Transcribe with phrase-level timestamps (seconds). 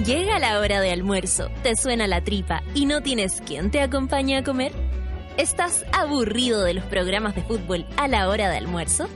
[0.00, 4.38] Llega la hora de almuerzo, te suena la tripa y no tienes quien te acompañe
[4.38, 4.72] a comer.
[5.36, 9.06] ¿Estás aburrido de los programas de fútbol a la hora de almuerzo?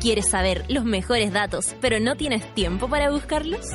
[0.00, 3.66] ¿Quieres saber los mejores datos pero no tienes tiempo para buscarlos?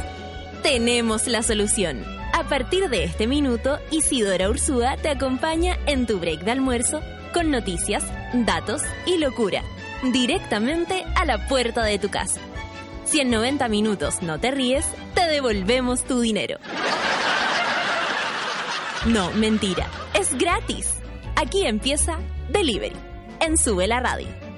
[0.62, 2.04] Tenemos la solución.
[2.34, 7.02] A partir de este minuto, Isidora Ursúa te acompaña en tu break de almuerzo
[7.34, 9.64] con noticias, datos y locura,
[10.12, 12.40] directamente a la puerta de tu casa.
[13.10, 16.60] Si en 90 minutos no te ríes, te devolvemos tu dinero.
[19.08, 20.94] No, mentira, es gratis.
[21.36, 22.96] Aquí empieza Delivery,
[23.40, 24.49] en Sube la Radio.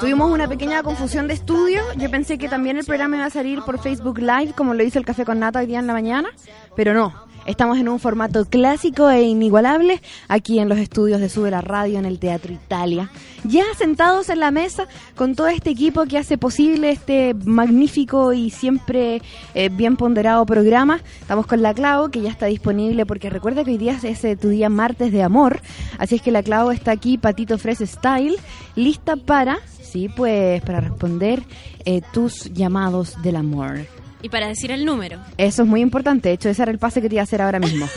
[0.00, 1.82] Tuvimos una pequeña confusión de estudio.
[1.96, 4.98] Yo pensé que también el programa iba a salir por Facebook Live, como lo hizo
[4.98, 6.30] el Café con Nata hoy día en la mañana,
[6.74, 7.26] pero no.
[7.46, 11.96] Estamos en un formato clásico e inigualable aquí en los estudios de Sube la Radio
[11.96, 13.08] en el Teatro Italia.
[13.44, 18.50] Ya sentados en la mesa con todo este equipo que hace posible este magnífico y
[18.50, 19.22] siempre
[19.54, 21.00] eh, bien ponderado programa.
[21.20, 24.34] Estamos con la Clau, que ya está disponible porque recuerda que hoy día es eh,
[24.34, 25.60] tu día martes de amor.
[25.98, 28.34] Así es que la Clau está aquí, Patito Fresh Style,
[28.74, 31.44] lista para, sí, pues para responder
[31.84, 33.86] eh, tus llamados del amor.
[34.26, 35.20] Y para decir el número.
[35.38, 36.30] Eso es muy importante.
[36.30, 37.88] De hecho, ese era el pase que te iba a hacer ahora mismo.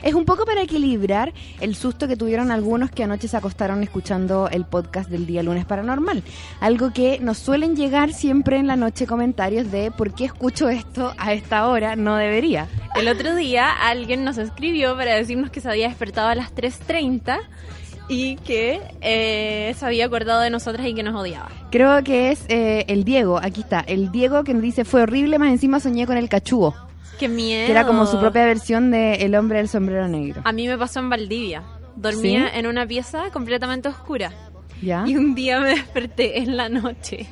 [0.04, 4.48] Es un poco para equilibrar el susto que tuvieron algunos que anoche se acostaron escuchando
[4.52, 6.22] el podcast del día lunes paranormal.
[6.60, 11.16] Algo que nos suelen llegar siempre en la noche comentarios de por qué escucho esto
[11.18, 12.68] a esta hora, no debería.
[12.96, 17.40] El otro día alguien nos escribió para decirnos que se había despertado a las 3.30
[18.08, 21.50] y que eh, se había acordado de nosotras y que nos odiaba.
[21.72, 25.40] Creo que es eh, el Diego, aquí está, el Diego que nos dice fue horrible,
[25.40, 26.76] más encima soñé con el cachugo.
[27.20, 27.66] ¡Qué miedo!
[27.66, 30.42] Que era como su propia versión de El hombre del sombrero negro.
[30.44, 31.64] A mí me pasó en Valdivia.
[31.96, 34.34] Dormía en una pieza completamente oscura.
[34.82, 35.06] ¿Ya?
[35.08, 37.28] Y un día me desperté en la noche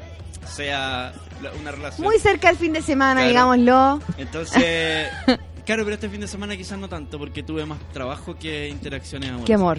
[0.47, 2.05] sea la- una relación.
[2.05, 3.27] Muy cerca del fin de semana, Claro.
[3.29, 3.99] digámoslo.
[4.17, 5.09] Entonces,
[5.65, 9.29] claro, pero este fin de semana quizás no tanto porque tuve más trabajo que interacciones
[9.29, 9.47] amorosas.
[9.47, 9.77] Qué amor.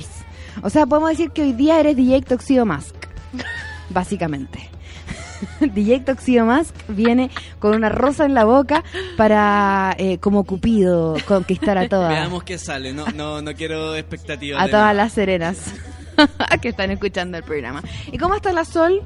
[0.63, 2.95] O sea, podemos decir que hoy día eres DJ Toxido Mask.
[3.91, 4.69] Básicamente.
[5.61, 8.85] DJ Toxido Mask viene con una rosa en la boca
[9.17, 12.11] para, eh, como Cupido, conquistar a todas.
[12.11, 14.61] Veamos qué sale, no, no, no quiero expectativas.
[14.61, 14.95] A de todas nada.
[14.95, 15.75] las serenas
[16.63, 17.83] que están escuchando el programa.
[18.11, 19.03] ¿Y cómo está la Sol?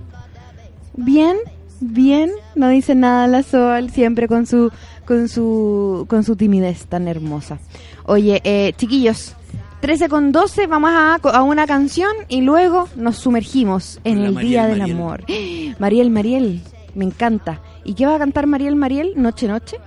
[0.94, 1.37] Bien,
[1.81, 2.31] bien.
[2.55, 4.70] No dice nada la Sol, siempre con su,
[5.05, 7.58] con su, con su timidez tan hermosa.
[8.05, 9.34] Oye, eh, chiquillos,
[9.82, 14.32] 13 con 12, vamos a, a una canción y luego nos sumergimos en La el
[14.34, 14.96] Mariel, Día del Mariel.
[14.96, 15.25] Amor.
[15.81, 16.62] Mariel, Mariel,
[16.94, 17.61] me encanta.
[17.82, 19.14] ¿Y qué va a cantar Mariel, Mariel?
[19.17, 19.79] Noche, noche.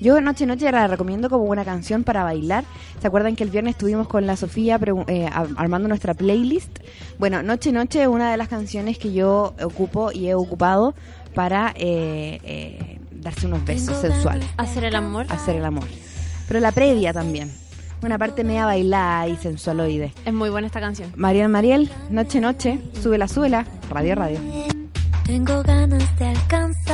[0.00, 2.64] Yo Noche Noche la recomiendo como buena canción para bailar.
[2.98, 6.78] ¿Se acuerdan que el viernes estuvimos con la Sofía eh, armando nuestra playlist?
[7.18, 10.94] Bueno, Noche Noche es una de las canciones que yo ocupo y he ocupado
[11.34, 15.26] para eh, eh, darse unos besos sensuales, Hacer el amor.
[15.28, 15.84] hacer el amor.
[16.46, 17.52] Pero la previa también.
[18.02, 20.12] Una parte media bailada y sensualoide.
[20.24, 21.12] Es muy buena esta canción.
[21.16, 24.38] Mariel Mariel, Noche Noche, súbela, súbela, radio, radio.
[25.26, 26.87] Tengo ganas de alcanzarte,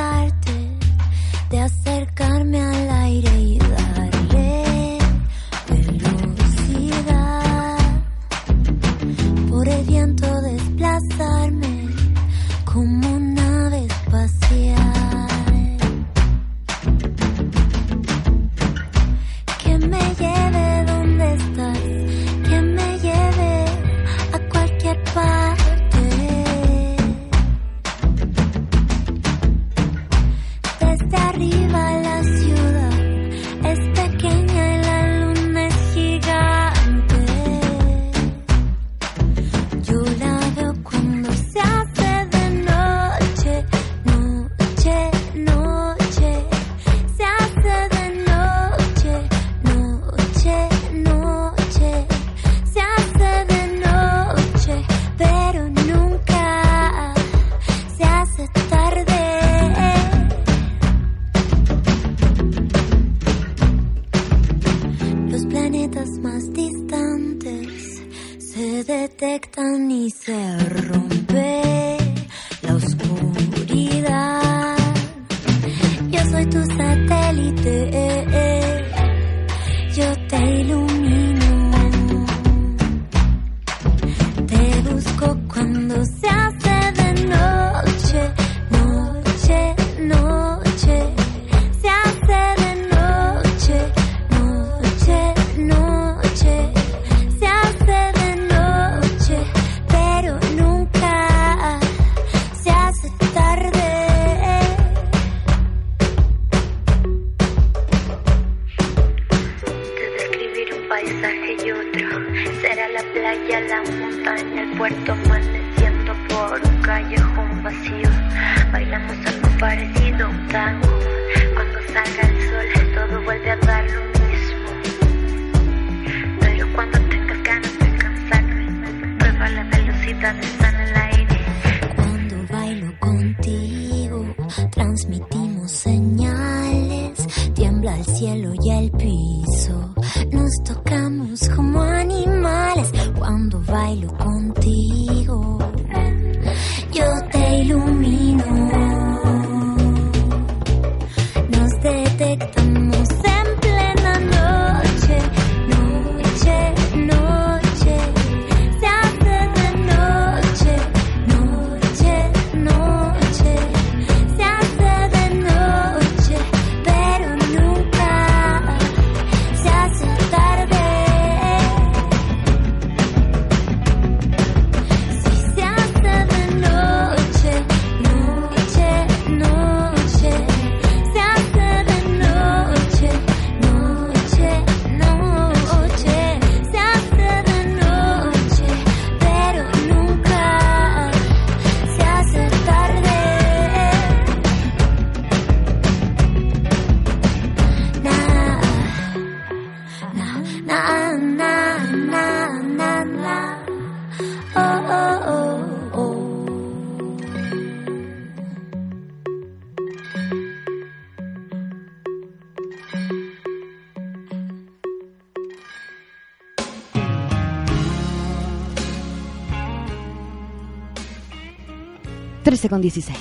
[222.69, 223.17] con 16.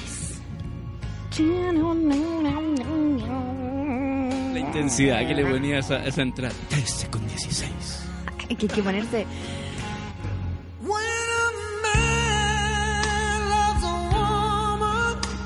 [4.53, 6.55] La intensidad que le ponía esa, entrada.
[6.69, 7.71] 13 con 16.
[8.49, 9.27] Ay, que hay que ponerse.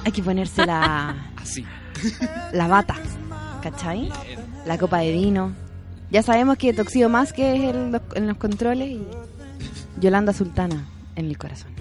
[0.05, 1.33] Hay que ponerse la.
[1.37, 1.65] Así.
[2.53, 2.97] La bata.
[3.63, 4.11] ¿Cachai?
[4.67, 5.53] La copa de vino.
[6.11, 9.07] Ya sabemos que Toxido más que es en los, en los controles y
[10.01, 10.87] Yolanda Sultana
[11.17, 11.78] en el corazón.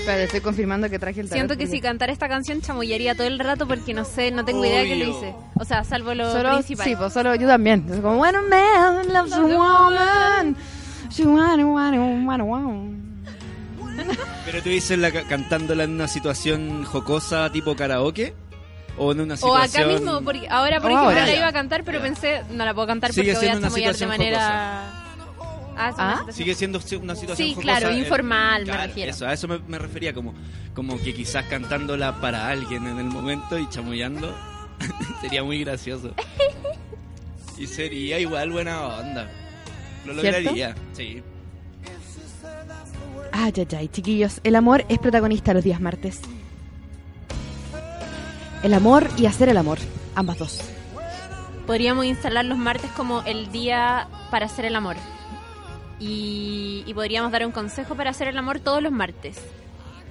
[0.00, 3.26] Espera, estoy confirmando que traje el tarot Siento que si cantara esta canción chamullaría todo
[3.26, 5.18] el rato porque no sé, no tengo idea que lo Obvio.
[5.18, 5.34] hice.
[5.58, 6.86] O sea, salvo lo Solo, principal.
[6.86, 7.86] sí, pues solo yo también.
[7.90, 10.56] Es como, when a man loves a woman,
[11.10, 12.96] she wanna, wanna, wanna, wanna.
[14.46, 18.32] Pero tú dices la, ca- cantándola en una situación jocosa tipo karaoke
[18.96, 21.26] o en una O situación acá mismo, porque ahora por O ejemplo ahora.
[21.26, 23.96] la iba a cantar, pero pensé, no la puedo cantar Sigue porque voy a chamullar
[23.96, 24.99] de manera...
[25.88, 26.32] Ah, ¿Ah?
[26.32, 29.10] sigue siendo si- una situación Sí, jocosa, claro, eh, informal, me refiero.
[29.10, 30.34] Eso, a eso me, me refería como
[30.74, 34.34] como que quizás cantándola para alguien en el momento y chamullando
[35.20, 36.14] sería muy gracioso.
[37.58, 39.28] Y sería igual buena onda.
[40.06, 40.38] Lo ¿Cierto?
[40.40, 41.22] lograría, sí.
[43.32, 44.40] Ay, ay, ay, chiquillos.
[44.44, 46.20] El amor es protagonista los días martes.
[48.62, 49.78] El amor y hacer el amor.
[50.14, 50.60] Ambas dos.
[51.66, 54.96] Podríamos instalar los martes como el día para hacer el amor.
[56.00, 59.38] Y, y podríamos dar un consejo para hacer el amor todos los martes.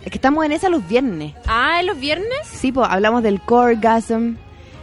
[0.06, 1.34] Es que estamos en esa los viernes.
[1.48, 2.30] Ah, ¿en los viernes?
[2.46, 4.36] Sí, pues hablamos del orgasm.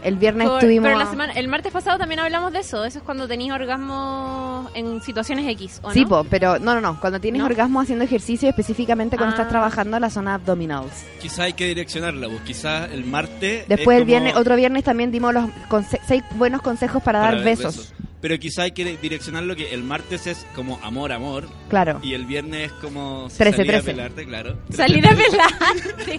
[0.04, 0.86] El viernes Por- estuvimos.
[0.88, 2.84] Pero la semana, el martes pasado también hablamos de eso.
[2.84, 5.94] Eso es cuando tenéis orgasmo en situaciones X, ¿o no?
[5.94, 7.00] Sí, po, pero no, no, no.
[7.00, 7.46] Cuando tienes ¿No?
[7.46, 9.38] orgasmo haciendo ejercicio, específicamente cuando Ah.
[9.38, 10.92] estás trabajando la zona abdominals.
[11.20, 13.66] Quizás hay que direccionarla, pues quizás el martes.
[13.66, 17.20] Después es el como viernes, otro viernes también dimos los conse- seis buenos consejos para,
[17.20, 17.92] dar besos.
[18.20, 21.48] Pero quizás hay que direccionarlo que el martes es como amor, amor.
[21.68, 22.00] Claro.
[22.02, 23.90] Y el viernes es como Trece, salir a trece.
[23.92, 24.56] pelarte, claro.
[24.74, 26.18] Salir a pelarte.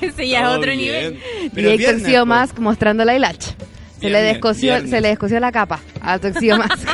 [0.06, 0.78] Ese ya es otro bien.
[0.78, 1.20] nivel.
[1.54, 2.26] Pero y el viernes, Toxio po.
[2.26, 3.54] Mask mostrando la hilacha.
[4.00, 4.90] Se le viernes.
[4.90, 6.88] se le descosió la capa a Toxio Mask.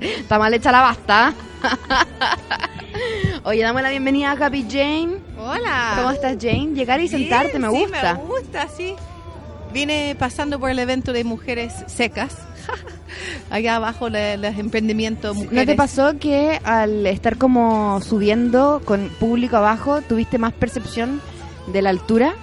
[0.00, 1.34] Está mal hecha la basta.
[3.44, 5.18] Oye, damos la bienvenida a Happy Jane.
[5.38, 5.94] Hola.
[5.96, 6.68] ¿Cómo estás, Jane?
[6.74, 8.14] Llegar y Bien, sentarte, me sí, gusta.
[8.14, 8.94] me gusta, sí.
[9.72, 12.36] Vine pasando por el evento de mujeres secas.
[13.50, 15.52] Allá abajo la- los emprendimientos mujeres.
[15.58, 21.20] ¿No te pasó que al estar como subiendo con público abajo, tuviste más percepción
[21.72, 22.34] de la altura?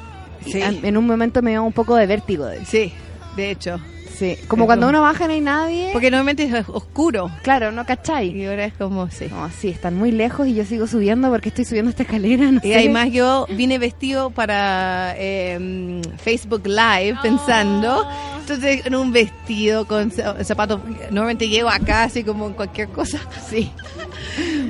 [0.46, 0.62] Sí.
[0.62, 2.46] En un momento me dio un poco de vértigo.
[2.46, 2.94] De Sí,
[3.36, 3.78] de hecho.
[4.18, 4.36] Sí.
[4.48, 5.90] Como Es cuando como- uno baja no hay nadie.
[5.94, 7.30] Porque normalmente es oscuro.
[7.44, 8.30] Claro, no cachai.
[8.36, 9.28] Y ahora es como, sí.
[9.30, 12.50] No, sí, están muy lejos y yo sigo subiendo porque estoy subiendo esta escalera.
[12.52, 12.76] No Y sé.
[12.76, 18.08] además yo vine vestido para eh, Facebook Live pensando.
[18.40, 20.80] Entonces en un vestido con za- zapatos.
[21.12, 23.20] Normalmente llego acá así como en cualquier cosa.
[23.50, 23.72] Sí.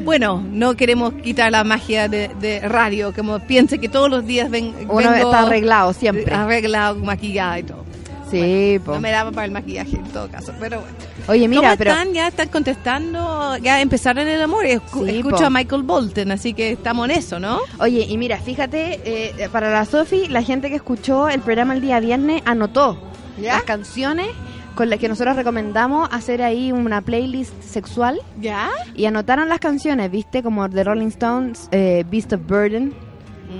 [0.04, 3.14] Bueno, no queremos quitar la magia de, de radio.
[3.14, 6.34] Como piense que todos los días ven, Uno vengo está arreglado siempre.
[6.34, 7.86] arreglado, maquillada y todo.
[8.32, 8.94] Sí, po.
[8.94, 10.54] No me daba para el maquillaje en todo caso.
[10.60, 10.96] Pero bueno.
[11.28, 12.14] Oye, mira, ¿Cómo pero están?
[12.14, 13.58] Ya están contestando.
[13.58, 14.66] Ya empezaron el amor.
[14.66, 15.46] Escu- Sí, escucho po.
[15.46, 17.60] a Michael Bolton, así que estamos en eso, ¿no?
[17.80, 21.82] Oye, y mira, fíjate, eh, para la Sofi, la gente que escuchó el programa el
[21.82, 22.98] día viernes anotó
[23.42, 23.54] ¿Ya?
[23.56, 24.28] las canciones
[24.76, 28.70] con las que nosotros recomendamos hacer ahí una playlist sexual ¿Ya?
[28.96, 30.44] y anotaron las canciones, ¿viste?
[30.44, 32.94] Como The Rolling Stones, eh, Beast of Burden,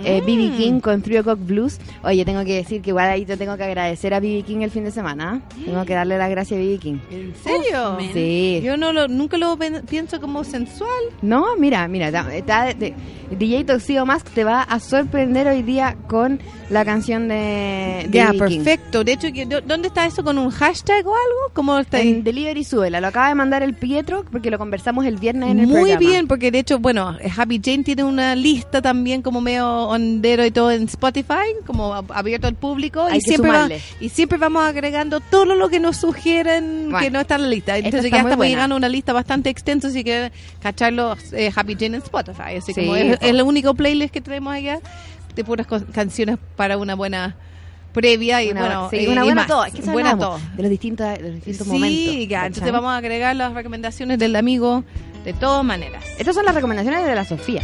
[0.04, 0.50] eh, B.B.
[0.50, 0.58] Mm.
[0.58, 1.80] King con Three O'Clock Blues.
[2.04, 4.44] Oye, tengo que decir que igual ahí te tengo que agradecer a B.B.
[4.44, 5.42] King el fin de semana.
[5.66, 6.78] Tengo que darle las gracias a B.B.
[6.80, 6.98] King.
[7.12, 7.98] ¿En serio?
[8.14, 8.62] Sí.
[8.64, 9.58] Yo no lo, nunca lo
[9.90, 10.90] pienso como sensual.
[11.22, 12.12] No, mira, mira,
[12.46, 12.94] ta- de-
[13.32, 16.40] DJ Toxido Mask te va a sorprender hoy día con
[16.70, 19.04] la canción de, de Ya, perfecto.
[19.04, 21.54] De hecho, que- ¿dó- ¿dónde está eso con un hashtag o algo?
[21.54, 22.10] ¿Cómo está ahí?
[22.10, 25.60] En Delivery Súbela, lo acaba de mandar el Pietro porque lo conversamos el viernes en
[25.60, 26.00] el Muy programa.
[26.00, 30.52] bien, porque de hecho, bueno, Happy Jane tiene una lista también como medio ondero y
[30.52, 33.04] todo en Spotify, como ab- abierto al público.
[33.04, 37.10] Hay y, siempre va- y siempre vamos agregando todo lo que nos sugieren Bueno, que
[37.12, 37.78] no está en la lista.
[37.78, 38.50] Entonces ya estamos buena.
[38.50, 42.56] llegando a una lista bastante extensa, así que cacharlo eh, Happy Jane en Spotify.
[42.58, 44.80] Así Sí, como es, el único playlist que tenemos allá
[45.36, 47.36] de puras canciones para una buena
[47.94, 49.66] previa y Una, bueno, sí, eh, una y buena todo.
[49.66, 50.40] Es que eso buena todo.
[50.56, 52.28] de los distintos, de los distintos Sí, momentos.
[52.30, 54.84] ya, entonces vamos a agregar las recomendaciones del amigo
[55.26, 56.04] de todas maneras.
[56.20, 57.62] Estas son las recomendaciones de la Sofía,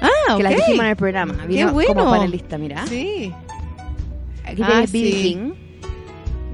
[0.00, 0.58] Ah, que las ok.
[0.58, 1.34] dijimos en el programa.
[1.48, 1.94] Qué bueno.
[1.94, 2.86] como panelista, mira.
[2.86, 3.32] Sí,
[4.44, 5.10] Aquí Ah, tienes B.B.
[5.12, 5.22] sí.
[5.22, 5.52] King.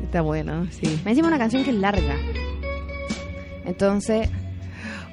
[0.04, 1.00] está bueno, sí.
[1.04, 2.14] Me encima una canción que es larga.
[3.64, 4.28] Entonces,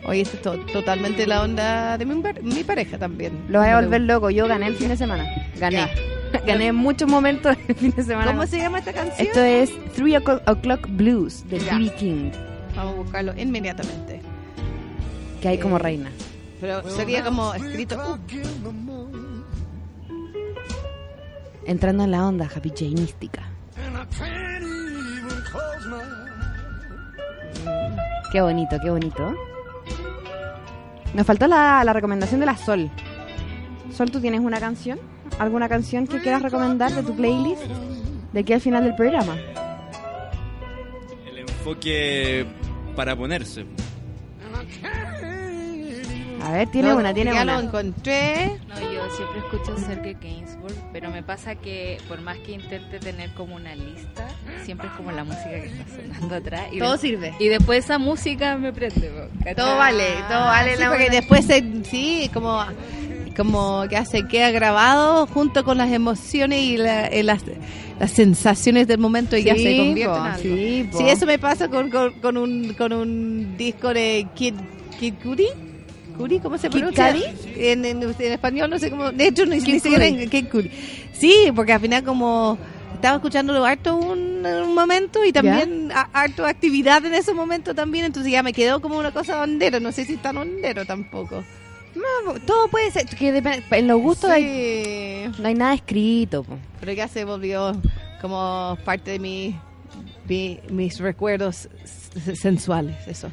[0.05, 3.31] Oye, esto es to- totalmente la onda de mi, par- mi pareja también.
[3.47, 4.29] lo voy a volver loco.
[4.29, 5.23] Yo gané el fin de semana.
[5.57, 5.87] Gané.
[6.45, 8.31] gané en muchos momentos el fin de semana.
[8.31, 9.25] ¿Cómo se llama esta canción?
[9.25, 11.57] Esto es Three O'Clock Blues de.
[11.59, 11.89] B.B.
[11.97, 12.31] King,
[12.75, 14.19] Vamos a buscarlo inmediatamente.
[15.41, 16.09] que hay como Eh, reina.
[16.63, 17.97] Pero sería como escrito.
[17.97, 18.17] uh,
[21.65, 23.49] Entrando en la onda Happy Janeística.
[28.31, 29.35] Qué bonito, qué bonito.
[31.13, 32.89] Nos faltó la, la recomendación de la Sol.
[33.93, 34.97] Sol, ¿tú tienes una canción?
[35.39, 37.61] ¿Alguna canción que quieras recomendar de tu playlist?
[38.31, 39.35] De aquí al final del programa.
[41.27, 42.45] El enfoque
[42.95, 43.65] para ponerse.
[46.43, 47.55] A ver, tiene No, una, tiene ya una.
[47.61, 48.51] lo encontré.
[48.67, 53.33] No, yo siempre escucho Sergei Gainsbourg, pero me pasa que por más que intente tener
[53.33, 54.27] como una lista,
[54.65, 56.63] siempre es como la música que está sonando atrás.
[56.71, 57.33] Y Todo de- sirve.
[57.39, 59.09] Y después esa música me prende.
[59.55, 60.73] Todo vale, todo vale.
[60.75, 61.15] sí, la porque buena.
[61.15, 62.61] después se, sí, como
[63.35, 67.41] como que se queda grabado junto con las emociones y la- eh, las,
[67.99, 70.41] las sensaciones del momento y ya Sí, se convierte po, en algo.
[70.43, 70.89] sí.
[70.93, 74.53] Sí, eso me pasa con, con, con un, con un disco de Kid,
[74.99, 75.47] Kid Cudi.
[76.17, 77.09] Cudi, ¿Cómo se pronuncia?
[77.55, 79.11] En, en, en español no sé cómo.
[79.11, 80.71] De hecho, ni, ni siquiera en Kid Cudi.
[81.13, 82.57] Sí, porque al final como
[82.95, 88.05] estaba escuchándolo harto un, un momento y también a- harto actividad en ese momento también,
[88.05, 91.43] entonces ya me quedó como una cosa ondero, no sé si tan ondero tampoco.
[91.95, 95.41] No, todo puede ser, que depende- en los gustos hay- Sí.
[95.41, 96.43] no hay nada escrito.
[96.43, 96.57] po.
[96.79, 97.73] Pero ya se volvió
[98.21, 99.55] como parte de mi,
[100.27, 101.67] mi- mis recuerdos
[102.35, 103.29] sensuales, eso.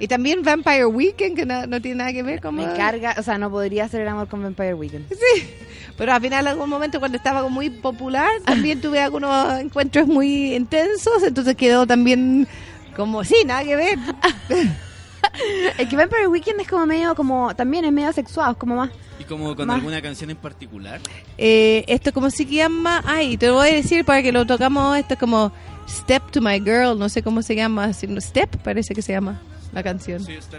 [0.00, 2.56] Y también Vampire Weekend, que no, no tiene nada que ver con...
[2.56, 5.06] Me carga, o sea, no podría hacer el amor con Vampire Weekend.
[5.96, 10.08] Pero al final, en algún momento, cuando estaba como muy popular, también tuve algunos encuentros
[10.08, 12.48] muy intensos, entonces quedó también
[12.96, 13.98] como, sí, nada que ver.
[15.78, 18.90] Es que Vampire Weekend es como medio, como, también es medio sexual, como más...
[19.18, 19.76] Y como con Más.
[19.76, 21.00] alguna canción en particular.
[21.38, 24.98] Eh, esto como se llama, ay, te lo voy a decir para que lo tocamos,
[24.98, 25.50] esto es como
[25.88, 29.12] Step to My Girl, no sé cómo se llama, así, no, Step parece que se
[29.12, 29.40] llama
[29.74, 30.22] la canción.
[30.24, 30.58] Sí, está-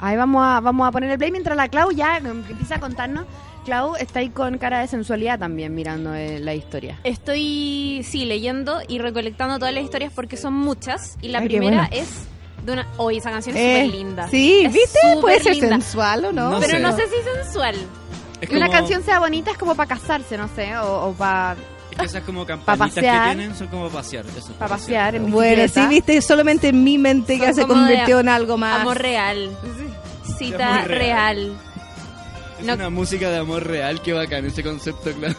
[0.00, 3.24] Ahí vamos a, vamos a poner el play mientras la Clau ya empieza a contarnos.
[3.64, 6.98] Clau está ahí con cara de sensualidad también mirando eh, la historia.
[7.04, 11.16] Estoy, sí, leyendo y recolectando todas las historias porque son muchas.
[11.22, 11.88] Y la Ay, primera bueno.
[11.92, 12.08] es
[12.66, 12.86] de una...
[12.96, 14.28] Hoy esa canción es Eh, súper linda.
[14.28, 14.98] Sí, Es ¿viste?
[15.20, 16.50] Puede ser sensual o no.
[16.50, 16.80] No Pero sé.
[16.80, 17.76] no sé si sensual.
[18.40, 21.12] Es Que una como- canción sea bonita es como para casarse, no sé, o, o
[21.12, 21.54] para
[21.92, 23.34] Es que esas como campanitas que pasear.
[23.36, 24.24] tienen son como pasear.
[24.36, 28.56] Eso, pasear en Bueno, sí, viste, solamente en mi mente ya se convirtió en algo
[28.58, 28.80] más.
[28.80, 29.50] Amor real.
[30.38, 30.98] Cita Amor real.
[30.98, 31.52] real.
[32.60, 35.34] Es No- una música de amor real, qué bacán ese concepto, claro.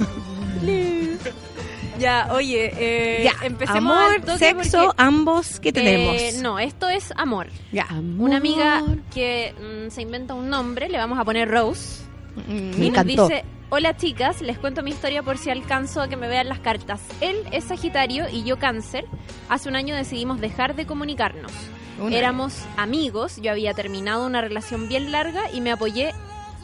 [1.99, 6.15] Ya, oye, eh, Ya, empecemos amor, al toque sexo, porque, ambos, ¿qué tenemos?
[6.19, 7.47] eh, no, esto es amor.
[7.71, 7.87] Ya.
[8.17, 8.83] Una amiga
[9.13, 9.53] que
[9.87, 12.01] mm, se inventa un nombre, le vamos a poner Rose.
[12.47, 13.27] Mm, Me y nos encantó.
[13.27, 13.45] dice,
[13.75, 17.01] hola chicas, les cuento mi historia por si alcanzo a que me vean las cartas.
[17.21, 19.03] Él es Sagitario y yo Cáncer.
[19.49, 21.51] Hace un año decidimos dejar de comunicarnos.
[21.99, 26.11] una- Éramos amigos, yo había terminado una relación bien larga y me apoyé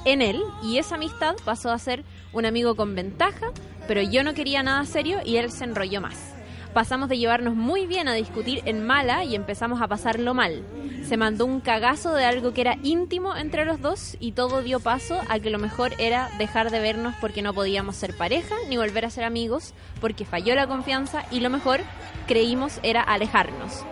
[0.06, 3.48] en él y esa amistad pasó a ser un amigo con ventaja,
[3.88, 6.36] pero yo no quería nada serio y él se enrolló más.
[6.73, 10.63] Pasamos de llevarnos muy bien a discutir en mala y empezamos a pasarlo mal.
[11.03, 14.79] Se mandó un cagazo de algo que era íntimo entre los dos y todo dio
[14.79, 18.77] paso a que lo mejor era dejar de vernos porque no podíamos ser pareja ni
[18.77, 21.82] volver a ser amigos porque falló la confianza y lo mejor
[22.27, 23.84] creímos era alejarnos.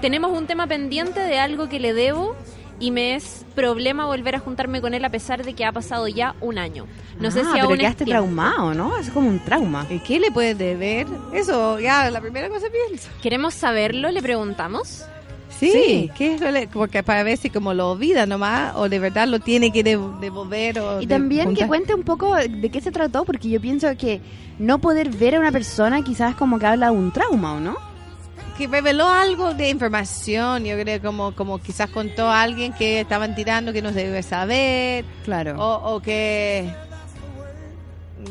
[0.00, 2.34] Tenemos un tema pendiente de algo que le debo
[2.82, 6.08] y me es problema volver a juntarme con él a pesar de que ha pasado
[6.08, 6.86] ya un año.
[7.20, 8.98] No sé Ah, si pero aún quedaste traumado, ¿no?
[8.98, 9.86] Es como un trauma.
[9.88, 11.06] ¿Y qué le puedes deber?
[11.32, 13.08] Eso, ya, la primera cosa que pienso.
[13.22, 14.10] ¿Queremos saberlo?
[14.10, 15.04] ¿Le preguntamos?
[15.48, 16.10] Sí, Sí.
[16.16, 19.28] ¿qué es lo le- porque para ver si como lo olvida nomás o de verdad
[19.28, 21.68] lo tiene que dev- devolver o Y de- también que juntar.
[21.68, 24.20] cuente un poco de qué se trató, porque yo pienso que
[24.58, 27.76] no poder ver a una persona quizás como que habla de un trauma, ¿o no?
[28.52, 33.34] Que reveló algo de información, yo creo como como quizás contó a alguien que estaban
[33.34, 35.56] tirando que no se debe saber Claro.
[35.58, 36.70] o, o que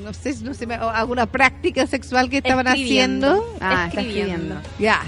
[0.04, 3.28] no sé, no sé, o alguna práctica sexual que estaban Escribiendo.
[3.34, 3.58] haciendo.
[3.60, 4.56] ah, está escribiendo.
[4.80, 5.02] Ya.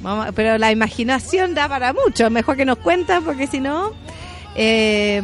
[0.00, 2.28] Vamos, pero la imaginación da para mucho.
[2.30, 3.92] Mejor que nos cuenta porque si no.
[4.56, 5.22] eh,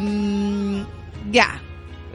[1.31, 1.59] ya.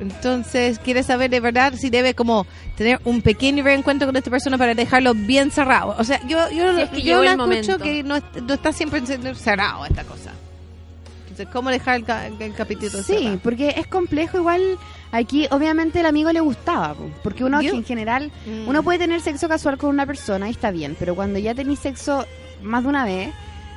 [0.01, 4.59] Entonces, quiere saber de verdad si debe como tener un pequeño reencuentro con esta persona
[4.59, 5.95] para dejarlo bien cerrado.
[5.99, 7.79] O sea, yo, yo, Si es que yo la escucho momento.
[7.79, 9.03] que no, no está siempre
[9.35, 10.33] cerrado esta cosa.
[11.23, 13.39] Entonces, ¿cómo dejar el, ca- el capítulo Sí, cerrado?
[13.43, 14.79] porque es complejo igual.
[15.13, 18.69] Aquí obviamente el amigo le gustaba, po, porque uno en general, Mm.
[18.69, 21.79] uno puede tener sexo casual con una persona y está bien, pero cuando ya tenés
[21.79, 22.27] sexo
[22.63, 23.31] más de una vez,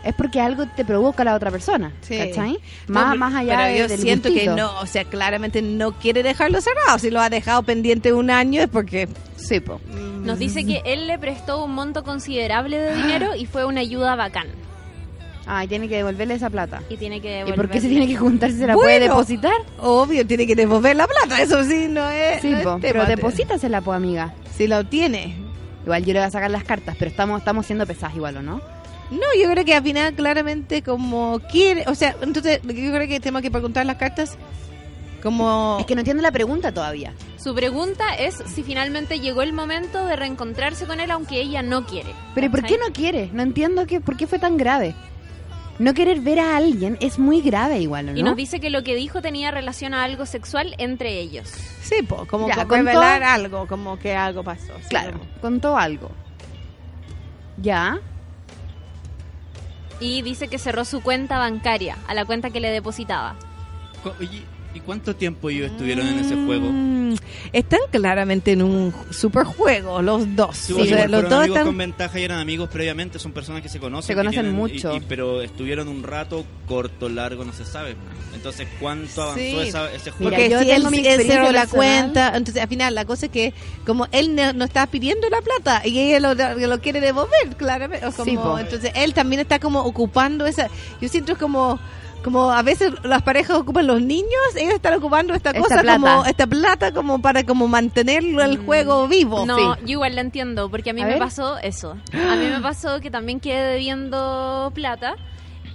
[0.04, 2.18] es porque algo te provoca a la otra persona, Sí.
[2.18, 2.58] ¿cachai?
[2.88, 4.52] Más, más allá pero de, yo del siento gustito.
[4.56, 6.98] que no, o sea, claramente no quiere dejarlo cerrado.
[7.00, 9.08] Si lo ha dejado pendiente un año es porque...
[9.36, 9.80] Sí, po.
[10.24, 14.16] Nos dice que él le prestó un monto considerable de dinero y fue una ayuda
[14.16, 14.48] bacán.
[15.50, 16.82] Ah, y tiene que devolverle esa plata.
[16.90, 17.56] Y tiene que ¿Y devolver.
[17.56, 18.86] por qué se tiene que juntar si se la Bueno.
[18.88, 19.54] puede depositar?
[19.80, 22.42] Obvio, tiene que devolver la plata, eso sí, no es.
[22.42, 22.80] Sí, no es po, tema.
[22.82, 24.34] pero deposítasela, po, amiga.
[24.58, 25.36] Si lo tiene.
[25.86, 28.42] Igual yo le voy a sacar las cartas, pero estamos, estamos siendo pesadas igual, ¿o
[28.42, 28.60] no?
[29.10, 33.20] No, yo creo que al final claramente como quiere, o sea, entonces yo creo que
[33.20, 34.38] tenemos que preguntar las cartas
[35.24, 35.78] como...
[35.80, 37.14] Es que no entiendo la pregunta todavía.
[37.38, 41.86] Su pregunta es si finalmente llegó el momento de reencontrarse con él aunque ella no
[41.86, 42.10] quiere.
[42.36, 43.30] Pero ¿y por qué no quiere?
[43.34, 44.94] No entiendo que, por qué fue tan grave.
[45.80, 48.18] no querer ver a alguien es muy grave igual, ¿o ¿no?
[48.18, 51.48] Y nos dice que lo que dijo tenía relación a algo sexual entre ellos.
[51.82, 54.74] Sí, po, como Ya, contó- revelar algo, como que algo pasó.
[54.82, 56.12] sí, Claro, como- contó algo.
[57.62, 58.00] Ya.
[60.00, 63.36] Y dice que cerró su cuenta bancaria, a la cuenta que le depositaba.
[64.74, 66.70] ¿Y cuánto tiempo ellos estuvieron en ese juego?
[66.72, 67.16] Mm,
[67.52, 70.56] Están claramente en un super juego, los dos.
[70.58, 73.62] Sí, O sea, los dos amigos están con ventaja y eran amigos previamente, son personas
[73.64, 74.08] que se conocen.
[74.08, 74.94] Se conocen tienen- mucho.
[74.94, 77.96] y- y- pero estuvieron un rato corto, largo, no se sabe.
[78.36, 79.56] Entonces, ¿cuánto avanzó Sí.
[79.68, 80.30] esa- ese juego?
[80.32, 83.32] Porque yo si él, mi él cerró la cuenta, entonces al final la cosa es
[83.32, 83.54] que
[83.86, 86.36] como él no, no está pidiendo la plata y ella lo,
[86.68, 88.06] lo quiere devolver, claramente.
[88.06, 90.70] o como- Sí, entonces él también está como ocupando esa.
[91.02, 91.80] Yo siento como
[92.24, 96.00] como a veces las parejas ocupan los niños, ellos están ocupando esta, Esta cosa plata.
[96.00, 99.46] como esta plata como para como mantener el juego vivo.
[99.46, 99.82] No, Sí.
[99.86, 101.20] yo igual la entiendo, porque a mí A me ver.
[101.20, 101.92] pasó eso.
[102.14, 105.16] A mí me pasó que también quedé debiendo plata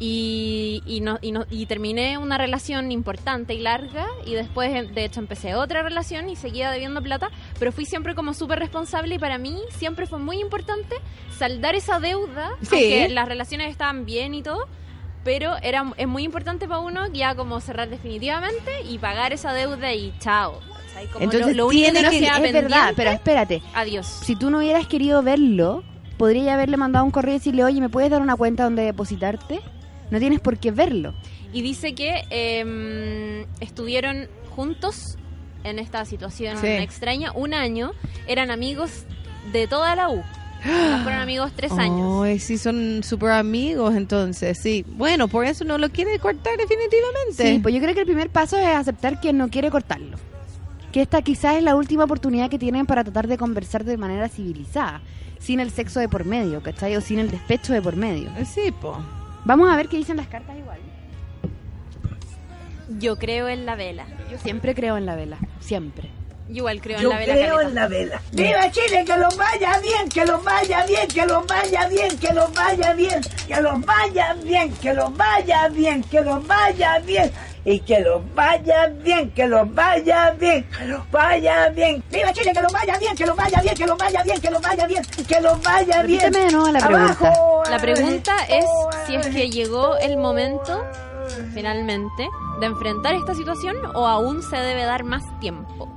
[0.01, 5.05] y, y, no, y, no- y terminé una relación importante y larga y después, de
[5.05, 9.19] hecho, empecé otra relación y seguía debiendo plata, pero fui siempre como súper responsable y
[9.19, 10.97] para mí siempre fue muy importante
[11.39, 12.69] saldar esa deuda, Sí.
[12.73, 14.67] aunque las relaciones estaban bien y todo.
[15.25, 19.93] Pero era, es muy importante para uno ya como cerrar definitivamente y pagar esa deuda
[19.95, 20.61] y chao.
[21.21, 23.63] Entonces lo, lo único tiene que, que- es verdad, pero espérate.
[23.75, 24.07] Adiós.
[24.07, 25.85] Si tú no hubieras querido verlo,
[26.19, 29.61] podría haberle mandado un correo y decirle, oye, ¿me puedes dar una cuenta donde depositarte?
[30.11, 31.15] No tienes por qué verlo.
[31.53, 35.17] Y dice que eh, estuvieron juntos
[35.65, 36.67] en esta situación Sí.
[36.67, 37.93] extraña un año.
[38.27, 39.05] Eran amigos
[39.53, 40.23] de toda la U.
[40.63, 42.25] Fueron amigos tres años.
[42.25, 44.85] Ay, sí, son súper amigos entonces, sí.
[44.89, 47.55] Bueno, por eso no lo quiere cortar definitivamente.
[47.55, 50.17] Sí, pues yo creo que el primer paso es aceptar que no quiere cortarlo.
[50.93, 54.29] Que esta quizás es la última oportunidad que tienen para tratar de conversar de manera
[54.29, 55.01] civilizada,
[55.39, 56.95] sin el sexo de por medio, ¿cachai?
[56.97, 58.31] O sin el despecho de por medio.
[58.45, 58.97] Sí, po.
[59.45, 60.79] Vamos a ver qué dicen las cartas igual.
[62.99, 64.07] Yo creo en la vela.
[64.31, 66.11] Yo siempre creo en la vela, siempre.
[66.49, 67.33] Yo igual creo Yo en la vela.
[67.35, 67.69] creo caleta.
[67.69, 68.23] en la vela.
[68.33, 69.05] ¡Viva Chile!
[69.07, 70.09] ¡Que los vaya bien!
[70.09, 71.09] ¡Que los vaya bien!
[71.09, 72.19] ¡Que los vaya bien!
[72.19, 73.21] ¡Que los vaya bien!
[73.49, 74.73] ¡Que los vaya bien!
[74.75, 76.03] ¡Que los vaya bien!
[76.05, 77.33] ¡Que los vaya bien!
[77.65, 82.03] Y que los vaya bien, que los vaya bien, que los vaya bien.
[82.11, 82.53] ¡Viva Chile!
[82.53, 83.15] ¡Que los vaya bien!
[83.15, 83.75] ¡Que los vaya bien!
[83.77, 84.41] ¡Que los vaya bien!
[84.41, 85.03] ¡Que los vaya bien!
[85.29, 86.21] ¡Que los vaya bien!
[86.21, 87.17] Repíteme de nuevo la pregunta.
[87.31, 88.65] Abajo, La pregunta es
[89.07, 90.85] si es que llegó el momento,
[91.55, 92.29] finalmente,
[92.61, 95.89] de enfrentar esta situación o aún se debe dar más tiempo.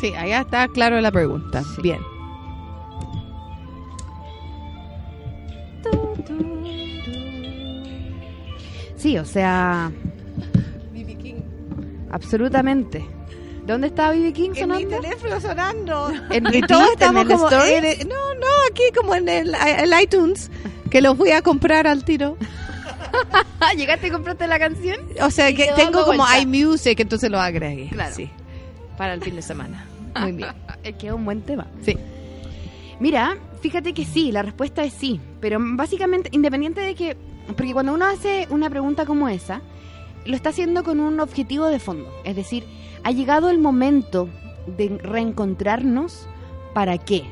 [0.00, 1.62] Sí, allá está claro la pregunta.
[1.82, 2.00] Bien.
[8.96, 9.90] Sí, o sea,
[12.10, 13.04] absolutamente.
[13.66, 15.00] ¿Dónde está BB King En mi sonando?
[15.00, 16.12] teléfono sonando.
[16.30, 17.48] ¿En y todos en el como.
[17.48, 17.72] story?
[17.72, 20.50] en el- no, no, aquí como en el, el iTunes,
[20.90, 22.36] que los voy a comprar al tiro.
[23.76, 24.98] ¿Llegaste y compraste la canción?
[25.22, 27.88] O sea, que tengo como iMusic, entonces lo agregué.
[27.90, 28.14] Claro.
[28.14, 28.30] Sí.
[28.98, 29.86] Para el fin de semana.
[30.20, 30.50] Muy bien.
[30.82, 31.66] Es que es un buen tema.
[31.82, 31.96] Sí.
[32.98, 35.20] Mira, fíjate que sí, la respuesta es sí.
[35.40, 37.16] Pero básicamente, independiente de que.
[37.46, 39.60] Porque cuando uno hace una pregunta como esa,
[40.24, 42.12] lo está haciendo con un objetivo de fondo.
[42.24, 42.64] Es decir,
[43.02, 44.28] ha llegado el momento
[44.66, 46.26] de reencontrarnos.
[46.74, 47.24] ¿Para qué?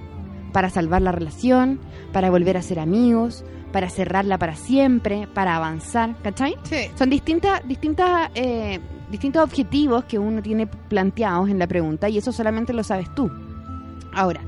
[0.52, 1.78] Para salvar la relación,
[2.12, 6.56] para volver a ser amigos, para cerrarla para siempre, para avanzar, ¿cachai?
[6.64, 6.90] Sí.
[6.96, 12.32] Son distintas, distintas, eh, distintos objetivos que uno tiene planteados en la pregunta y eso
[12.32, 13.30] solamente lo sabes tú.
[14.14, 14.40] Ahora,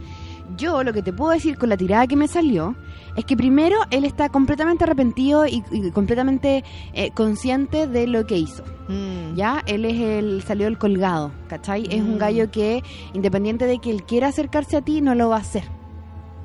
[0.56, 2.74] yo lo que te puedo decir con la tirada que me salió
[3.16, 8.38] es que primero él está completamente arrepentido y, y completamente eh, consciente de lo que
[8.38, 8.62] hizo.
[8.88, 9.34] Mm.
[9.36, 11.86] Ya, él es el salió el colgado, ¿cachai?
[11.90, 12.18] Es un Mm.
[12.18, 15.64] gallo que independiente de que él quiera acercarse a ti, no lo va a hacer.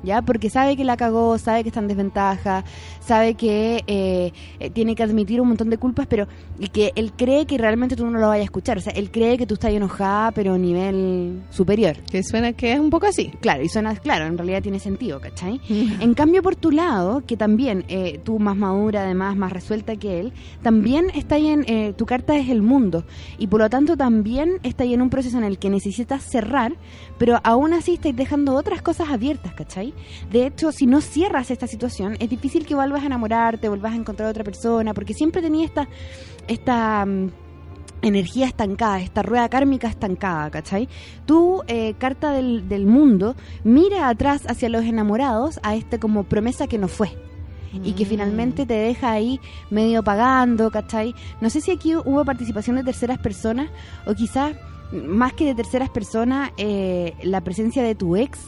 [0.02, 0.22] ¿Ya?
[0.22, 2.64] Porque sabe que la cagó, sabe que está en desventaja,
[3.00, 7.12] sabe que eh, eh, tiene que admitir un montón de culpas, pero y que él
[7.16, 8.78] cree que realmente tú no lo vayas a escuchar.
[8.78, 11.96] O sea, él cree que tú estás enojada, pero a nivel superior.
[12.10, 13.32] Que suena que es un poco así.
[13.40, 15.60] Claro, y suena, claro, en realidad tiene sentido, ¿cachai?
[16.00, 20.20] En cambio, por tu lado, que también eh, tú más madura, además, más resuelta que
[20.20, 23.04] él, también está ahí en, eh, tu carta es el mundo.
[23.38, 26.74] Y por lo tanto también está ahí en un proceso en el que necesitas cerrar,
[27.18, 29.94] pero aún así estáis dejando otras cosas abiertas, ¿cachai?
[30.30, 33.96] De hecho, si no cierras esta situación, es difícil que vuelvas a enamorarte, vuelvas a
[33.96, 35.88] encontrar a otra persona, porque siempre tenía esta...
[36.48, 37.30] esta mm,
[38.02, 40.88] energía estancada, esta rueda kármica estancada, ¿cachai?
[41.24, 46.66] Tu eh, carta del, del mundo mira atrás hacia los enamorados a este como promesa
[46.66, 47.16] que no fue.
[47.82, 48.08] Y que Mm.
[48.08, 49.38] finalmente te deja ahí
[49.70, 51.14] medio pagando, ¿cachai?
[51.40, 53.70] No sé si aquí hubo participación de terceras personas
[54.06, 54.56] o quizás
[54.92, 58.38] más que de terceras personas, eh, la presencia de tu ex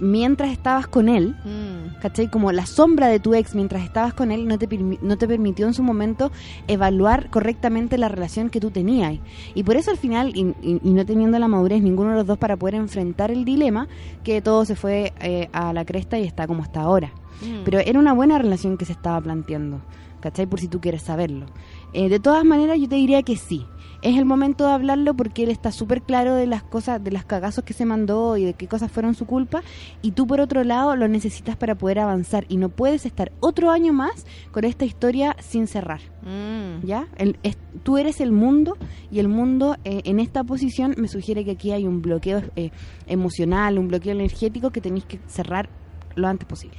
[0.00, 2.00] mientras estabas con él, Mm.
[2.00, 2.28] ¿cachai?
[2.30, 4.66] Como la sombra de tu ex mientras estabas con él no te,
[5.02, 6.30] no te permitió en su momento
[6.68, 9.18] evaluar correctamente la relación que tú tenías.
[9.54, 12.26] Y por eso al final, y, y- y no teniendo la madurez ninguno de los
[12.26, 13.88] dos para poder enfrentar el dilema,
[14.22, 17.12] que todo se fue eh, a la cresta y está como está ahora.
[17.42, 17.64] Mm.
[17.64, 19.80] Pero era una buena relación que se estaba planteando,
[20.20, 20.46] ¿cachai?
[20.46, 21.46] Por si tú quieres saberlo.
[21.92, 23.66] Eh, de todas maneras, yo te diría que sí.
[24.04, 27.24] Es el momento de hablarlo porque él está súper claro de las cosas, de las
[27.24, 29.62] cagazos que se mandó y de qué cosas fueron su culpa.
[30.02, 32.44] Y tú, por otro lado, lo necesitas para poder avanzar.
[32.50, 36.02] Y no puedes estar otro año más con esta historia sin cerrar.
[36.22, 36.84] Mm.
[36.86, 37.08] ¿Ya?
[37.16, 38.76] El- es- tú eres el mundo
[39.10, 42.72] y el mundo eh, en esta posición me sugiere que aquí hay un bloqueo eh,
[43.06, 45.70] emocional, un bloqueo energético que tenéis que cerrar
[46.14, 46.76] lo antes posible.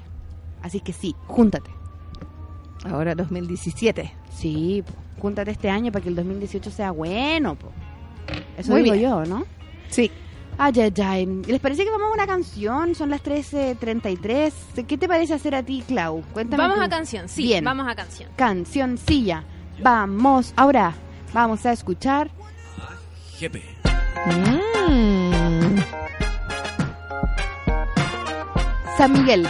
[0.62, 1.72] Así que sí, júntate.
[2.84, 4.12] Ahora 2017.
[4.36, 7.56] Sí, po, júntate este año para que el 2018 sea bueno.
[7.56, 7.72] po.
[8.58, 9.10] Eso Muy digo bien.
[9.10, 9.46] yo, ¿no?
[9.90, 10.12] Sí.
[10.58, 11.26] Ay, ay, ay.
[11.48, 12.96] ¿Les parece que vamos a una canción?
[12.96, 14.86] Son las 13.33.
[14.88, 16.22] ¿Qué te parece hacer a ti, Clau?
[16.34, 16.62] Cuéntame.
[16.64, 16.84] Vamos tú.
[16.84, 17.64] a canción, sí, Bien.
[17.66, 18.30] vamos a canción.
[18.36, 19.44] Cancioncilla.
[19.82, 20.54] Vamos.
[20.56, 20.94] Ahora
[21.34, 22.30] vamos a escuchar
[23.38, 23.62] Jepe.
[24.26, 25.80] Mm.
[28.98, 29.46] San Miguel.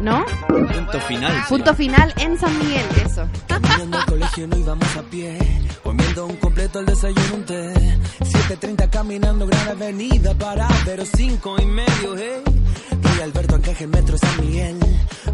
[0.00, 0.24] ¿No?
[0.48, 1.44] Punto final.
[1.48, 3.26] Punto final en San Miguel, eso.
[3.46, 5.38] Caminando al colegio no íbamos a pie,
[5.82, 7.74] comiendo un completo al desayuno un té.
[8.20, 12.42] 7.30 caminando gran avenida para pero cinco y medio, hey.
[13.02, 14.78] Rey Alberto, Ancaje, Metro, San Miguel,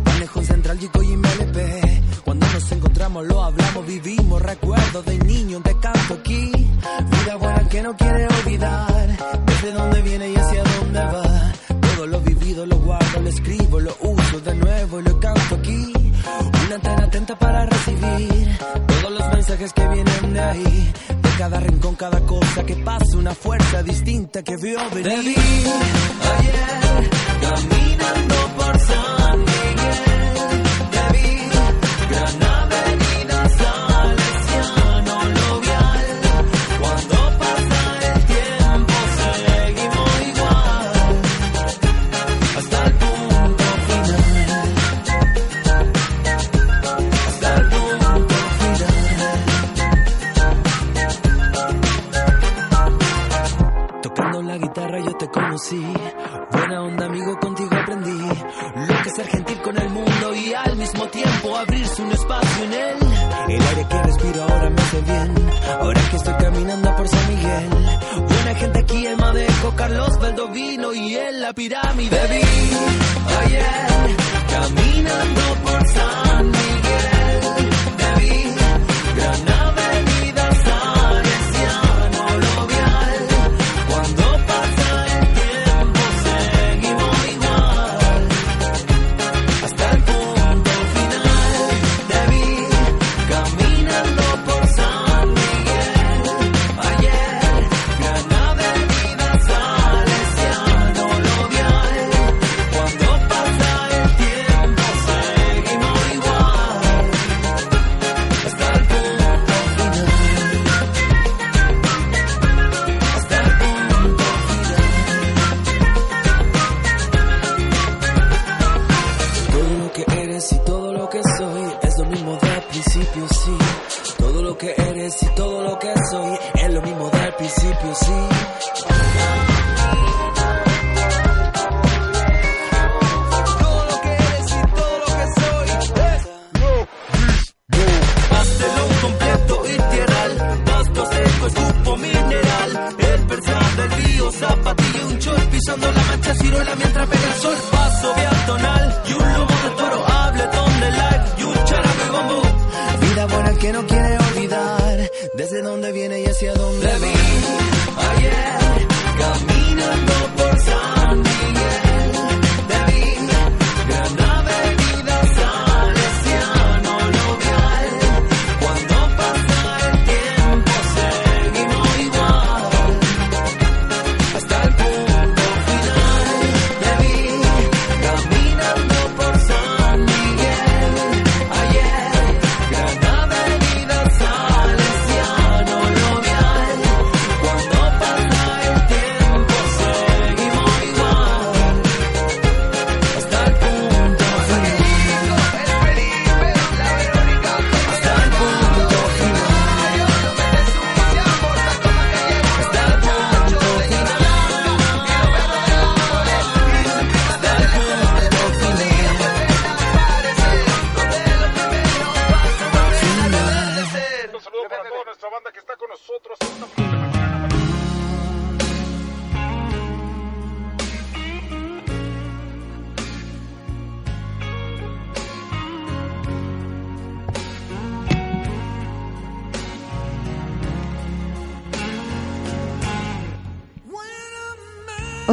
[0.05, 2.23] Manejón Central, Chico y MLP.
[2.25, 6.53] Cuando nos encontramos lo hablamos, vivimos recuerdos de niño, te canto aquí.
[6.53, 11.50] Vida buena que no quiere olvidar, desde dónde viene y hacia dónde va.
[12.07, 15.93] Lo vivido lo guardo, lo escribo, lo uso de nuevo y lo canto aquí.
[16.67, 20.93] Una antena atenta para recibir todos los mensajes que vienen de ahí.
[21.09, 25.05] De cada rincón, cada cosa que pasa, una fuerza distinta que vio venir.
[25.05, 25.35] Te vi
[26.39, 27.11] ayer
[27.43, 29.20] caminando por San
[71.61, 72.17] pirámide.
[72.17, 72.50] Te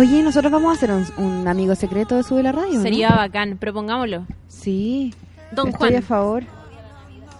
[0.07, 2.75] Oye, nosotros vamos a hacer un, un amigo secreto de Sube la Radio.
[2.75, 2.81] ¿no?
[2.81, 4.25] Sería bacán, propongámoslo.
[4.47, 5.13] Sí.
[5.51, 5.95] Don Estoy Juan.
[6.03, 6.43] a favor.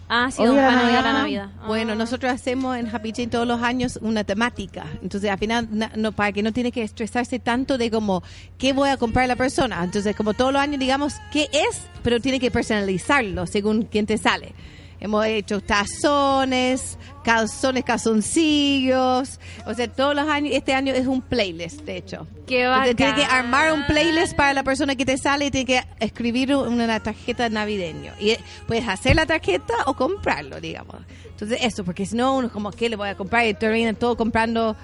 [0.10, 1.50] Ah, sí, Don la Juan odia la Navidad.
[1.62, 1.68] Ah.
[1.68, 4.86] Bueno, nosotros hacemos en Happy Chain todos los años una temática.
[5.02, 8.24] Entonces, al final, na- no, para que no tiene que estresarse tanto de como,
[8.58, 9.82] ¿qué voy a comprar la persona?
[9.84, 11.82] Entonces, como todos los años, digamos, ¿qué es?
[12.04, 14.54] Pero tiene que personalizarlo según quién te sale.
[15.00, 19.40] Hemos hecho tazones, calzones, calzoncillos.
[19.66, 22.28] O sea, todos los años, este año es un playlist, de hecho.
[22.48, 23.46] Qué Entonces, tiene que bacán.
[23.46, 27.48] armar un playlist para la persona que te sale y tiene que escribir una tarjeta
[27.50, 28.14] navideño.
[28.20, 30.96] Y eh, puedes hacer la tarjeta o comprarlo, digamos.
[31.26, 33.46] Entonces, eso, porque si no, uno es como, ¿qué le voy a comprar?
[33.46, 34.76] Y terminan todo comprando,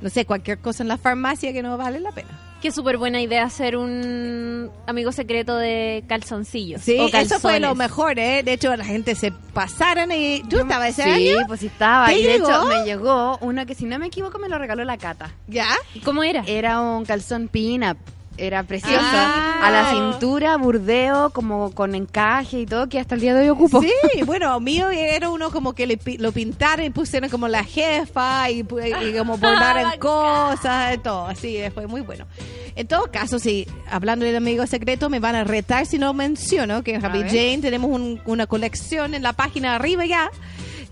[0.00, 2.51] no sé, cualquier cosa en la farmacia que no vale la pena.
[2.62, 6.80] Qué súper buena idea hacer un amigo secreto de calzoncillos.
[6.80, 8.44] Sí, o eso fue lo mejor, ¿eh?
[8.44, 10.44] De hecho, la gente se pasaron y...
[10.48, 11.44] ¿Tú estabas ese Sí, año?
[11.48, 12.06] pues sí estaba.
[12.06, 14.84] ¿Te Y de hecho me llegó uno que si no me equivoco me lo regaló
[14.84, 15.32] la Cata.
[15.48, 15.66] ¿Ya?
[16.04, 16.44] ¿Cómo era?
[16.46, 17.96] Era un calzón pin-up.
[18.38, 18.96] Era precioso.
[19.00, 19.60] Ah.
[19.62, 23.48] A la cintura, burdeo, como con encaje y todo, que hasta el día de hoy
[23.50, 23.80] ocupo.
[23.82, 28.50] Sí, bueno, mío era uno como que le lo pintaron y pusieron como la jefa
[28.50, 31.26] y, y como bordaron cosas y todo.
[31.26, 32.26] Así, fue muy bueno.
[32.74, 36.82] En todo caso, sí, hablando del amigo secreto, me van a retar si no menciono
[36.82, 37.20] que en Happy.
[37.24, 40.30] Jane tenemos un- una colección en la página arriba ya,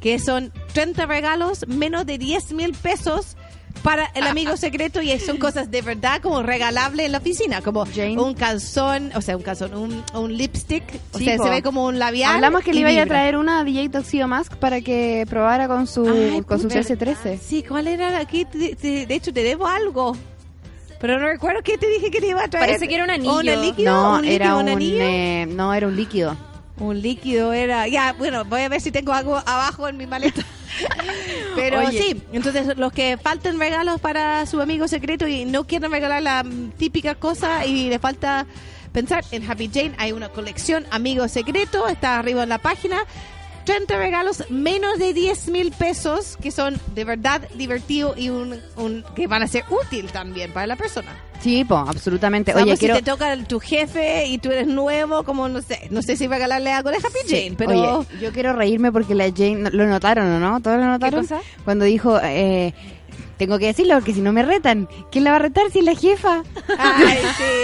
[0.00, 3.36] que son 30 regalos, menos de 10 mil pesos
[3.82, 7.84] para el amigo secreto y son cosas de verdad como regalables en la oficina, como
[8.16, 11.98] un calzón, o sea, un calzón, un, un lipstick, o sea, se ve como un
[11.98, 12.34] labial.
[12.34, 16.06] Hablamos que le iba a traer una DJ Toxido Mask para que probara con su,
[16.06, 16.80] Ay, con su puta.
[16.80, 17.38] CS13.
[17.40, 18.18] Sí, ¿cuál era?
[18.18, 20.16] Aquí, de hecho, te debo algo.
[21.00, 22.66] Pero no recuerdo qué te dije que te iba a traer.
[22.66, 23.32] Parece que era un anillo.
[23.32, 23.90] ¿O ¿Un líquido?
[23.90, 24.98] No, ¿Un líquido, era un un, anillo?
[25.00, 26.36] eh, no, era un líquido.
[26.80, 27.86] Un líquido era.
[27.86, 30.42] Ya, bueno, voy a ver si tengo algo abajo en mi maleta.
[31.54, 32.02] Pero Oye.
[32.02, 36.44] sí, entonces los que faltan regalos para su amigo secreto y no quieren regalar la
[36.78, 38.46] típica cosa y le falta
[38.92, 43.04] pensar en Happy Jane, hay una colección Amigo Secreto, está arriba en la página.
[43.70, 49.04] 30 regalos menos de 10 mil pesos que son de verdad divertidos y un, un-
[49.14, 51.08] que van a ser útil también para la persona.
[51.40, 52.52] Sí, po, absolutamente.
[52.52, 52.96] Oye, Oye, quiero...
[52.96, 56.26] si te toca tu jefe y tú eres nuevo, como no sé, no sé si
[56.26, 60.26] regalarle algo de Happy Jane, pero Oye, yo quiero reírme porque la Jane, lo notaron,
[60.30, 60.60] ¿o no?
[60.60, 61.20] ¿Todos lo notaron?
[61.22, 61.40] cosa?
[61.64, 62.74] Cuando dijo, eh,
[63.36, 64.88] tengo que decirlo porque si no me retan.
[65.10, 66.42] ¿Quién la va a retar si es la jefa?
[66.78, 67.18] Ay,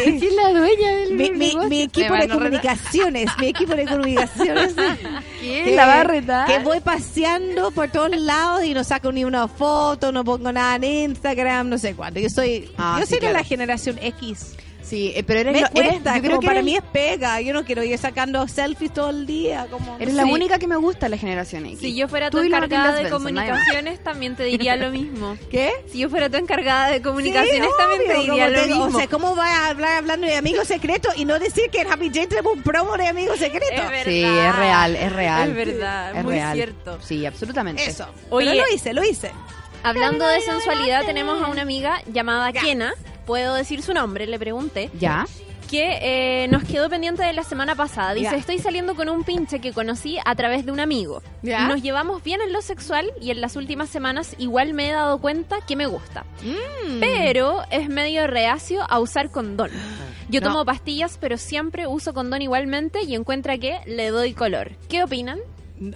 [0.04, 0.18] sí.
[0.20, 4.74] Si es la dueña del mi, mi- equipo de comunicaciones, mi equipo de comunicaciones.
[5.40, 6.46] ¿Quién la va a retar?
[6.46, 10.76] Que voy paseando por todos lados y no saco ni una foto, no pongo nada
[10.76, 12.20] en Instagram, no sé cuánto.
[12.20, 14.54] Yo soy, Ah, yo sí, soy de la generación X.
[14.86, 16.82] Sí, eh, pero eres, Me lo- eres- cuesta, yo creo que para eres, mí es
[16.92, 17.40] pega.
[17.40, 19.66] Yo no quiero ir sacando selfies todo el día.
[19.68, 20.32] Como, eres no la sé.
[20.32, 21.80] única que me gusta la generación X.
[21.80, 25.36] Si yo fuera tu encargada de comunicaciones, también te diría lo mismo.
[25.50, 25.72] ¿Qué?
[25.90, 28.84] Si yo fuera tu encargada de comunicaciones, Sí, también te obvio, diría como lo tengo-
[28.84, 28.96] mismo.
[28.96, 32.10] O sea, ¿cómo vas a hablar hablando de amigos secretos y no decir que Happy
[32.14, 33.90] Jane tenemos un promo de amigos secretos?
[33.92, 34.04] Es.
[34.04, 35.48] Sí, es real, es real.
[35.50, 36.54] Es verdad, Es muy real.
[36.54, 36.98] cierto.
[37.02, 37.84] Sí, absolutamente.
[37.84, 38.06] Eso.
[38.30, 38.50] Oye.
[38.52, 39.32] Pero lo hice, lo hice.
[39.86, 42.92] Hablando de sensualidad, tenemos a una amiga llamada Kena.
[43.24, 44.26] ¿Puedo decir su nombre?
[44.26, 44.90] Le pregunté.
[44.98, 45.26] ¿Ya?
[45.70, 45.98] Que
[46.42, 48.12] eh, nos quedó pendiente de la semana pasada.
[48.14, 48.36] Dice, Ya.
[48.36, 51.22] estoy saliendo con un pinche que conocí a través de un amigo.
[51.42, 51.62] Ya.
[51.62, 54.92] Y nos llevamos bien en lo sexual y en las últimas semanas igual me he
[54.92, 56.24] dado cuenta que me gusta.
[56.42, 56.98] Mm.
[56.98, 59.70] Pero es medio reacio a usar condón.
[60.28, 60.48] Yo No.
[60.48, 64.72] tomo pastillas, pero siempre uso condón igualmente y encuentra que le doy color.
[64.88, 65.38] ¿Qué opinan?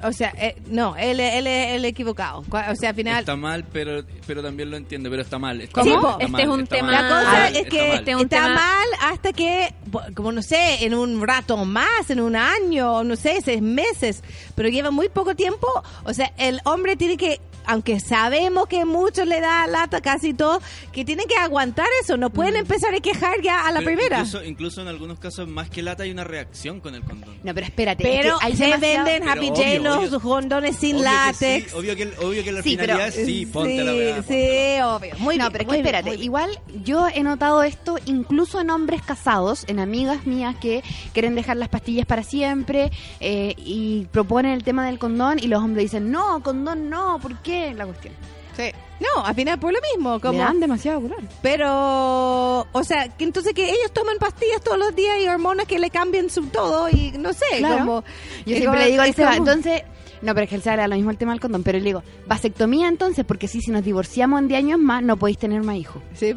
[0.02, 2.44] O sea, eh, no, él, él es el equivocado.
[2.50, 3.20] O sea, al final...
[3.20, 5.60] Está mal, pero, pero también lo entiendo, pero está mal.
[5.62, 6.02] Está ¿Cómo?
[6.02, 7.98] mal, está Este mal, es un está tema- mal, La cosa es está que mal.
[7.98, 9.74] Este está tema- mal hasta que,
[10.14, 14.22] como no sé, en un rato más, en un año, no sé, seis meses,
[14.54, 15.66] pero lleva muy poco tiempo.
[16.04, 20.60] O sea, el hombre tiene que, aunque sabemos que muchos le da lata, casi todo,
[20.92, 22.16] que tiene que aguantar eso.
[22.16, 24.18] No pueden empezar a quejar ya a la Pero primera.
[24.18, 27.36] Incluso, incluso en algunos casos, más que lata, hay una reacción con el condón.
[27.42, 28.02] No, pero espérate.
[28.02, 30.20] es Pero que hay se demasiado- venden Pero Happy Jane los obvio.
[30.20, 31.70] condones sin Obvio que látex.
[31.70, 34.14] sí, obvio que, obvio que la Sí, finalidad pero- es sí, ponte la sí, weá,
[34.16, 34.82] sí, ponte.
[34.84, 35.14] obvio.
[35.18, 36.22] Muy no, bien, pero es que espérate, bien.
[36.22, 40.82] igual yo he notado esto incluso en hombres casados, en amigas mías que
[41.12, 45.62] quieren dejar las pastillas para siempre eh, y proponen el tema del condón y los
[45.62, 47.49] hombres dicen, no, condón no, ¿por qué?
[47.76, 48.14] La cuestión.
[48.56, 48.70] Sí.
[49.00, 50.14] No, al final por lo mismo.
[50.16, 51.22] Le Como, dan demasiado color.
[51.40, 55.78] Pero, o sea, que entonces que ellos tomen pastillas todos los días y hormonas que
[55.78, 57.78] le cambien su todo y no sé, Claro.
[57.78, 58.04] como...
[58.46, 59.82] Yo siempre como- le digo al Seba, entonces,
[60.20, 62.02] no, pero es que le da lo mismo el tema del condón, pero le digo,
[62.26, 65.76] vasectomía entonces, porque sí, si nos divorciamos en 10 años más, no podéis tener más
[65.76, 66.02] hijos.
[66.14, 66.34] Sí.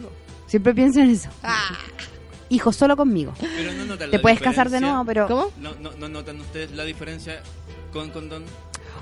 [0.48, 1.30] Siempre pienso en eso.
[1.42, 1.78] Ah,
[2.50, 3.34] Hijos solo conmigo.
[3.40, 5.28] Pero no notan Te la puedes casar de nuevo, pero...
[5.28, 5.48] ¿Cómo?
[5.58, 7.42] ¿No, no, no notan ustedes la diferencia
[7.92, 8.44] con condón?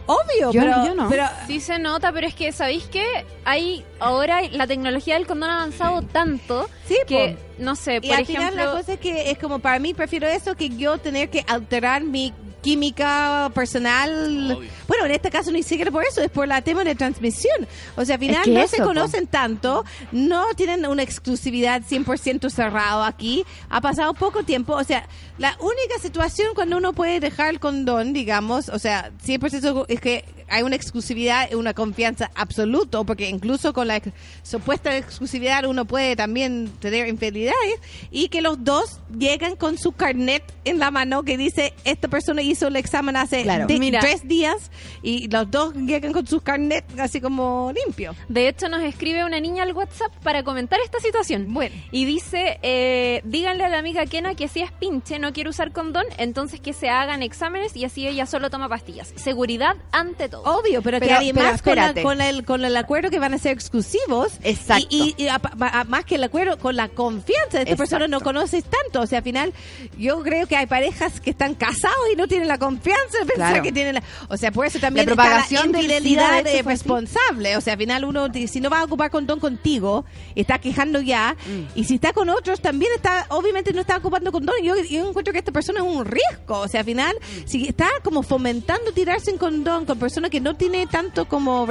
[0.08, 1.10] Obvio, Yo- pero, yo no.
[1.10, 3.26] pero Sí se nota, pero es que, ¿sabéis qué?
[3.45, 8.18] Hay, ahora la tecnología del condón ha avanzado tanto Sí, que, no sé, Y por
[8.18, 11.30] al final la cosa es que es como para mí prefiero eso que yo tener
[11.30, 14.55] que alterar mi química personal.
[14.57, 14.70] Obvio.
[14.88, 17.68] Bueno, en este caso ni siquiera por eso, es por la tema de transmisión.
[17.95, 22.49] O sea, al final que no eso, se conocen tanto, no tienen una exclusividad 100%
[22.49, 23.45] cerrado aquí.
[23.70, 25.07] Ha pasado poco tiempo, o sea,
[25.38, 30.26] la única situación cuando uno puede dejar el condón, digamos, o sea, 100% es que
[30.52, 34.12] hay una exclusividad, una confianza absoluta, porque incluso con la ex-
[34.43, 37.80] supuesta exclusividad uno puede también tener infidelidades
[38.12, 42.41] y que los dos llegan con su carnet en la mano que dice esta persona
[42.41, 43.66] hizo el examen hace Claro.
[43.68, 43.99] de- Mira.
[44.02, 44.70] tres días
[45.02, 48.14] y los dos llegan con sus carnet así como limpio.
[48.30, 51.47] De hecho, nos escribe una niña al WhatsApp para comentar esta situación.
[51.54, 51.76] Bueno.
[51.91, 55.72] Y dice, eh, díganle a la amiga Kena que si es pinche, no quiere usar
[55.72, 59.14] condón, entonces que se hagan exámenes y así ella solo toma pastillas.
[59.16, 60.41] Seguridad ante todo.
[60.46, 63.38] Obvio, pero, que además pero con, la- con el, con el acuerdo que van a
[63.38, 64.34] ser exclusivos.
[64.44, 64.86] Exacto.
[64.89, 67.78] Y, y- y a- a- más que el acuerdo, con la confianza de esta Exacto.
[67.78, 69.02] persona no conoces tanto.
[69.02, 69.54] O sea, al final,
[69.98, 73.50] yo creo que hay parejas que están casados y no tienen la confianza de pensar
[73.52, 73.64] Claro.
[73.64, 74.04] que tienen la.
[74.30, 77.58] O sea, por eso también La está propagación la del SIDA, infidelidad de responsable.
[77.58, 81.36] O sea, al final, uno, si no va a ocupar condón contigo, está quejando ya.
[81.46, 81.80] Mm.
[81.80, 84.56] Y si está con otros, también está, obviamente no está ocupando condón.
[84.64, 86.60] Yo, yo encuentro que esta persona es un riesgo.
[86.60, 87.48] O sea, al final, Mm.
[87.48, 91.68] si está como fomentando tirarse en condón con personas que no tiene tanto como.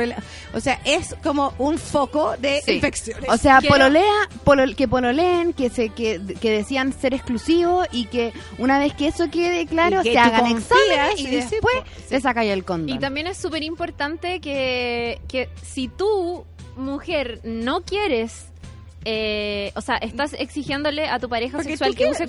[0.54, 2.74] O sea, es como un foco de Sí.
[2.74, 3.28] infecciones.
[3.28, 8.32] O sea, pololea, polol- que pololeen, que se que, que decían ser exclusivos y que
[8.58, 12.02] una vez que eso quede claro, Y que se hagan exámenes y sí, después sí.
[12.10, 12.94] se saca ya el condón.
[12.94, 16.44] Y también es súper importante que, que si tú,
[16.76, 18.44] mujer, no quieres,
[19.04, 22.28] eh, o sea, estás exigiéndole a tu pareja Porque sexual que quieres, use sí.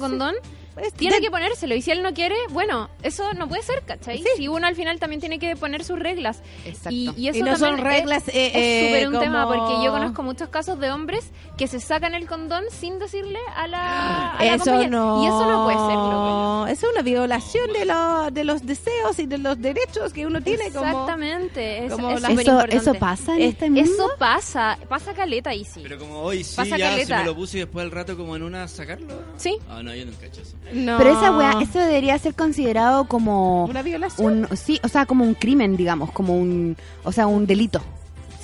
[0.73, 1.75] Condón, Es tiene de- que ponérselo.
[1.75, 4.19] Y si él no quiere, bueno, eso no puede ser, ¿cachai?
[4.19, 4.25] Sí.
[4.37, 6.41] Si uno al final también tiene que poner sus reglas.
[6.65, 6.89] Exacto.
[6.91, 9.83] Y, y eso Y no son es- reglas, eh, es súper eh, un tema, porque
[9.83, 14.37] yo conozco muchos casos de hombres que se sacan el condón sin decirle a la,
[14.37, 15.23] a Eso no.
[15.23, 16.67] Y eso no puede ser, loco.
[16.67, 20.41] Eso es una violación de, lo- de los deseos y de los derechos que uno
[20.41, 20.85] tiene como.
[20.85, 23.81] Exactamente, es, como es súper eso, eso pasa en Es- este mundo.
[23.91, 25.81] Eso pasa, pasa caleta y sí.
[25.83, 28.35] Pero como hoy sí, Pasa ya se me lo puse y después al rato como
[28.35, 29.13] en una sacarlo.
[29.37, 29.57] Sí.
[29.69, 30.55] Ah, no, yo nunca he hecho eso.
[30.73, 30.97] No.
[30.97, 34.47] Pero esa weá, eso debería ser considerado como Una violación.
[34.49, 37.81] un sí, o sea, como un crimen, digamos, como un, o sea, un delito.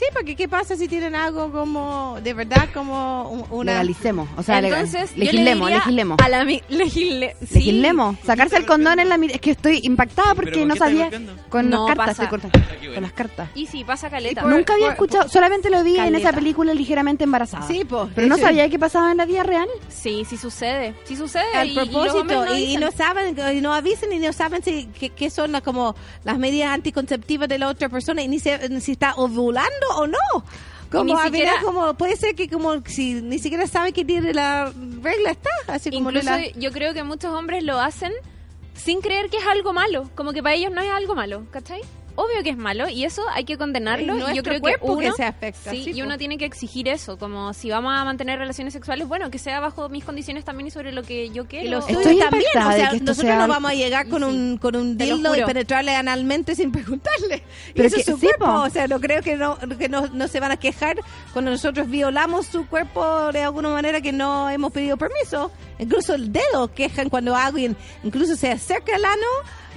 [0.07, 3.71] Sí, porque ¿qué pasa si tienen algo como, de verdad, como un- una...
[3.73, 6.17] Legalicemos, o sea, legal- Entonces, yo le legislemos, diría legislemos.
[6.23, 7.55] A la mi- legisle- sí.
[7.55, 10.73] Legislemos, sacarse el condón en la mir- es que estoy impactada porque ¿Pero por no
[10.75, 11.33] qué sabía golpeando?
[11.49, 12.23] con No, las cartas, pasa.
[12.23, 12.93] estoy cortando, qué bueno.
[12.93, 13.49] con las cartas.
[13.55, 14.41] Y sí, pasa caleta.
[14.43, 16.17] por- Nunca había por- escuchado, solamente lo vi en Caleta.
[16.29, 17.67] esa película ligeramente embarazada.
[17.67, 19.67] Sí, po, pero no eso- sabía que pasaba en la vida real.
[19.89, 20.93] Sí, sí sucede.
[21.03, 21.43] Sí sucede.
[21.53, 22.79] Al y- y los propósito, no y, y dicen.
[22.81, 26.37] no saben, y no avisen y no saben si qué qué son las, como las
[26.37, 30.17] medidas anticonceptivas de la otra persona y ni se- ni si está ovulando o no.
[30.91, 34.71] Como siquiera- final, como puede ser que como si ni siquiera sabe que tiene la
[35.01, 38.13] regla está, así como Incluso la- yo creo que muchos hombres lo hacen
[38.73, 40.09] sin creer que es algo malo.
[40.15, 41.81] Como que para ellos no es algo malo, ¿cachai?
[42.19, 44.17] Obvio que es malo y eso hay que condenarlo.
[44.17, 46.45] Es y yo creo que uno, que se afecta, sí, sí, y uno tiene que
[46.45, 47.19] exigir eso.
[47.19, 50.71] Como si vamos a mantener relaciones sexuales, bueno, que sea bajo mis condiciones también y
[50.71, 51.65] sobre lo que yo quiero.
[51.67, 54.27] Y los Estoy también, o de sea, nosotros sea no vamos a llegar con Sí.
[54.29, 57.43] un con un dildo y penetrarle analmente sin preguntarle.
[57.69, 58.61] Y Pero eso que- es su sí, cuerpo, po.
[58.63, 60.97] o sea, no creo que no que no, no se van a quejar
[61.33, 65.51] cuando nosotros violamos su cuerpo de alguna manera que no hemos pedido permiso.
[65.77, 69.27] Incluso el dedo quejan cuando alguien incluso se acerca al ano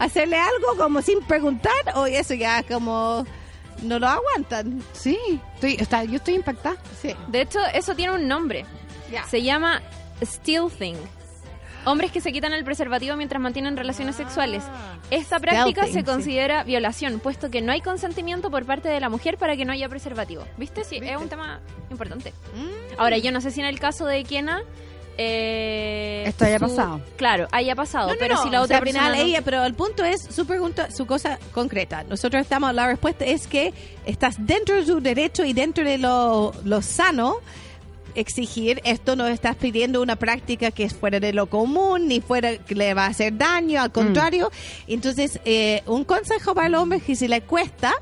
[0.00, 3.24] hacerle algo como sin preguntar, o eso ya como
[3.82, 4.82] no lo aguantan.
[4.92, 5.18] Sí,
[5.54, 6.76] estoy, está, yo estoy impactada.
[7.00, 7.14] Sí.
[7.28, 8.64] De hecho, eso tiene un nombre.
[9.28, 9.82] Se llama
[10.24, 10.96] stealthing.
[11.84, 14.62] Hombres que se quitan el preservativo mientras mantienen relaciones sexuales.
[15.10, 16.04] Esta práctica Stealthing, se sí.
[16.04, 19.72] considera violación, puesto que no hay consentimiento por parte de la mujer para que no
[19.72, 20.44] haya preservativo.
[20.58, 20.84] ¿Viste?
[20.84, 22.32] Sí, es un tema importante.
[22.54, 23.00] Mm.
[23.00, 24.62] Ahora, yo no sé si en el caso de Kena...
[25.22, 27.00] eh, Esto haya su- pasado.
[27.16, 29.42] Claro, haya pasado, No, no, pero no, si la o otra sea, al final ella,
[29.42, 32.04] pero el punto es su pregunta, su cosa concreta.
[32.04, 33.74] Nosotros estamos, la respuesta es que
[34.06, 37.36] estás dentro de su derecho y dentro de lo, lo sano
[38.16, 42.56] exigir esto no estás pidiendo una práctica que es fuera de lo común ni fuera
[42.56, 44.50] que le va a hacer daño al contrario
[44.88, 47.92] entonces eh, un consejo para el hombre es que si le cuesta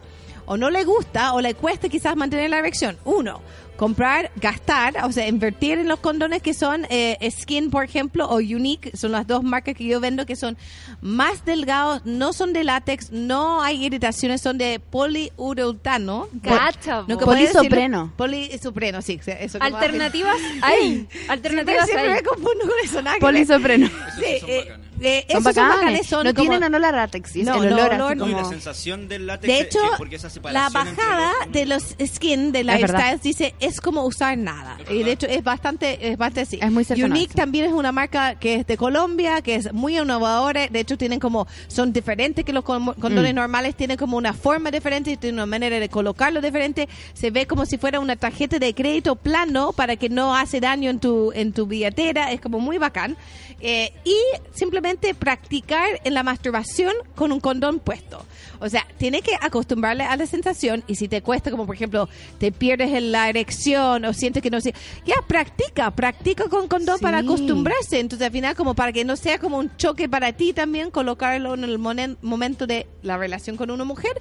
[0.46, 3.42] o no le gusta o le cuesta quizás mantener la erección uno
[3.78, 8.36] comprar, gastar, o sea, invertir en los condones que son eh, Skin, por ejemplo, o
[8.38, 10.58] Unique, son las dos marcas que yo vendo que son
[11.00, 16.28] más delgados, no son de látex, no hay irritaciones, son de poliuretano.
[16.42, 17.18] Gacha, No.
[17.18, 18.12] Polisopreno.
[18.16, 19.20] Polisopreno, sí.
[19.24, 21.06] Eso Alternativas hay.
[21.28, 22.14] Alternativas Siempre, siempre hay.
[22.16, 23.00] me confundo con eso.
[23.02, 23.16] nada.
[23.20, 23.86] Polisopreno.
[24.16, 24.68] Sí, eh,
[25.00, 26.06] eh, Son esos son bacanes.
[26.06, 27.36] son no como- tienen olor a látex.
[27.36, 28.14] es No, el no, olor no.
[28.14, 31.52] No, y la sensación del látex, De es hecho, que- porque esa la bajada los-
[31.52, 32.78] de los skin de Es verdad.
[32.80, 34.78] Lifestyles dice es como usar nada.
[34.90, 36.58] Y de hecho es bastante, es bastante así.
[36.60, 40.66] Es muy Unique también es una marca que es de Colombia, que es muy innovadora.
[40.68, 43.36] De hecho tienen como, son diferentes que los con- condones Mm.
[43.36, 46.88] normales, tienen como una forma diferente, tienen una manera de colocarlo diferente.
[47.14, 50.90] Se ve como si fuera una tarjeta de crédito plano para que no hace daño
[50.90, 52.32] en tu, en tu billetera.
[52.32, 53.16] Es como muy bacán.
[53.60, 54.14] Eh, y
[54.54, 58.24] simplemente practicar en la masturbación con un condón puesto.
[58.60, 62.08] O sea, tiene que acostumbrarle a la sensación y si te cuesta, como por ejemplo,
[62.38, 64.74] te pierdes en la erección o sientes que no sé,
[65.06, 67.02] ya practica, practica con condón Sí.
[67.02, 68.00] para acostumbrarse.
[68.00, 71.54] Entonces al final como para que no sea como un choque para ti también colocarlo
[71.54, 74.12] en el monen- momento de la relación con una mujer,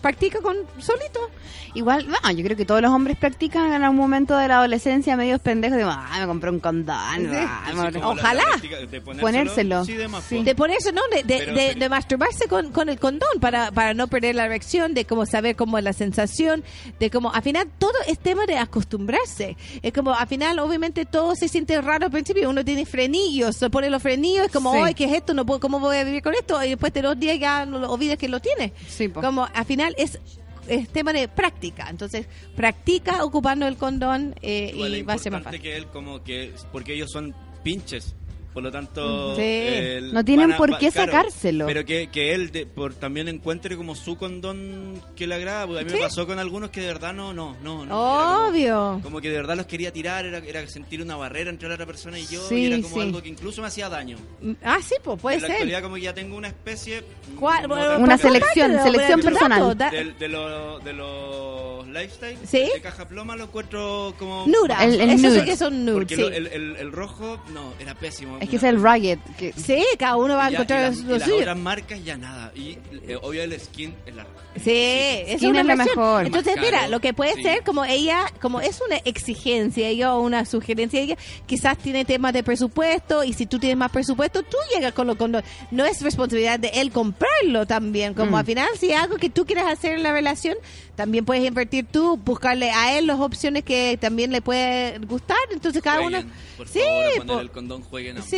[0.00, 1.20] practica con solito.
[1.74, 5.16] Igual, no, yo creo que todos los hombres practican en algún momento de la adolescencia
[5.16, 6.96] medios pendejos de, ah, me compré un condón.
[6.98, 8.42] ah, Sí, me- la- la Ojalá.
[9.04, 9.84] ponérselo, Ponérselo.
[10.20, 10.36] Sí, de más, Sí.
[10.38, 10.42] po.
[10.44, 11.02] De ponerse, ¿no?
[11.10, 14.34] De, de, Pero de- sería- de masturbarse con, con el condón para, para no perder
[14.34, 16.64] la erección, de cómo saber cómo es la sensación,
[16.98, 19.56] de cómo, al final, todo es tema de acostumbrarse.
[19.82, 22.48] Es como, al final, obviamente, todo se siente raro al principio.
[22.50, 24.78] Uno tiene frenillos, se pone los frenillos, es como, Sí.
[24.82, 25.34] ay, ¿qué es esto?
[25.34, 26.62] No puedo, ¿Cómo voy a vivir con esto?
[26.64, 28.72] Y después de dos días ya no lo olvidas que lo tienes.
[28.88, 29.20] Sí, po.
[29.20, 30.18] Como, al final, es
[30.66, 35.32] es tema de práctica, entonces practica ocupando el condón eh, Igual y va a ser
[35.32, 35.60] más fácil.
[35.60, 38.14] que él como que porque ellos son pinches
[38.54, 39.42] por lo tanto Sí.
[39.42, 41.66] él No tienen a- por qué claro, sacárselo.
[41.66, 45.80] pero que, que él de- por, también encuentre como su condón que le agrada porque
[45.80, 45.96] a mí Sí.
[45.96, 49.00] me pasó con algunos que de verdad no no no, no era como- Obvio.
[49.02, 51.86] como, que de verdad los quería tirar era, era sentir una barrera entre la otra
[51.86, 54.16] persona y yo Sí, y era como algo que incluso me hacía daño
[54.62, 55.54] Ah, sí, pues puede en la ser.
[55.56, 57.02] actualidad como que ya tengo una especie
[57.38, 57.62] ¿Cuál?
[57.62, 59.76] no Bueno, tan- Una selección, pero selección tu personal.
[59.90, 62.58] del- de, los de los lifestyle ¿Sí?
[62.74, 64.84] de caja ploma lo encuentro como Nura.
[64.84, 66.20] El- el Eso sí que son nude, porque sí.
[66.22, 68.80] lo- el, el, el rojo no era pésimo Es que es el.
[69.38, 72.16] Que, Sí, cada uno va a encontrar y las, lo y las otras marcas ya
[72.16, 72.52] nada.
[72.54, 74.26] Y eh, obvio el skin es la
[74.56, 76.26] Sí, es Skin una es la mejor.
[76.26, 77.42] Entonces, mira, lo que puede sí.
[77.42, 81.16] ser como ella, como es una exigencia ella o una sugerencia ella,
[81.46, 85.16] quizás tiene temas de presupuesto y si tú tienes más presupuesto, tú llegas con lo
[85.16, 85.32] con
[85.72, 88.14] No es responsabilidad de él comprarlo también.
[88.14, 88.34] Como Mm.
[88.36, 90.56] al final, si es algo que tú quieres hacer en la relación,
[90.94, 95.36] también puedes invertir tú, buscarle a él las opciones que también le puede gustar.
[95.52, 96.18] Entonces, cada uno.
[96.56, 98.18] Por Sí, favor, a poner po- el condón, jueguen.
[98.18, 98.33] a- Sí,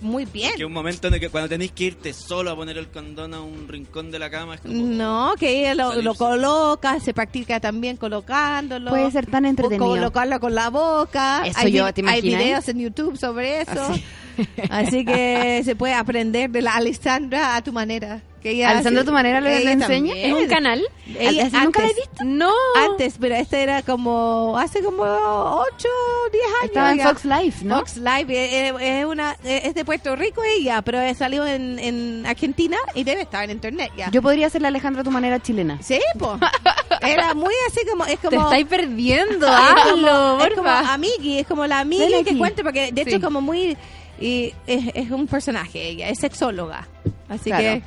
[0.00, 0.52] muy bien.
[0.56, 3.34] Que un momento en el que cuando tenéis que irte solo a poner el condón
[3.34, 4.74] a un rincón de la cama es como...
[4.74, 8.90] No, que ella lo, lo coloca, se practica también colocándolo.
[8.90, 9.86] Puede ser tan O entretenido.
[9.86, 11.42] colocarlo con la boca.
[11.46, 12.40] Eso hay, yo, ¿te hay imaginas?
[12.40, 13.82] videos en YouTube sobre eso.
[13.82, 14.04] Así.
[14.70, 18.20] Así que se puede aprender de la Alessandra a tu manera.
[18.42, 20.14] Que ella ¿Alessandra a tu manera le- enseña?
[20.16, 20.82] ¿En un canal?
[21.18, 22.24] Ella, ¿Así nunca la he visto?
[22.24, 22.50] No.
[22.74, 25.88] Antes, pero este era como hace como 8,
[26.32, 26.64] 10 años.
[26.64, 27.00] Estaba en.
[27.00, 27.78] Fox Life, ¿no?
[27.80, 31.78] Fox Live eh, eh, es, una, eh, es de Puerto Rico ella, pero salió en,
[31.78, 34.10] en Argentina y debe estar en internet ya.
[34.10, 35.76] Yo podría ser la Alejandra a tu manera chilena.
[35.82, 36.38] Sí, po.
[37.02, 39.46] Era muy así como es como Te estáis perdiendo.
[39.54, 42.38] es como, Hazlo, es como amigui, es como la Ven que aquí.
[42.38, 43.20] cuenta porque de hecho Sí.
[43.20, 43.76] como muy
[44.20, 46.86] y es, es un personaje ella, es sexóloga.
[47.28, 47.62] Así Claro.
[47.62, 47.82] que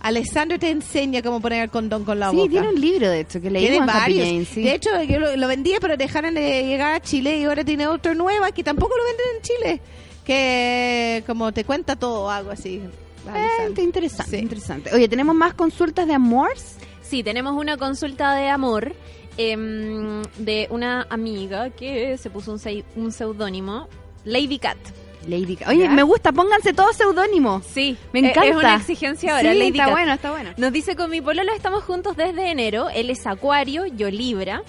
[0.00, 2.50] Alessandro te enseña cómo poner el condón con la Sí, boca.
[2.50, 4.48] tiene un libro, de hecho, que leímos Tiene varios.
[4.48, 4.62] Sí.
[4.62, 7.86] De hecho, yo lo, lo vendía, pero dejaron de llegar a Chile y ahora tiene
[7.86, 9.80] otro nueva que tampoco lo venden en Chile.
[10.24, 12.80] Que como te cuenta todo, algo así.
[13.34, 14.42] Eh, interesante, Sí.
[14.42, 14.90] interesante.
[14.94, 16.76] Oye, ¿tenemos más consultas de amores?
[17.02, 18.94] Sí, tenemos una consulta de amor
[19.36, 22.60] em, de una amiga que se puso un,
[22.96, 23.88] un seudónimo,
[24.24, 24.78] Lady Cat.
[25.26, 25.90] Lady Oye, ¿Ya?
[25.90, 27.64] me gusta, pónganse todos seudónimos.
[27.66, 28.48] Sí, Me eh, encanta.
[28.50, 29.92] Es una exigencia ahora, Sí, Lady está Cat.
[29.92, 30.50] bueno, está bueno.
[30.56, 32.88] Nos dice con mi pololo estamos juntos desde enero.
[32.90, 34.62] Él es Acuario, yo Libra.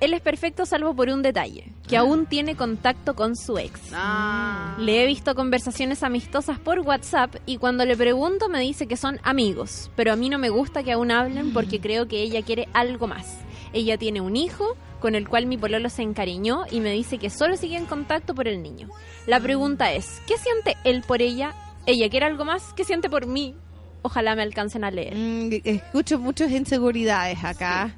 [0.00, 3.80] Él es perfecto salvo por un detalle, que aún tiene contacto con su ex.
[3.92, 4.76] Ah.
[4.78, 9.18] Le he visto conversaciones amistosas por WhatsApp y cuando le pregunto me dice que son
[9.24, 12.68] amigos, pero a mí no me gusta que aún hablen porque creo que ella quiere
[12.74, 13.38] algo más.
[13.72, 17.30] Ella tiene un hijo con el cual mi pololo se encariñó y me dice que
[17.30, 18.88] solo sigue en contacto por el niño.
[19.26, 21.54] La pregunta es, ¿qué siente él por ella?
[21.86, 22.72] ¿Ella quiere algo más?
[22.74, 23.54] ¿Qué siente por mí?
[24.02, 25.14] Ojalá me alcancen a leer.
[25.14, 27.94] Mm, escucho muchas inseguridades acá.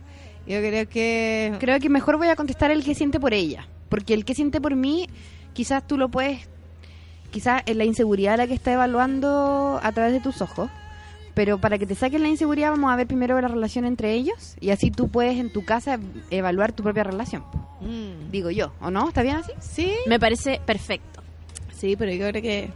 [0.46, 3.68] Yo creo que Creo que mejor voy a contestar el que siente por ella.
[3.88, 5.08] Porque el que siente por mí,
[5.52, 6.48] quizás tú lo puedes.
[7.30, 10.70] Quizás es la inseguridad la que está evaluando a través de tus ojos.
[11.34, 14.56] Pero para que te saquen la inseguridad, vamos a ver primero la relación entre ellos.
[14.60, 15.98] Y así tú puedes en tu casa
[16.30, 17.44] evaluar tu propia relación.
[17.80, 18.30] Mm.
[18.30, 19.08] Digo yo, ¿o no?
[19.08, 19.52] ¿Está bien así?
[19.60, 19.92] Sí.
[20.06, 21.22] Me parece perfecto.
[21.72, 22.70] Sí, pero yo creo que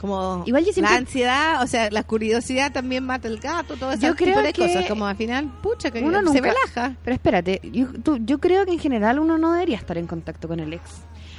[0.00, 3.90] como Igual yo siempre- la ansiedad, o sea, la curiosidad también mata el gato, todo
[3.90, 6.40] ese Yo tipo creo de que cosas, como al final, pucha, que Uno se nunca-
[6.40, 6.94] relaja.
[7.02, 10.46] Pero espérate, yo, tú- yo creo que en general uno no debería estar en contacto
[10.46, 10.82] con el ex.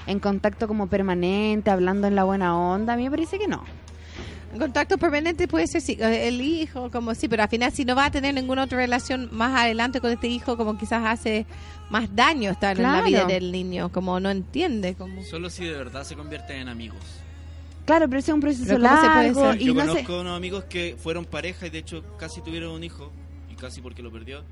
[0.08, 2.94] En contacto como permanente, hablando en la buena onda.
[2.94, 3.64] A mí me parece que no.
[4.52, 7.86] En contacto permanente puede ser sí, eh, el hijo, como sí, pero al final si
[7.86, 11.46] no va a tener ninguna otra relación más adelante con este hijo, como quizás hace
[11.90, 15.74] más daño estar en la vida del niño, como no entiende, como Solo si de
[15.74, 17.00] verdad se convierten en amigos.
[17.86, 19.88] Claro, pero ese es un proceso Pero ¿cómo se puede largo y Yo no sé.
[19.88, 23.12] conozco unos amigos que fueron pareja y de hecho casi tuvieron un hijo,
[23.52, 24.44] y casi porque lo perdió.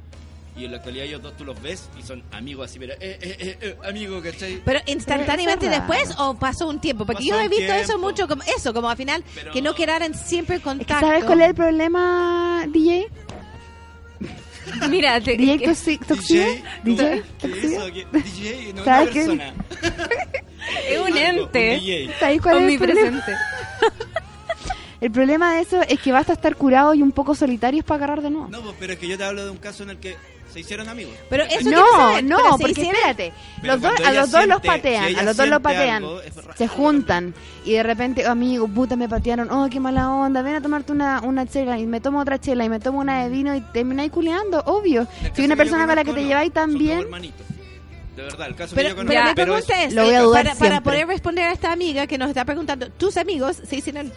[0.57, 2.97] Y en la actualidad ellos dos tú los ves y son amigos así, pero eh,
[3.01, 4.59] eh, eh, eh, amigo, ¿cachai?
[4.65, 8.27] Pero instantáneamente Pero después o pasó un tiempo, porque Pasó yo he visto eso mucho
[8.27, 11.05] como eso, como al final Pero- que no quedaran siempre en Es que contacto.
[11.05, 13.07] ¿Sabes cuál es el problema, DJ?
[14.89, 16.45] Mira, te- DJ que- toxi- toxido.
[16.83, 17.87] DJ ¿Qué es toxido.
[17.87, 17.93] eso?
[17.93, 19.19] ¿Qué- DJ, no una ¿Sabes qué?
[19.19, 19.53] persona.
[20.89, 22.09] es un Algo, ente.
[22.19, 23.01] ¿Sabes cuál es el problema?
[23.07, 23.31] Omnipresente.
[24.99, 28.23] El problema de eso es que basta estar curado y un poco solitarios para agarrar
[28.23, 28.47] de nuevo.
[28.49, 30.15] No, pues, pero es que yo te hablo de un caso en el que
[30.57, 31.13] se hicieron amigos.
[31.29, 34.47] Pero eso No, saber, no, pero porque hicieron- espérate, Pero los dos, a los dos
[34.47, 36.21] los patean, si a los dos los patean, algo,
[36.55, 40.55] se juntan y de repente, "Oh, amigo, puta, me patearon, oh, qué mala onda, ven
[40.55, 43.29] a tomarte una, una chela y me tomo otra chela y me tomo una de
[43.29, 45.07] vino y termináis culeando, obvio.
[45.35, 47.45] Si una persona con la que te lleváis hermanitos.
[48.15, 49.35] De verdad, el caso Pero, que yo pero conozco.
[49.35, 52.17] pero pregunta es, Lo voy a dudar para, para poder responder a esta amiga que
[52.17, 54.11] nos está preguntando, ¿tus amigos se hicieron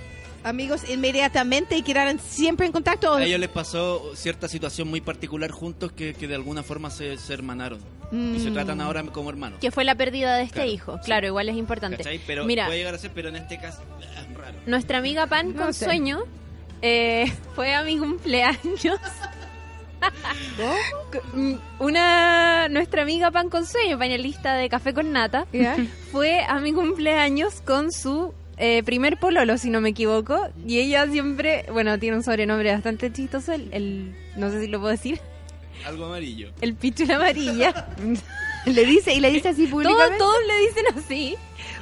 [0.44, 3.14] amigos inmediatamente y quedaron siempre en contacto?
[3.14, 7.16] A ellos les pasó cierta situación muy particular juntos que, que de alguna forma se,
[7.18, 7.78] se hermanaron.
[8.12, 8.54] Y se Mm.
[8.54, 9.58] tratan ahora como hermanos.
[9.60, 10.94] Que fue la pérdida de este Claro, hijo.
[10.98, 11.04] sí.
[11.04, 11.98] Claro, igual es importante.
[11.98, 12.20] ¿Cachai?
[12.26, 14.56] Pero Mira, puede llegar a ser, pero en este caso es raro.
[14.66, 15.84] nuestra amiga Pan No con sé.
[15.84, 16.24] sueño
[16.82, 18.84] eh, fue a mi cumpleaños.
[21.34, 25.46] Mm, Una nuestra amiga Pan con sueño, panelista de Café con Nata,
[26.10, 31.06] fue a mi cumpleaños con su eh, primer pololo, si no me equivoco, y ella
[31.08, 35.18] siempre, bueno, tiene un sobrenombre bastante chistoso, el, el- no sé si lo puedo decir,
[35.86, 36.50] Algo amarillo.
[36.60, 37.86] el pichula amarilla.
[38.66, 40.18] le dice y le dice así Todos, públicamente.
[40.18, 41.36] todos le dicen así.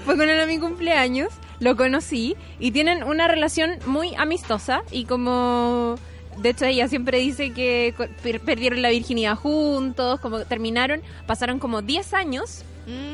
[0.05, 1.29] Fue con él a mi cumpleaños,
[1.61, 5.97] lo conocí y tienen una relación muy amistosa y como...
[6.39, 11.83] De hecho, ella siempre dice que per- perdieron la virginidad juntos, como terminaron, pasaron como
[11.83, 12.62] 10 años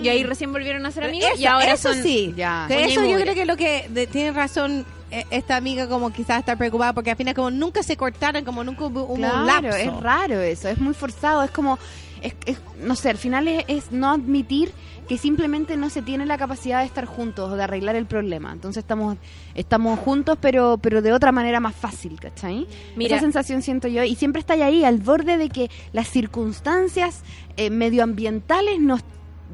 [0.02, 1.08] y ahí recién volvieron a ser Mm.
[1.08, 2.02] Amigos eso, y ahora eso son...
[2.02, 2.64] sí, Ya.
[2.68, 6.40] que eso yo creo que lo que de- tiene razón eh, esta amiga como quizás
[6.40, 9.68] estar preocupada porque al final como nunca se cortaron, como nunca hubo hubo un Claro,
[9.68, 9.76] lapso.
[9.76, 11.78] es raro eso, es muy forzado, es como,
[12.22, 14.72] es, es- no sé, al final es, es no admitir
[15.08, 18.50] que simplemente no se tiene la capacidad de estar juntos o de arreglar el problema.
[18.54, 19.18] Entonces estamos
[19.54, 22.66] estamos juntos, pero pero de otra manera más fácil, ¿cachai?
[22.96, 23.16] Mira.
[23.16, 24.02] Esa sensación siento yo.
[24.02, 27.20] Y siempre está ahí, al borde de que las circunstancias
[27.58, 29.02] eh, medioambientales nos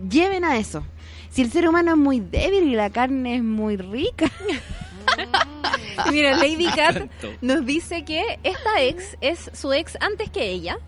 [0.09, 0.85] lleven a eso.
[1.31, 4.31] Si el ser humano es muy débil y la carne es muy rica,
[6.11, 7.09] Mira, Lady Cat
[7.41, 10.79] nos dice que esta ex es su ex antes que ella,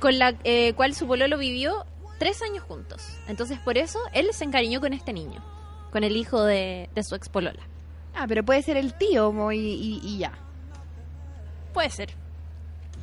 [0.00, 1.86] con la eh, cual su pololo vivió
[2.18, 3.06] tres años juntos.
[3.28, 5.42] Entonces, por eso, él se encariñó con este niño,
[5.92, 7.62] con el hijo de, de su ex polola.
[8.14, 10.32] ah, pero puede ser el tío y, y- y ya.
[11.72, 12.10] Puede ser.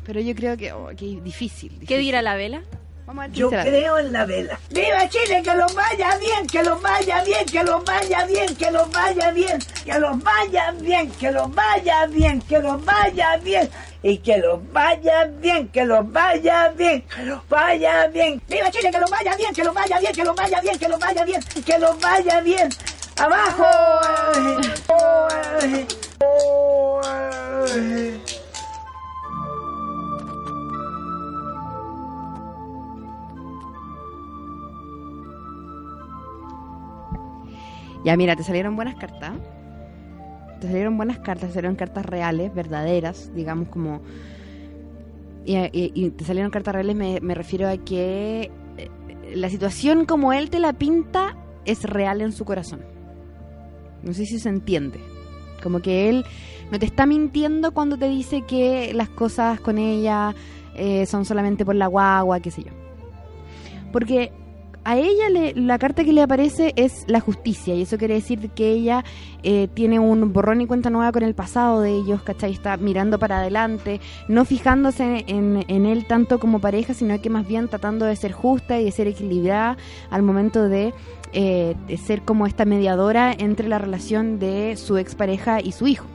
[0.05, 1.99] Pero yo creo que, oh, que difícil, ¿Qué difícil.
[1.99, 2.61] dirá la vela?
[3.05, 3.63] Vamos a ver qué Yo será.
[3.63, 4.59] creo en la vela.
[4.69, 5.41] ¡Viva Chile!
[5.43, 6.47] ¡Que los vaya bien!
[6.47, 7.45] ¡Que los vaya bien!
[7.45, 8.55] ¡Que los vaya bien!
[8.55, 9.59] ¡Que los vaya bien!
[9.85, 11.11] ¡Que los vaya bien!
[11.11, 12.41] ¡Que los vaya bien!
[12.41, 13.69] ¡Que los vaya bien!
[14.05, 18.41] Y que los vaya bien, que los vaya bien, que los vaya bien.
[18.49, 18.91] ¡Viva Chile!
[18.91, 19.53] ¡Que los vaya bien!
[19.53, 20.13] ¡Que los vaya bien!
[20.13, 20.77] ¡Que los vaya bien!
[20.77, 21.41] ¡Que los vaya bien!
[21.65, 22.69] ¡Que los vaya bien!
[23.17, 23.65] ¡Abajo!
[38.03, 39.33] Ya, mira, te salieron buenas cartas.
[40.59, 44.01] Te salieron buenas cartas, te salieron cartas reales, verdaderas, digamos como...
[45.45, 48.89] Y, te salieron cartas reales, me, me refiero a que eh,
[49.33, 51.35] la situación como él te la pinta
[51.65, 52.81] es real en su corazón.
[54.03, 54.99] No sé si se entiende.
[55.61, 56.25] Como que él
[56.71, 60.33] no te está mintiendo cuando te dice que las cosas con ella
[60.75, 62.71] eh, son solamente por la guagua, qué sé yo.
[63.91, 64.31] Porque
[64.85, 68.49] a ella le- la carta que le aparece es la justicia, y eso quiere decir
[68.49, 69.03] que ella
[69.43, 72.51] eh, tiene un borrón y cuenta nueva con el pasado de ellos, ¿cachai?
[72.51, 77.67] Está mirando para adelante, no fijándose en, él tanto como pareja, sino que más bien
[77.67, 79.77] tratando de ser justa y de ser equilibrada
[80.09, 80.93] al momento de,
[81.33, 81.75] eh,
[82.05, 86.05] ser como esta mediadora entre la relación de su expareja y su hijo.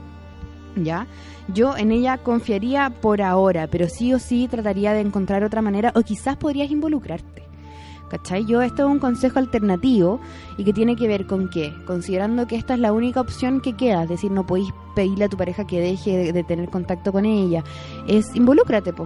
[0.76, 1.06] ¿Ya?
[1.52, 5.92] Yo en ella confiaría por ahora, pero sí o sí trataría de encontrar otra manera,
[5.96, 7.47] o quizás podrías involucrarte
[8.08, 8.46] ¿Cachai?
[8.46, 10.20] Yo esto es un consejo alternativo
[10.56, 13.74] y que tiene que ver con qué, considerando que esta es la única opción que
[13.74, 17.12] queda, es decir, no podéis pedirle a tu pareja que deje de, de tener contacto
[17.12, 17.62] con ella,
[18.06, 19.04] es involúcrate, po.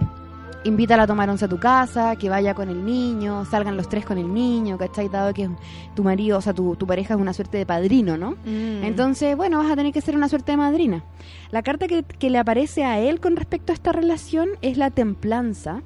[0.65, 4.05] Invítala a tomar once a tu casa, que vaya con el niño, salgan los tres
[4.05, 5.09] con el niño, ¿cachai?
[5.09, 5.49] Dado que
[5.93, 8.31] tu marido, o sea, tu, tu pareja es una suerte de padrino, ¿no?
[8.45, 8.85] Mm.
[8.85, 11.03] Entonces, bueno, vas a tener que ser una suerte de madrina.
[11.51, 14.89] La carta que, que le aparece a él con respecto a esta relación es la
[14.89, 15.81] templanza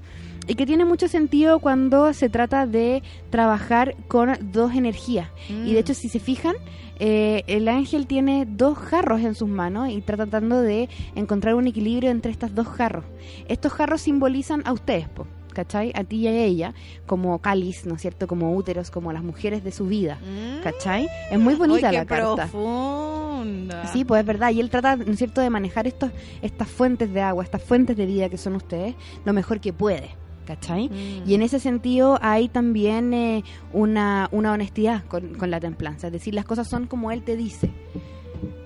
[0.47, 5.29] y que tiene mucho sentido cuando se trata de trabajar con dos energías.
[5.49, 6.55] Y de hecho, si se fijan,
[6.99, 11.67] eh, el ángel tiene dos jarros en sus manos y está tratando de encontrar un
[11.67, 13.05] equilibrio entre estas dos jarros.
[13.47, 15.91] Estos jarros simbolizan a ustedes, po, ¿cachai?
[15.95, 16.73] A ti y a ella,
[17.05, 18.25] como cáliz, ¿no es cierto?
[18.27, 20.17] Como úteros, como las mujeres de su vida,
[20.63, 21.07] ¿cachai?
[21.29, 22.47] Es muy bonita Uy, qué la carta.
[22.47, 23.87] profunda.
[23.93, 24.51] Sí, pues es verdad.
[24.51, 27.95] Y él trata, ¿no es cierto?, de manejar estos, estas fuentes de agua, estas fuentes
[27.95, 28.95] de vida que son ustedes,
[29.25, 30.09] lo mejor que puede.
[30.47, 30.87] ¿Cachai?
[30.87, 31.29] Mm.
[31.29, 33.43] Y en ese sentido hay también eh,
[33.73, 36.07] una, una honestidad con, con la templanza.
[36.07, 37.69] Es decir, las cosas son como él te dice.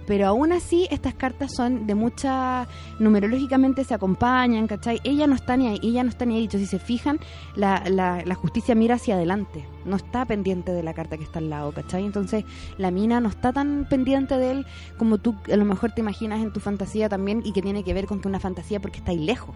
[0.05, 2.67] Pero aún así, estas cartas son de mucha.
[2.99, 4.99] numerológicamente se acompañan, ¿cachai?
[5.05, 6.41] Ella no está ni ahí, ella no está ni ahí.
[6.41, 7.19] Dicho, si se fijan,
[7.55, 9.63] la, la, la justicia mira hacia adelante.
[9.85, 12.03] No está pendiente de la carta que está al lado, ¿cachai?
[12.03, 12.43] Entonces,
[12.77, 14.65] la mina no está tan pendiente de él
[14.97, 17.93] como tú a lo mejor te imaginas en tu fantasía también, y que tiene que
[17.93, 19.55] ver con que una fantasía porque está ahí lejos.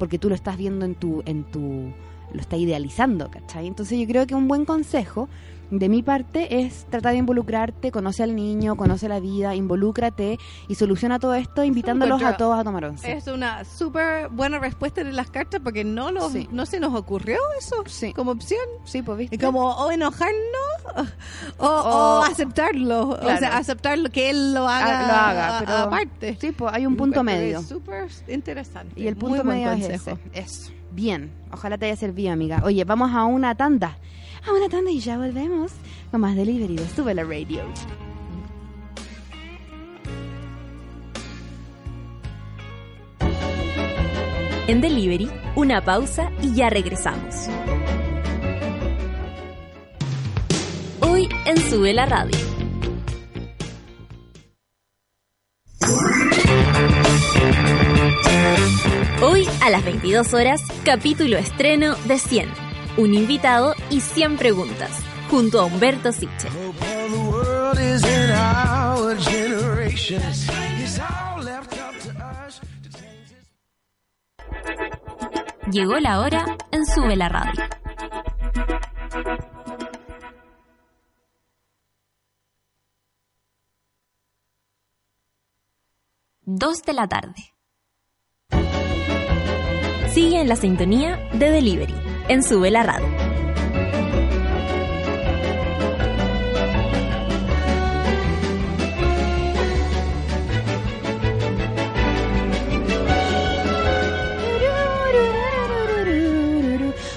[0.00, 1.22] Porque tú lo estás viendo en tu.
[1.26, 1.92] En tu
[2.32, 3.66] lo está idealizando, ¿cachai?
[3.66, 5.28] Entonces yo creo que un buen consejo
[5.70, 10.74] de mi parte es tratar de involucrarte, conoce al niño, conoce la vida, involúcrate y
[10.74, 13.12] soluciona todo esto invitándolos a todos a tomar once.
[13.12, 16.48] Es una súper buena respuesta de las cartas porque no lo, Sí.
[16.50, 18.60] no se nos ocurrió eso como opción.
[18.84, 19.36] Sí, pues viste.
[19.36, 20.36] Y como o enojarnos
[21.58, 23.10] o, o O- aceptarlo.
[23.10, 26.36] O sea, aceptarlo que él lo haga, Ah, lo haga, pero- aparte.
[26.40, 27.60] Sí, pues hay un punto medio.
[27.60, 29.00] es Súper interesante.
[29.00, 30.18] Y el punto Muy buen medio es ese.
[30.32, 30.72] Eso.
[30.92, 31.30] Bien.
[31.52, 32.60] Ojalá te haya servido, amiga.
[32.64, 33.96] Oye, vamos a una tanda.
[34.46, 35.72] A una tanda y ya volvemos
[36.10, 37.62] con más Delivery de Sube la Radio.
[44.66, 47.48] En Delivery, una pausa y ya regresamos.
[51.00, 52.38] Hoy en Sube la Radio.
[59.22, 62.69] Hoy a las 22 horas, capítulo estreno de 100.
[62.96, 64.90] Un invitado y 100 preguntas,
[65.30, 66.48] junto a Humberto Siche.
[75.70, 77.62] Llegó la hora en Sube la Radio.
[86.42, 87.54] Dos de la tarde.
[90.12, 93.06] Sigue en la sintonía de Delivery en Sube la Radio.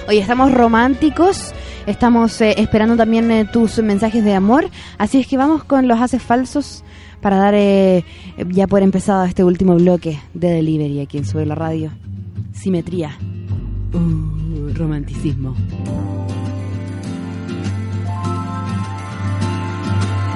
[0.06, 1.52] Oye, estamos románticos.
[1.86, 4.68] Estamos eh, esperando también eh, tus mensajes de amor.
[4.98, 6.84] Así es que vamos con los haces falsos
[7.20, 8.04] para dar eh,
[8.50, 11.90] ya por empezado este último bloque de Delivery aquí en Sube la Radio.
[12.52, 13.16] Simetría.
[13.92, 14.43] Uh,
[14.74, 15.54] romanticismo.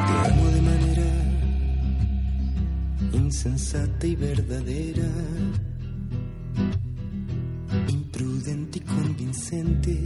[0.07, 1.11] Te amo de manera
[3.13, 5.09] insensata y verdadera,
[7.89, 10.05] imprudente y convincente.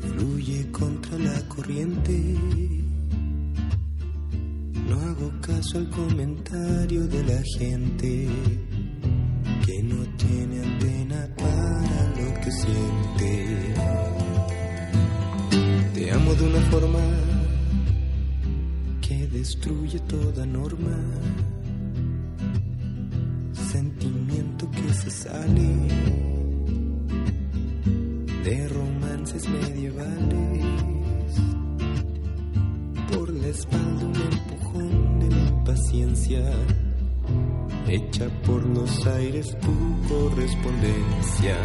[0.00, 2.36] Fluye contra la corriente.
[4.88, 8.28] No hago caso al comentario de la gente
[9.64, 11.28] que no tiene antena
[15.94, 16.98] Te amo de una forma
[19.00, 20.96] que destruye toda norma.
[23.52, 25.68] Sentimiento que se sale
[28.42, 30.64] de romances medievales.
[33.12, 36.42] Por la espalda un empujón de la impaciencia.
[37.92, 41.56] Hecha por los aires tu correspondencia.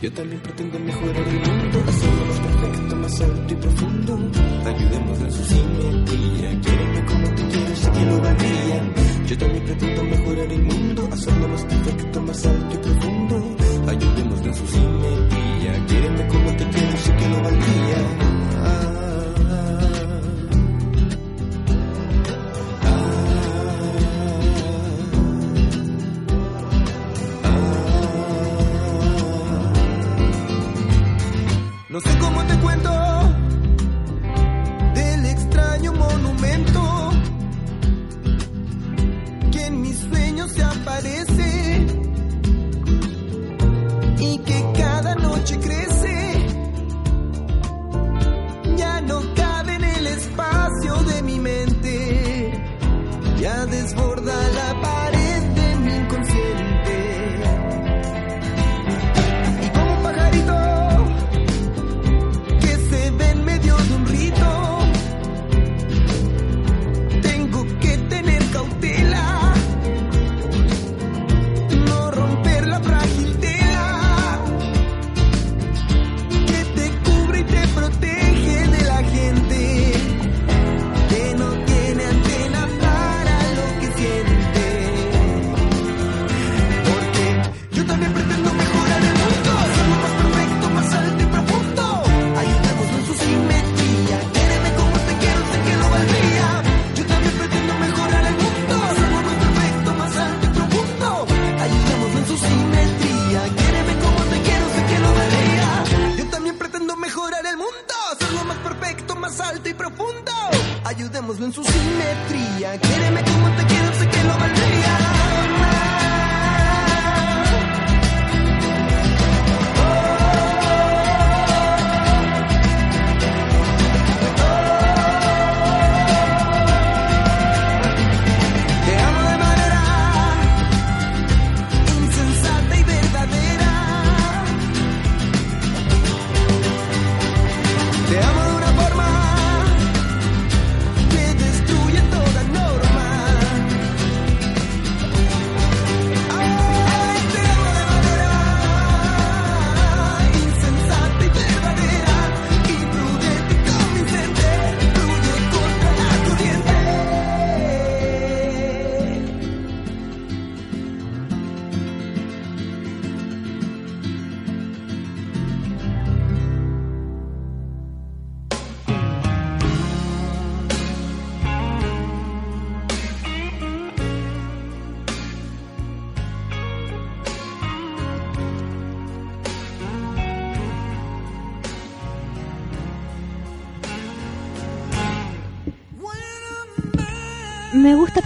[0.00, 4.18] Yo también pretendo mejorar el mundo, hacerlo más perfecto, más alto y profundo.
[4.64, 8.94] Ayudemos en su simetría, quiéreme como te quiero, sé que lo valía.
[9.26, 13.56] Yo también pretendo mejorar el mundo, hacerlo más perfecto, más alto y profundo.
[13.88, 18.28] Ayudemos en su simetría, quiéreme como te quiero, sé que lo valía.
[18.58, 19.07] parece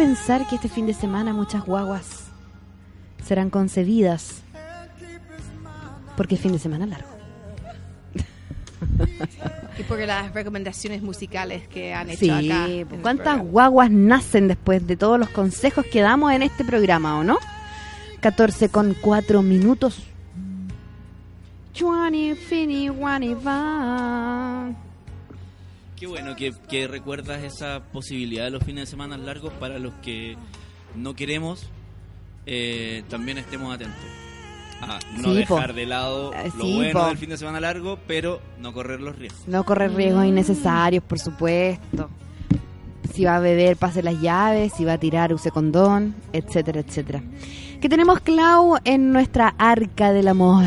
[0.03, 2.25] pensar que este fin de semana muchas guaguas
[3.25, 4.43] serán concebidas
[6.17, 7.09] porque es fin de semana largo.
[9.79, 12.67] Y porque las recomendaciones musicales que han hecho Sí, acá.
[12.87, 17.25] pues, ¿cuántas guaguas nacen después de todos los consejos que damos en este programa, o
[17.25, 17.39] no?
[18.21, 20.03] 14 con 4 minutos.
[21.73, 24.69] Chuani, fini, guani, va.
[26.03, 29.93] Qué bueno que, que recuerdas esa posibilidad de los fines de semana largos para los
[30.03, 30.37] que
[30.97, 31.71] no queremos,
[32.45, 34.03] eh, también estemos atentos.
[34.81, 35.75] A no Sí, dejar po.
[35.75, 37.07] de lado Eh, lo sí, bueno po.
[37.07, 39.47] del fin de semana largo, pero no correr los riesgos.
[39.47, 42.11] No correr riesgos innecesarios, por supuesto.
[43.15, 44.73] Si va a beber, pase las llaves.
[44.77, 47.23] Si va a tirar, use condón, etcétera, etcétera.
[47.81, 50.65] ¿Qué tenemos, Clau, en nuestra arca del amor?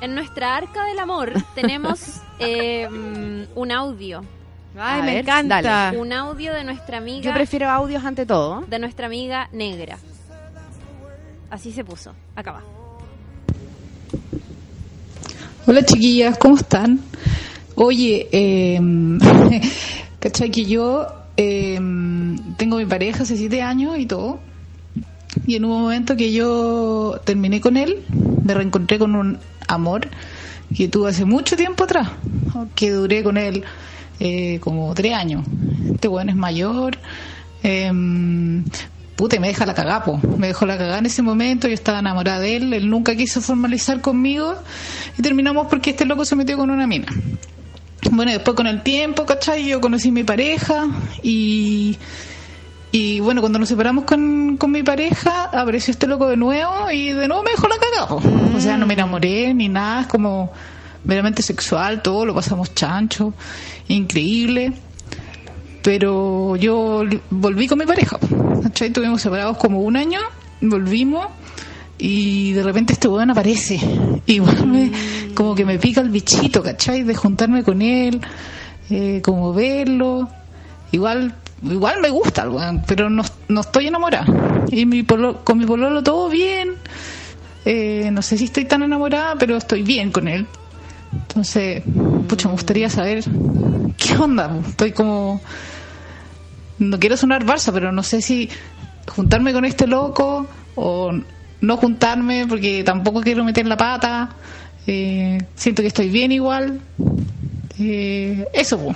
[0.00, 4.22] En nuestra arca del amor tenemos eh, mm, un audio.
[4.78, 5.62] Ay, A me ver, encanta.
[5.62, 5.98] dale.
[5.98, 7.22] Un audio de nuestra amiga.
[7.22, 8.62] Yo prefiero audios ante todo.
[8.68, 9.98] De nuestra amiga negra.
[11.50, 12.12] Así se puso.
[12.34, 12.62] Acá va.
[15.66, 17.00] Hola chiquillas, ¿cómo están?
[17.74, 18.80] Oye, eh,
[20.20, 21.06] ¿cachai que yo
[21.36, 21.78] eh,
[22.56, 24.38] tengo mi pareja hace siete años y todo?
[25.46, 28.04] Y en un momento que yo terminé con él,
[28.44, 30.08] me reencontré con un amor
[30.74, 32.08] que tuve hace mucho tiempo atrás,
[32.74, 33.64] que duré con él
[34.20, 35.44] eh, como tres años.
[35.92, 36.98] Este weón es mayor,
[37.62, 37.90] eh,
[39.16, 40.20] puta, me deja la cagá, po.
[40.36, 43.40] Me dejó la cagá en ese momento, yo estaba enamorada de él, él nunca quiso
[43.40, 44.54] formalizar conmigo
[45.18, 47.06] y terminamos porque este loco se metió con una mina.
[48.10, 49.66] Bueno, después con el tiempo, ¿cachai?
[49.66, 50.86] Yo conocí a mi pareja
[51.22, 51.96] y,
[52.92, 57.12] y bueno, cuando nos separamos con, con mi pareja, apareció este loco de nuevo y
[57.12, 58.14] de nuevo me dejó la cagada.
[58.54, 60.52] O sea, no me enamoré ni nada, es como
[61.06, 63.32] meramente sexual, todo, lo pasamos chancho,
[63.88, 64.72] increíble.
[65.82, 68.18] Pero yo volví con mi pareja,
[68.62, 68.88] ¿cachai?
[68.88, 70.18] Estuvimos separados como un año,
[70.60, 71.26] volvimos
[71.98, 73.78] y de repente este weón aparece.
[74.26, 74.90] Igual me,
[75.34, 77.04] como que me pica el bichito, ¿cachai?
[77.04, 78.20] De juntarme con él,
[78.90, 80.28] eh, como verlo.
[80.90, 84.26] Igual igual me gusta el weón, pero no, no estoy enamorada.
[84.72, 86.70] Y mi polo- con mi pololo todo bien.
[87.64, 90.46] Eh, no sé si estoy tan enamorada, pero estoy bien con él.
[91.16, 91.82] Entonces,
[92.28, 93.24] pucha, me gustaría saber
[93.96, 94.60] qué onda.
[94.68, 95.40] Estoy como...
[96.78, 98.50] No quiero sonar Barça, pero no sé si
[99.08, 101.12] juntarme con este loco o
[101.60, 104.30] no juntarme porque tampoco quiero meter la pata.
[104.86, 106.80] Eh, siento que estoy bien igual.
[107.78, 108.92] Eh, eso, po.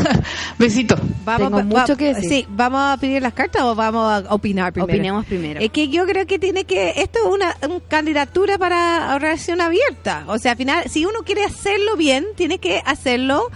[0.58, 0.96] besito.
[1.24, 2.28] Vamos, Tengo mucho va- que decir.
[2.28, 4.92] Sí, ¿vamos a pedir las cartas o vamos a opinar primero?
[4.92, 5.60] Opinemos primero.
[5.60, 6.94] Es que yo creo que tiene que...
[6.96, 10.24] Esto es una, una candidatura para relación abierta.
[10.28, 13.48] O sea, al final, si uno quiere hacerlo bien, tiene que hacerlo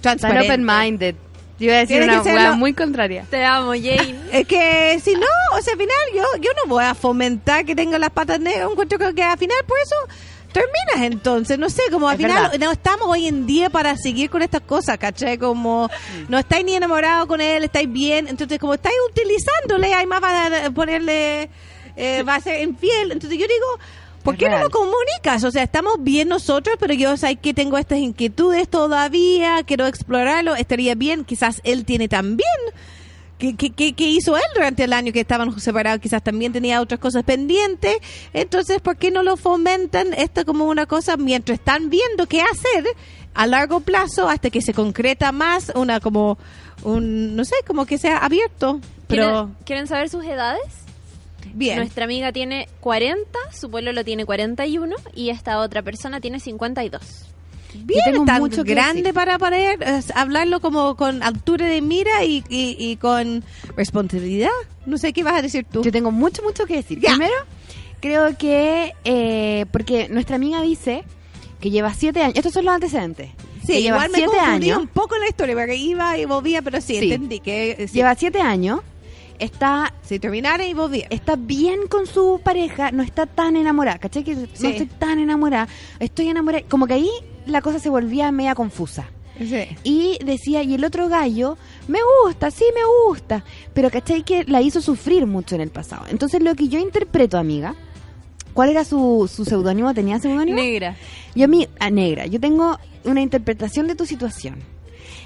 [0.00, 0.46] transparente.
[0.48, 1.14] open-minded.
[1.58, 3.24] Yo iba a decir Tiene una hueá muy contraria.
[3.28, 4.14] Te amo, Jane.
[4.32, 5.26] Es que si no,
[5.58, 8.70] o sea, al final yo, yo no voy a fomentar que tenga las patas negras.
[8.70, 9.96] Encuentro que al final por eso
[10.60, 11.58] terminas entonces.
[11.58, 12.58] No sé, como al Es final verdad.
[12.66, 15.38] no estamos hoy en día para seguir con estas cosas, ¿cachai?
[15.38, 15.90] Como
[16.28, 18.28] no estáis ni enamorados con él, estáis bien.
[18.28, 21.50] Entonces, como estáis utilizándole, hay más para ponerle,
[21.96, 23.12] eh, va a ser infiel.
[23.12, 23.66] Entonces yo digo...
[24.22, 25.42] ¿Por qué no lo comunicas?
[25.44, 30.54] O sea, estamos bien nosotros, pero yo sé que tengo estas inquietudes todavía, quiero explorarlo,
[30.54, 32.50] estaría bien, quizás él tiene también
[33.38, 36.00] ¿Qué, qué, qué- hizo él durante el año que estaban separados?
[36.00, 37.96] Quizás también tenía otras cosas pendientes.
[38.32, 42.84] Entonces, ¿por qué no lo fomentan esto como una cosa mientras están viendo qué hacer
[43.34, 46.36] a largo plazo hasta que se concreta más una como
[46.82, 48.80] un no sé, como que sea abierto?
[49.06, 50.62] Pero ¿Quieren, quieren saber sus edades?
[51.54, 51.78] bien.
[51.78, 57.26] Nuestra amiga tiene 40, su pueblo lo tiene 41 y esta otra persona tiene 52.
[57.84, 59.14] Bien, Yo tengo tan mucho grande decir.
[59.14, 63.44] para poder eh, hablarlo como con altura de mira y, y, y con
[63.76, 64.50] responsabilidad.
[64.86, 65.82] No sé qué vas a decir tú.
[65.82, 67.00] Yo tengo mucho, mucho que decir.
[67.00, 67.34] Primero,
[68.00, 71.04] creo que, eh, porque nuestra amiga dice
[71.60, 73.30] que lleva siete años, estos son los antecedentes,
[73.62, 76.16] Sí, que lleva igual me siete confundí años, un poco en la historia porque iba
[76.16, 77.12] y volvía, pero sí, Sí.
[77.12, 77.94] entendí que eh, sí.
[77.94, 78.80] lleva siete años,
[79.40, 81.06] está, si terminara y volvía.
[81.10, 84.22] está bien con su pareja, no está tan enamorada, ¿cachai?
[84.24, 84.46] Que Sí.
[84.60, 85.68] no estoy tan enamorada,
[85.98, 87.10] estoy enamorada, como que ahí
[87.50, 89.08] la cosa se volvía media confusa.
[89.38, 89.68] Sí.
[89.84, 94.24] Y decía, y el otro gallo, me gusta, sí me gusta, pero ¿cachai?
[94.24, 96.06] Que la hizo sufrir mucho en el pasado.
[96.10, 97.74] Entonces lo que yo interpreto, amiga,
[98.52, 99.94] ¿cuál era su, su seudónimo?
[99.94, 100.56] ¿Tenía seudónimo?
[100.56, 100.96] Negra.
[101.36, 104.56] Yo a mí, a negra, yo tengo una interpretación de tu situación.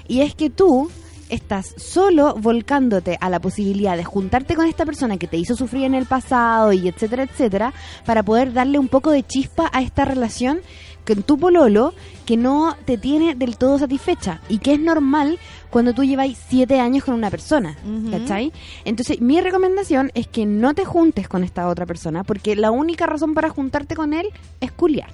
[0.07, 0.91] Y es que tú
[1.29, 5.85] estás solo volcándote a la posibilidad de juntarte con esta persona que te hizo sufrir
[5.85, 7.73] en el pasado y etcétera, etcétera,
[8.05, 10.61] para poder darle un poco de chispa a esta relación
[11.05, 11.93] con tu pololo
[12.25, 15.39] que no te tiene del todo satisfecha y que es normal
[15.69, 17.75] cuando tú lleváis siete años con una persona.
[18.11, 18.51] ¿cachai?
[18.85, 23.05] Entonces mi recomendación es que no te juntes con esta otra persona porque la única
[23.05, 24.27] razón para juntarte con él
[24.61, 25.09] es culiar,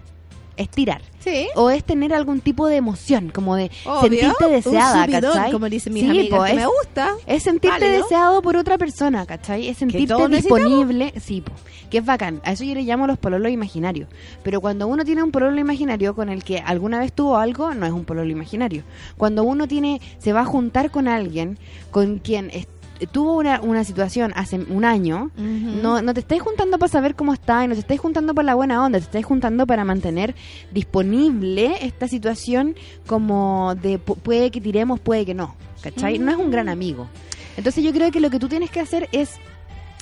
[0.60, 1.02] es tirar.
[1.20, 1.48] Sí.
[1.56, 4.02] O es tener algún tipo de emoción, como de Obvio.
[4.02, 5.52] sentirte deseada, Un subidón, ¿cachai?
[5.52, 7.16] como dicen mis Sí, amigas, po, que es, me gusta.
[7.26, 8.04] es sentirte Válido.
[8.04, 9.68] deseado por otra persona, ¿cachai?
[9.68, 11.52] Es sentirte disponible, sí, po,
[11.90, 12.42] que es bacán.
[12.46, 14.08] A eso yo le llamo los pololos imaginarios.
[14.44, 17.86] Pero cuando uno tiene un pololo imaginario con el que alguna vez tuvo algo, no
[17.86, 18.84] es un pololo imaginario.
[19.18, 21.58] Cuando uno tiene, se va a juntar con alguien
[21.92, 22.50] con quien
[23.08, 27.34] tuvo una, una situación hace un año, no, no te estáis juntando para saber cómo
[27.34, 30.36] está y no te estáis juntando por la buena onda, te estáis juntando para mantener
[30.72, 32.76] disponible esta situación
[33.08, 36.20] como de pu- puede que tiremos, puede que no, ¿cachai?
[36.20, 37.08] No es un gran amigo.
[37.58, 39.32] Entonces yo creo que lo que tú tienes que hacer es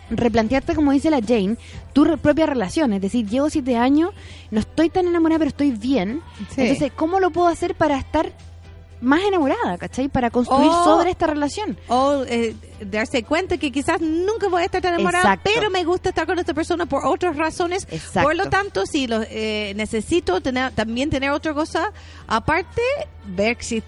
[0.09, 1.57] replantearte, como dice la Jane,
[1.93, 2.93] tu re- propia relación.
[2.93, 4.11] Es decir, llevo siete años,
[4.51, 6.21] no estoy tan enamorada, pero estoy bien.
[6.55, 6.61] Sí.
[6.61, 8.31] Entonces, ¿cómo lo puedo hacer para estar
[9.01, 10.07] más enamorada, ¿cachai?
[10.09, 10.83] Para construir Oh.
[10.83, 11.77] sobre esta relación.
[11.87, 15.51] O eh, darse cuenta que quizás nunca voy a estar tan enamorada, Exacto.
[15.53, 17.87] pero me gusta estar con esta persona por otras razones.
[17.91, 18.21] Exacto.
[18.27, 21.91] Por lo tanto, si lo, eh, necesito tener, también tener otra cosa
[22.27, 22.81] aparte,
[23.27, 23.83] ver si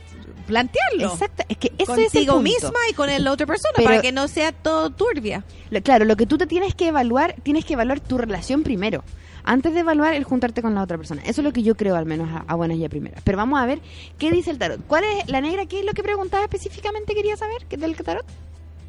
[0.48, 1.12] plantearlo.
[1.14, 2.42] Exacto, es que ese es el Contigo punto.
[2.42, 5.44] misma y con la otra persona Pero- para que no sea todo turbia.
[5.70, 9.04] Lo- Claro, lo que tú te tienes que evaluar, tienes que evaluar tu relación primero,
[9.44, 11.22] antes de evaluar el juntarte con la otra persona.
[11.24, 13.22] Eso es lo que yo creo, al menos a, a buenas y a primeras.
[13.24, 13.80] Pero vamos a ver
[14.18, 14.86] qué dice el tarot.
[14.88, 15.66] ¿Cuál es la negra?
[15.66, 17.14] ¿Qué es lo que preguntaba específicamente?
[17.14, 18.26] Quería saber ¿Qué- del tarot.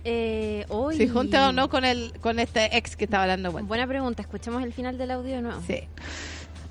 [0.04, 0.96] Eh, hoy...
[0.96, 3.52] Si junta o no con el con este ex que estaba hablando.
[3.52, 3.66] Bueno.
[3.68, 5.60] Buena pregunta, escuchemos el final del audio de nuevo.
[5.66, 5.80] Sí.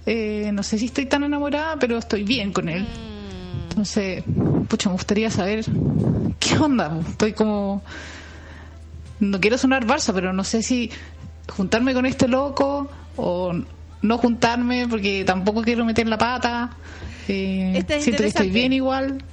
[0.05, 2.87] Eh, no sé si estoy tan enamorada, pero estoy bien con él.
[3.69, 4.23] Entonces,
[4.67, 5.63] pucha, me gustaría saber
[6.39, 6.99] qué onda.
[7.07, 7.83] Estoy como.
[9.19, 10.89] No quiero sonar Barça, pero no sé si
[11.49, 13.53] juntarme con este loco o
[14.01, 16.71] no juntarme porque tampoco quiero meter la pata.
[17.27, 19.23] Eh, Este es siento que estoy bien igual.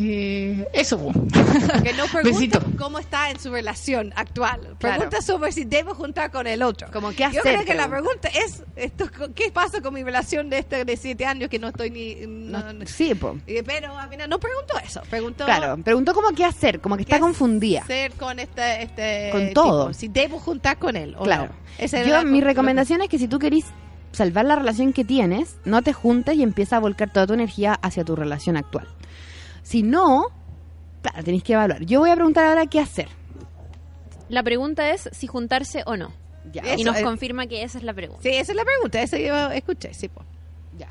[0.00, 1.12] Eh, eso, po.
[1.82, 2.60] Que no pregunta Besito.
[2.78, 4.60] cómo está en su relación actual.
[4.78, 4.96] Claro.
[4.96, 6.88] Pregunta sobre si debo juntar con el otro.
[6.92, 8.28] Como qué Yo hacer, creo que la pregunta.
[8.28, 11.90] es, esto, ¿qué pasa con mi relación de este de siete años que no estoy
[11.90, 12.16] ni...
[12.26, 13.38] no- no- Sí, po.
[13.46, 15.00] Pero al final no preguntó eso.
[15.08, 17.80] Preguntó Claro, preguntó como qué hacer, como que está confundida.
[17.82, 19.92] hacer con este, este Con tipo, todo.
[19.94, 21.46] Si debo juntar con él o Claro.
[21.46, 21.50] no.
[21.78, 23.66] Esa Yo, mi recomendación es que si tú querís
[24.12, 27.74] salvar la relación que tienes, no te juntes y empieza a volcar toda tu energía
[27.82, 28.88] hacia tu relación actual.
[29.68, 30.24] Si no,
[31.02, 31.84] claro, tenéis que evaluar.
[31.84, 33.08] Yo voy a preguntar ahora qué hacer.
[34.30, 36.10] La pregunta es si juntarse o no.
[36.50, 38.22] Ya, y eso nos es- confirma que esa es la pregunta.
[38.22, 40.22] Sí, esa es la pregunta, eso yo escuché, sí, po.
[40.78, 40.88] Ya.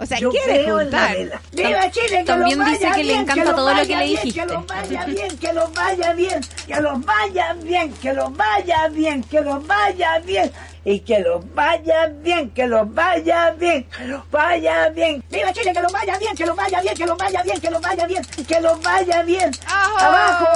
[0.00, 1.16] O sea, Yo quiere juntar.
[1.52, 2.18] ¡Viva Chile!
[2.18, 4.16] Que También los dice que le bien, encanta los todo lo vaya que le bien,
[4.22, 4.40] dijiste.
[4.40, 8.88] Que los vaya bien, que los vaya bien, que los vaya bien, que los vaya
[8.88, 10.50] bien, que los vaya bien.
[10.86, 15.24] Y que los vaya bien, que los vaya bien, que los vaya bien.
[15.30, 15.72] ¡Viva Chile!
[15.72, 18.06] Que los vaya bien, que los vaya bien, que los vaya bien, que los vaya
[18.06, 19.50] bien, que los vaya bien.
[19.66, 20.46] ¡Abajo!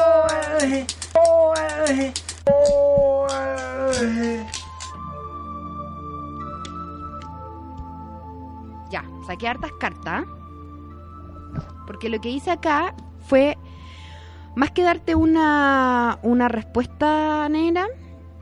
[0.60, 1.54] eh, oh,
[1.88, 2.12] eh.
[8.90, 10.24] Ya, saqué hartas cartas.
[11.86, 12.94] Porque lo que hice acá
[13.26, 13.56] fue,
[14.56, 17.86] más que darte una, una respuesta negra,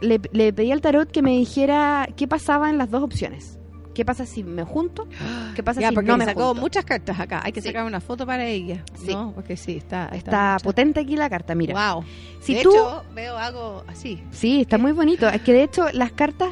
[0.01, 3.59] le, le pedí al tarot que me dijera qué pasaba en las dos opciones.
[3.95, 5.09] ¿Qué pasa si me junto?
[5.55, 6.61] ¿Qué pasa Ya, si no me sacó junto?
[6.61, 7.41] muchas cartas acá.
[7.43, 7.69] Hay que Sí.
[7.69, 8.85] sacar una foto para ella.
[8.95, 9.13] Sí.
[9.15, 9.33] ¿no?
[9.35, 10.09] Porque sí, está.
[10.09, 11.95] Está potente aquí la carta, mira.
[11.95, 12.05] Wow.
[12.41, 14.23] Si de tú- hecho, veo algo así.
[14.33, 15.27] Sí, está muy bonito.
[15.29, 16.51] Es que de hecho las cartas...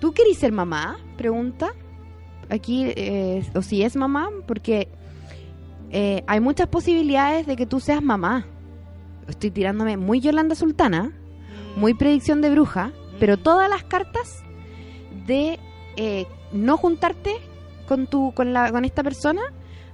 [0.00, 0.96] ¿Tú querés ser mamá?
[1.16, 1.72] Pregunta.
[2.50, 4.86] Aquí, eh, o si es mamá, porque
[5.90, 8.46] eh, hay muchas posibilidades de que tú seas mamá.
[9.26, 11.10] Estoy tirándome muy Yolanda Sultana,
[11.76, 14.42] muy predicción de bruja, pero todas las cartas
[15.26, 15.58] de
[15.96, 17.36] eh, no juntarte
[17.88, 19.42] con tu con la con esta persona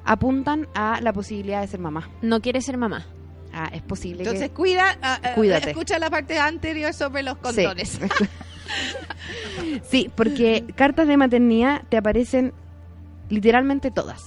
[0.04, 2.08] apuntan a la posibilidad de ser mamá.
[2.22, 3.06] No quiere ser mamá.
[3.52, 5.70] Ah, es posible Entonces, que cuida, ah, Cuídate.
[5.70, 7.40] escucha la parte anterior sobre los Sí.
[7.42, 7.98] condones.
[9.88, 12.52] Sí, porque cartas de maternidad te aparecen
[13.28, 14.22] literalmente todas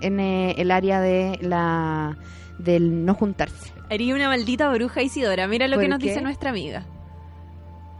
[0.00, 2.16] en eh, el área de la
[2.58, 3.72] del no juntarse.
[3.90, 5.46] Haría una maldita bruja Isidora.
[5.48, 6.08] Mira lo ¿Por que nos qué?
[6.08, 6.84] dice nuestra amiga.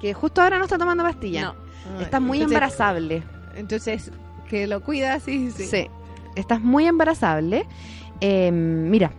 [0.01, 1.55] Que justo ahora no está tomando pastilla.
[1.95, 2.01] No.
[2.01, 3.23] Estás muy Entonces- embarazable.
[3.55, 4.11] Entonces,
[4.49, 5.65] que lo cuida, sí, sí.
[5.65, 5.91] Sí.
[6.35, 7.67] Estás muy embarazable.
[8.21, 9.13] Eh, mira.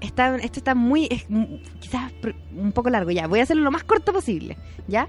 [0.00, 1.26] Está, esto está muy, es
[1.80, 2.12] quizás
[2.56, 3.26] un poco largo ya.
[3.26, 4.56] Voy a hacerlo lo más corto posible,
[4.88, 5.08] ¿ya?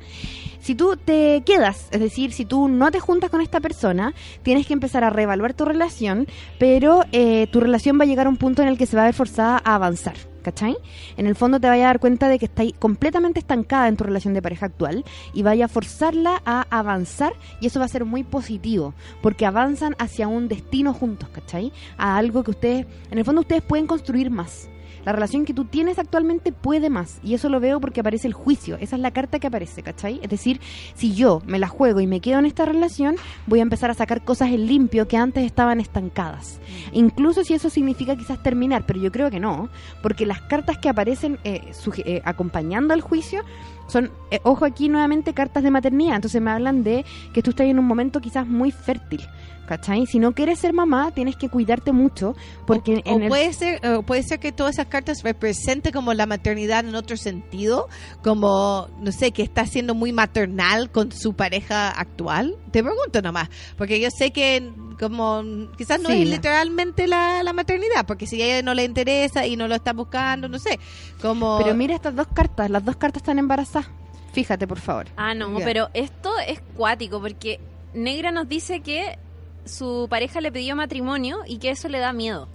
[0.59, 4.13] Si tú te quedas, es decir, si tú no te juntas con esta persona,
[4.43, 6.27] tienes que empezar a reevaluar tu relación,
[6.59, 9.03] pero eh, tu relación va a llegar a un punto en el que se va
[9.03, 10.15] a ver forzada a avanzar.
[10.47, 10.77] ¿Cachai?
[11.17, 13.97] En el fondo te vaya a dar cuenta de que está ahí completamente estancada en
[13.97, 17.89] tu relación de pareja actual y vaya a forzarla a avanzar y eso va a
[17.89, 21.73] ser muy positivo porque avanzan hacia un destino juntos, ¿cachai?
[21.97, 24.69] A algo que ustedes, en el fondo ustedes pueden construir más.
[25.07, 27.21] La relación que tú tienes actualmente puede más.
[27.23, 28.75] Y eso lo veo porque aparece el juicio.
[28.81, 30.19] Esa es la carta que aparece, ¿cachai?
[30.21, 30.59] Es decir,
[30.95, 33.93] si yo me la juego y me quedo en esta relación, voy a empezar a
[33.93, 36.59] sacar cosas en limpio que antes estaban estancadas.
[36.91, 39.69] Incluso si eso significa quizás terminar, pero yo creo que no.
[40.03, 41.61] Porque las cartas que aparecen eh,
[42.03, 43.45] eh, acompañando al juicio
[43.87, 46.15] son, eh, ojo aquí nuevamente, cartas de maternidad.
[46.15, 49.21] Entonces me hablan de que tú estás en un momento quizás muy fértil.
[49.67, 50.05] ¿Cachai?
[50.05, 52.37] Si no quieres ser mamá, tienes que cuidarte mucho.
[52.65, 56.13] Porque O en el- puede ser, o puede ser que todas esas cartas representen como
[56.13, 57.89] la maternidad en otro sentido,
[58.23, 62.55] como, no sé, que está siendo muy maternal con su pareja actual.
[62.71, 65.43] Te pregunto nomás, porque yo sé que como
[65.77, 68.83] quizás no Sí, es la- literalmente la, la maternidad, porque si a ella no le
[68.83, 70.79] interesa y no lo está buscando, no sé,
[71.21, 71.57] como...
[71.59, 73.89] Pero mira estas dos cartas, las dos cartas están embarazadas.
[74.33, 75.07] Fíjate, por favor.
[75.15, 77.59] Ah, no, pero esto es cuático porque
[77.93, 79.17] Negra nos dice que
[79.65, 82.47] su pareja le pidió matrimonio y que eso le da miedo.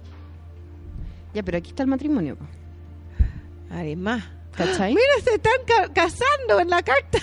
[1.33, 2.37] Ya, pero aquí está el matrimonio.
[3.69, 4.23] Además.
[4.55, 4.89] ¿Cachai?
[4.93, 7.19] Mira, se están ca- casando en la carta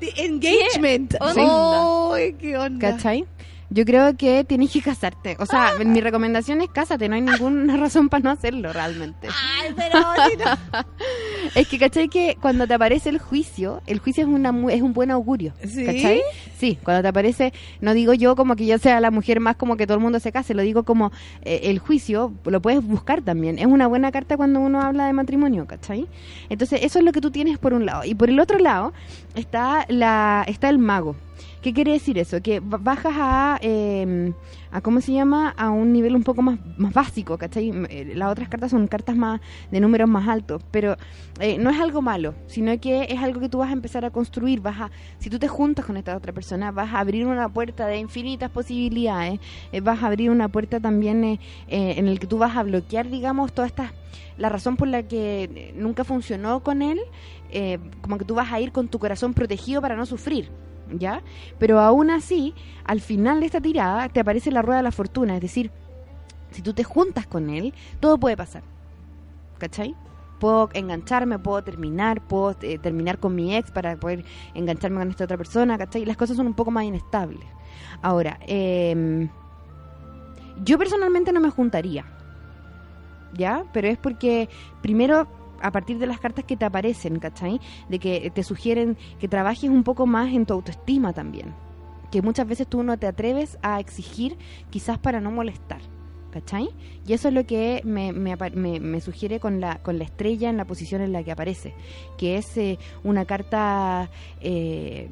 [0.00, 1.14] de engagement.
[1.18, 2.14] ¿Qué onda?
[2.14, 2.90] Ay, qué onda.
[2.90, 3.26] ¿Cachai?
[3.70, 5.36] Yo creo que tienes que casarte.
[5.40, 7.08] O sea, mi recomendación es cásate.
[7.08, 9.28] No hay ninguna razón para no hacerlo realmente.
[9.28, 10.00] Ay, pero
[10.30, 10.84] si no-
[11.54, 12.08] Es que, ¿cachai?
[12.08, 15.52] Que cuando te aparece el juicio, el juicio es, una, es un buen augurio.
[15.66, 15.84] ¿Sí?
[15.84, 16.22] ¿Cachai?
[16.58, 19.76] Sí, cuando te aparece, no digo yo como que yo sea la mujer más como
[19.76, 21.12] que todo el mundo se case, lo digo como
[21.42, 23.58] eh, el juicio, lo puedes buscar también.
[23.58, 26.06] Es una buena carta cuando uno habla de matrimonio, ¿cachai?
[26.48, 28.04] Entonces, eso es lo que tú tienes por un lado.
[28.04, 28.92] Y por el otro lado
[29.34, 31.16] está, la, está el mago.
[31.62, 32.40] ¿Qué quiere decir eso?
[32.42, 34.32] Que ba- bajas a, eh,
[34.70, 35.50] a, ¿cómo se llama?
[35.56, 37.70] A un nivel un poco más, más básico, ¿cachai?
[37.88, 39.40] Eh, Las otras cartas son cartas más
[39.70, 40.96] de números más altos, pero
[41.40, 44.10] eh, no es algo malo, sino que es algo que tú vas a empezar a
[44.10, 44.60] construir.
[44.60, 47.86] Vas a, si tú te juntas con esta otra persona, vas a abrir una puerta
[47.86, 49.40] de infinitas posibilidades,
[49.72, 51.38] eh, vas a abrir una puerta también
[51.68, 53.92] en el que tú vas a bloquear, digamos, todas estas
[54.36, 57.00] la razón por la que nunca funcionó con él,
[58.00, 60.50] como que tú vas a ir con tu corazón protegido para no sufrir,
[60.98, 61.22] ¿ya?
[61.58, 62.54] Pero aún así,
[62.84, 65.70] al final de esta tirada te aparece la rueda de la fortuna, es decir,
[66.50, 68.62] si tú te juntas con él, todo puede pasar,
[69.58, 69.94] ¿cachai?
[70.38, 75.24] Puedo engancharme, puedo terminar, puedo eh, terminar con mi ex para poder engancharme con esta
[75.24, 76.04] otra persona, ¿cachai?
[76.04, 77.46] Las cosas son un poco más inestables.
[78.02, 79.28] Ahora, em,
[80.64, 82.04] yo personalmente no me juntaría.
[83.36, 83.64] ¿ya?
[83.72, 84.48] Pero es porque
[84.80, 85.26] primero
[85.64, 87.60] a partir de las cartas que te aparecen, ¿cachai?
[87.88, 91.54] De que te sugieren que trabajes un poco más en tu autoestima también.
[92.12, 94.36] Que muchas veces tú no te atreves a exigir
[94.70, 95.80] quizás para no molestar.
[96.30, 96.68] ¿Cachai?
[97.06, 98.34] Y eso es lo que me, me
[98.80, 101.74] me- sugiere con la, con la estrella en la posición en la que aparece,
[102.18, 104.10] que es eh, una carta
[104.40, 105.08] eh,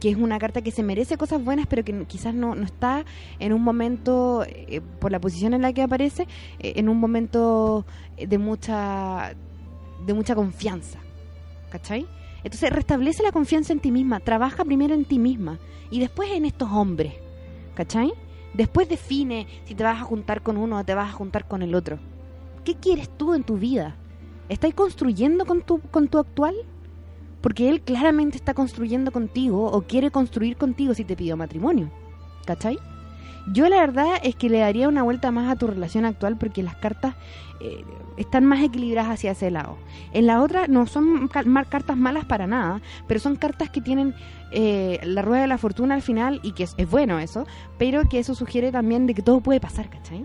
[0.00, 3.04] que es una carta que se merece cosas buenas, pero que quizás no, no está
[3.38, 6.26] en un momento, eh, por la posición en la que aparece,
[6.58, 7.86] en un momento
[8.18, 9.34] de mucha
[10.06, 10.98] de mucha confianza.
[11.70, 12.06] ¿Cachai?
[12.44, 15.58] Entonces restablece la confianza en ti misma, trabaja primero en ti misma
[15.90, 17.14] y después en estos hombres.
[17.74, 18.12] ¿Cachai?
[18.54, 21.62] Después define si te vas a juntar con uno o te vas a juntar con
[21.62, 21.98] el otro.
[22.64, 23.96] ¿Qué quieres tú en tu vida?
[24.48, 26.54] ¿Estás construyendo con tu, con tu actual?
[27.40, 31.90] Porque él claramente está construyendo contigo o quiere construir contigo si te pidió matrimonio.
[32.44, 32.78] ¿Cachai?
[33.52, 36.62] Yo la verdad es que le daría una vuelta más a tu relación actual porque
[36.62, 37.14] las cartas
[37.60, 37.84] eh,
[38.16, 39.76] están más equilibradas hacia ese lado.
[40.12, 44.14] En la otra no son cartas malas para nada, pero son cartas que tienen
[44.50, 47.46] eh, la rueda de la fortuna al final y que es, es bueno eso,
[47.78, 50.24] pero que eso sugiere también de que todo puede pasar, ¿cachai?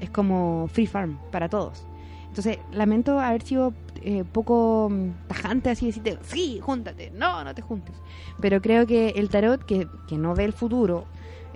[0.00, 1.86] Es como free farm para todos.
[2.28, 7.62] Entonces, lamento haber sido eh, poco mm, tajante así, decirte, sí, júntate, no, no te
[7.62, 7.94] juntes.
[8.40, 11.06] Pero creo que el tarot, que, que no ve el futuro,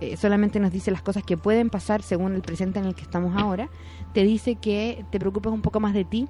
[0.00, 3.02] eh, solamente nos dice las cosas que pueden pasar según el presente en el que
[3.02, 3.68] estamos ahora,
[4.12, 6.28] te dice que te preocupes un poco más de ti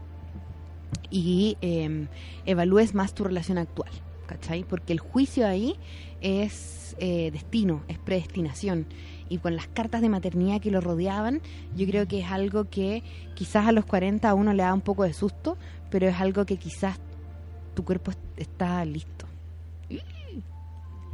[1.11, 2.07] y eh,
[2.47, 3.91] evalúes más tu relación actual,
[4.27, 4.65] ¿cachai?
[4.65, 5.77] Porque el juicio ahí
[6.21, 8.87] es eh, destino, es predestinación.
[9.29, 11.41] Y con las cartas de maternidad que lo rodeaban,
[11.75, 13.03] yo creo que es algo que
[13.35, 15.57] quizás a los 40 a uno le da un poco de susto,
[15.91, 16.99] pero es algo que quizás
[17.75, 19.27] tu cuerpo est- está listo.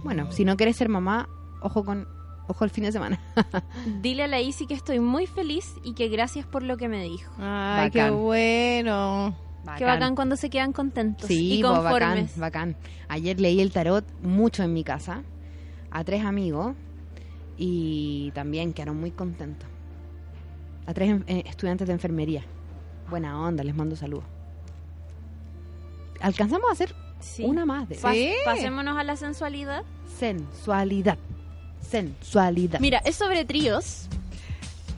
[0.02, 1.28] Bueno, si no quieres ser mamá,
[1.62, 2.08] ojo con
[2.50, 3.18] ojo el fin de semana.
[4.02, 7.02] Dile a la Isi que estoy muy feliz y que gracias por lo que me
[7.02, 7.32] dijo.
[7.38, 8.16] Ay, qué Bacán.
[8.22, 9.36] bueno.
[9.76, 12.38] Qué bacán cuando se quedan contentos Sí, y po, bacán, conformes.
[12.38, 12.76] bacán.
[13.08, 15.22] Ayer leí el tarot mucho en mi casa
[15.90, 16.74] a tres amigos
[17.58, 19.68] y también quedaron muy contentos.
[20.86, 22.42] A tres en- eh, estudiantes de enfermería.
[23.10, 24.24] Buena onda, les mando saludos.
[26.20, 27.44] Alcanzamos a hacer Sí.
[27.44, 29.84] una más de Pas- Pasémonos a la sensualidad.
[30.18, 31.18] sensualidad.
[31.88, 32.80] Sensualidad.
[32.80, 34.06] Mira, es sobre tríos.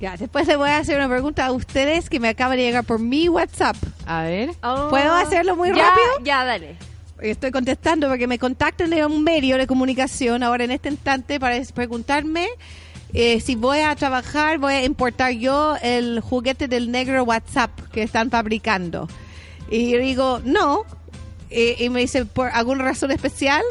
[0.00, 2.84] Ya, después le voy a hacer una pregunta a ustedes que me acaba de llegar
[2.84, 3.76] por mi WhatsApp.
[4.06, 4.50] A ver.
[4.90, 5.74] ¿Puedo hacerlo muy Oh.
[5.76, 6.06] Ya, rápido?
[6.24, 6.76] Ya, dale.
[7.20, 11.56] Estoy contestando porque me contactan de un medio de comunicación ahora en este instante para
[11.72, 12.48] preguntarme
[13.14, 18.02] eh, si voy a trabajar, voy a importar yo el juguete del negro WhatsApp que
[18.02, 19.06] están fabricando.
[19.70, 20.84] Y yo digo, no.
[21.54, 23.62] Eh, y me dice, ¿por alguna razón especial?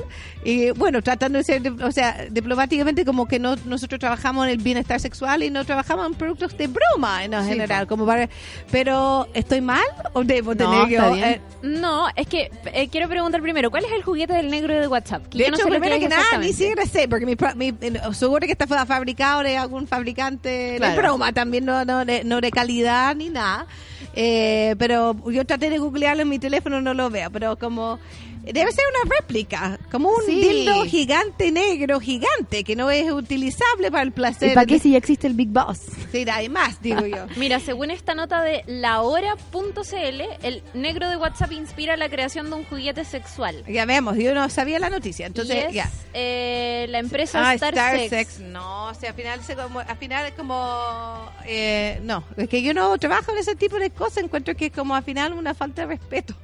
[0.43, 4.57] Y bueno, tratando de ser, o sea, diplomáticamente como que no nosotros trabajamos en el
[4.57, 7.87] bienestar sexual y no trabajamos en productos de broma en general.
[7.87, 8.29] como para,
[8.71, 9.83] pero, ¿estoy mal
[10.13, 11.15] o debo No, tener yo?
[11.15, 14.87] eh, No, es que eh, quiero preguntar primero, ¿cuál es el juguete del negro de
[14.87, 15.27] WhatsApp?
[15.27, 17.73] Que De yo no hecho, sé primero que, nada, ni siquiera sé, porque mi, mi-
[17.81, 20.93] eh, seguro que está fa- fabricado de algún fabricante Claro.
[20.95, 23.65] de broma, también no, no, de, no de calidad ni nada.
[24.13, 27.99] Eh, pero yo traté de googlearlo en mi teléfono, no lo veo, pero como...
[28.43, 30.41] Debe ser una réplica, como un Sí.
[30.41, 34.51] dildo gigante negro, gigante, que no es utilizable para el placer.
[34.51, 35.79] ¿Y para qué si ya existe el Big Boss?
[36.11, 37.27] Sí, además, digo yo.
[37.37, 42.63] Mira, según esta nota de lahora.cl, el negro de WhatsApp inspira la creación de un
[42.65, 43.63] juguete sexual.
[43.67, 45.89] Ya vemos, yo no sabía la noticia, entonces ya.
[46.13, 48.09] eh, la empresa Ah, Star, Star Sex.
[48.09, 48.39] Sex.
[48.39, 51.29] No, o sea, al final, se como, al final es como...
[51.45, 54.23] eh, no, es que yo no trabajo en ese tipo de cosas.
[54.23, 56.35] Encuentro que es como al final una falta de respeto.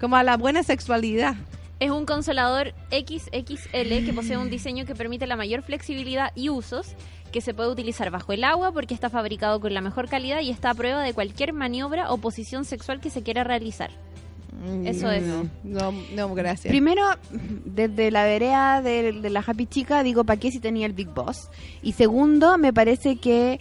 [0.00, 1.35] Como a la buena sexualidad.
[1.78, 6.94] Es un consolador XXL que posee un diseño que permite la mayor flexibilidad y usos,
[7.32, 10.50] que se puede utilizar bajo el agua porque está fabricado con la mejor calidad y
[10.50, 13.90] está a prueba de cualquier maniobra o posición sexual que se quiera realizar.
[14.86, 15.22] Eso es.
[15.22, 16.70] Mm, No, no, gracias.
[16.72, 20.94] Primero, desde la vereda de, de la Happy Chica, digo, ¿para qué si tenía el
[20.94, 21.50] Big Boss?
[21.82, 23.60] Y segundo, me parece que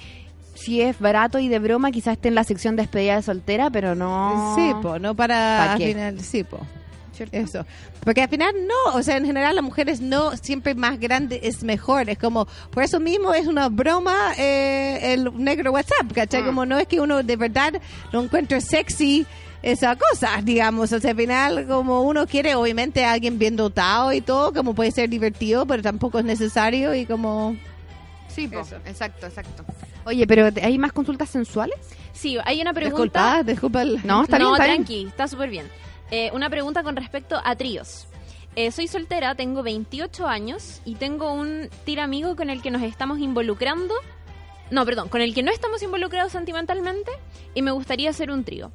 [0.53, 3.69] si es barato y de broma, quizás esté en la sección de despedida de soltera,
[3.71, 4.55] pero no...
[4.55, 5.87] Sí, po, no para ¿Pa al qué?
[5.87, 6.59] final, sí, po.
[7.31, 7.65] Eso.
[8.03, 11.63] Porque al final no, o sea, en general las mujeres no, siempre más grande es
[11.63, 12.09] mejor.
[12.09, 16.41] Es como, por eso mismo es una broma eh, el negro WhatsApp, ¿cachai?
[16.41, 16.45] Ah.
[16.45, 17.73] Como no es que uno de verdad
[18.11, 19.25] lo encuentre sexy
[19.63, 20.91] esa cosa, digamos.
[20.91, 24.75] O sea, al final como uno quiere obviamente a alguien bien dotado y todo, como
[24.75, 27.55] puede ser divertido, pero tampoco es necesario y como...
[28.27, 28.59] Sí, po.
[28.85, 29.63] exacto, exacto.
[30.05, 31.75] Oye, pero ¿hay más consultas sensuales?
[32.13, 33.41] Sí, hay una pregunta.
[33.43, 33.81] Disculpa, disculpa.
[33.81, 34.77] el- No, está bien, no, está bien.
[34.85, 35.65] tranqui, está súper bien.
[36.11, 38.07] Eh, una pregunta con respecto a tríos.
[38.55, 43.19] Eh, soy soltera, tengo 28 años y tengo un tiramigo con el que nos estamos
[43.19, 43.93] involucrando
[44.71, 47.11] No, perdón, con el que no estamos involucrados sentimentalmente
[47.53, 48.71] y me gustaría hacer un trío.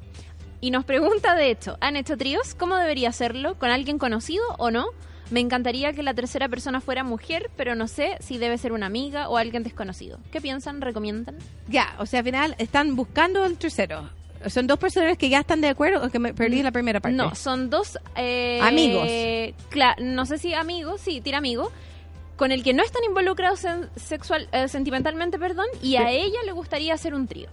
[0.61, 2.53] Y nos pregunta, de hecho, ¿han hecho tríos?
[2.53, 3.57] ¿Cómo debería hacerlo?
[3.57, 4.85] ¿Con alguien conocido o no?
[5.31, 8.85] Me encantaría que la tercera persona fuera mujer, pero no sé si debe ser una
[8.85, 10.19] amiga o alguien desconocido.
[10.31, 10.81] ¿Qué piensan?
[10.81, 11.37] ¿Recomiendan?
[11.67, 14.09] Ya, o sea, al final están buscando el tercero.
[14.47, 17.15] Son dos personas que ya están de acuerdo o que me perdí la primera parte.
[17.15, 17.97] No, son dos...
[18.15, 19.07] eh, Amigos.
[19.99, 21.71] no sé si amigos, sí, tira amigo.
[22.35, 23.65] Con el que no están involucrados
[23.95, 27.49] sexual, eh, sentimentalmente, perdón, y a ella le gustaría hacer un trío.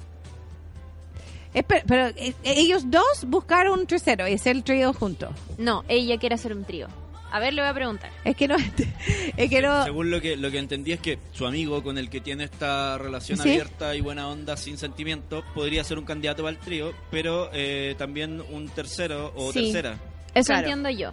[1.52, 5.30] Pero eh, ellos dos buscaron un tercero y hacer el trío juntos.
[5.58, 6.88] No, ella quiere hacer un trío.
[7.30, 8.10] A ver, le voy a preguntar.
[8.24, 8.56] Es que no,
[9.36, 9.84] es que no.
[9.84, 12.96] Según lo que lo que entendí es que su amigo con el que tiene esta
[12.98, 13.50] relación Sí.
[13.50, 17.94] abierta y buena onda sin sentimientos podría ser un candidato para el trío, pero eh,
[17.98, 19.64] también un tercero o Sí.
[19.72, 19.98] tercera.
[20.34, 20.60] Eso Claro.
[20.60, 21.12] entiendo yo.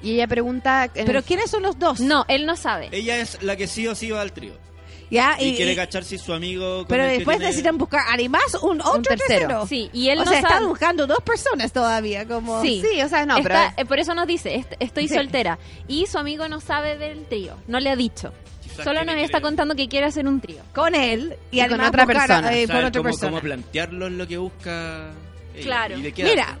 [0.00, 0.88] Y ella pregunta...
[0.94, 1.98] Pero ¿quiénes son los dos?
[2.00, 2.88] No, él no sabe.
[2.92, 4.52] Ella es la que sí o sí va al trío.
[5.10, 8.80] Ya, Y, y, quiere cachar si su amigo pero después tiene- necesitan buscar además un
[8.82, 9.26] otro tercero.
[9.28, 9.66] tercero.
[9.66, 10.54] Sí, y él o no sea, sabe.
[10.54, 12.82] están buscando dos personas todavía, como Sí.
[12.92, 13.82] Sí, o sea, no, Está- pero...
[13.82, 15.14] eh, por eso nos dice, est- estoy Sí.
[15.14, 15.58] soltera.
[15.86, 18.32] Y su amigo no sabe del trío, no le ha dicho.
[18.62, 20.62] Quizás Solo nos está contando que quiere hacer un trío.
[20.74, 22.54] con él y, Y con otra buscar, persona.
[22.54, 23.30] eh, con otra cómo, persona.
[23.30, 25.10] cómo plantearlo es lo que busca
[25.54, 25.64] ella.
[25.64, 25.98] Claro.
[25.98, 26.58] ¿Y de qué Mira?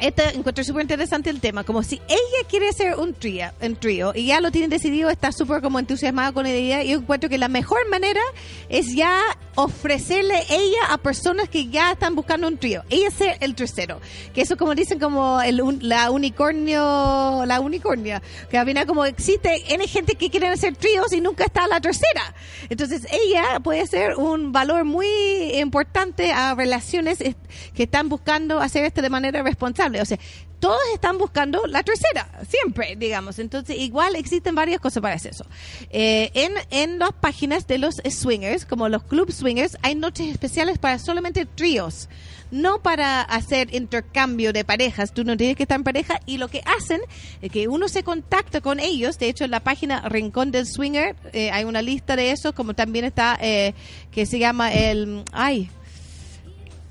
[0.00, 4.12] Este encuentro súper interesante el tema, como si ella quiere hacer un trío, un trío
[4.14, 7.38] y ya lo tiene decidido, está súper como entusiasmada con la idea, yo encuentro que
[7.38, 8.20] la mejor manera
[8.68, 9.20] es ya
[9.54, 14.00] ofrecerle ella a personas que ya están buscando un trío, ella ser el tercero,
[14.34, 19.74] que eso como dicen como el, la unicornio, la unicornia, que al final como existe
[19.74, 22.34] N gente que quieren hacer tríos y nunca está la tercera,
[22.68, 25.06] entonces ella puede ser un valor muy
[25.54, 29.83] importante a relaciones que están buscando hacer esto de manera responsable.
[30.00, 30.18] O sea,
[30.60, 33.38] todos están buscando la tercera, siempre, digamos.
[33.38, 35.46] Entonces, igual existen varias cosas para hacer eso.
[35.90, 40.78] Eh, en, en las páginas de los swingers, como los club swingers, hay noches especiales
[40.78, 42.08] para solamente tríos.
[42.50, 46.48] No para hacer intercambio de parejas, tú no tienes que estar en pareja y lo
[46.48, 47.00] que hacen
[47.42, 51.16] es que uno se contacta con ellos, de hecho en la página Rincón del Swinger
[51.32, 53.74] eh, hay una lista de eso, como también está eh,
[54.12, 55.68] que se llama el, ay,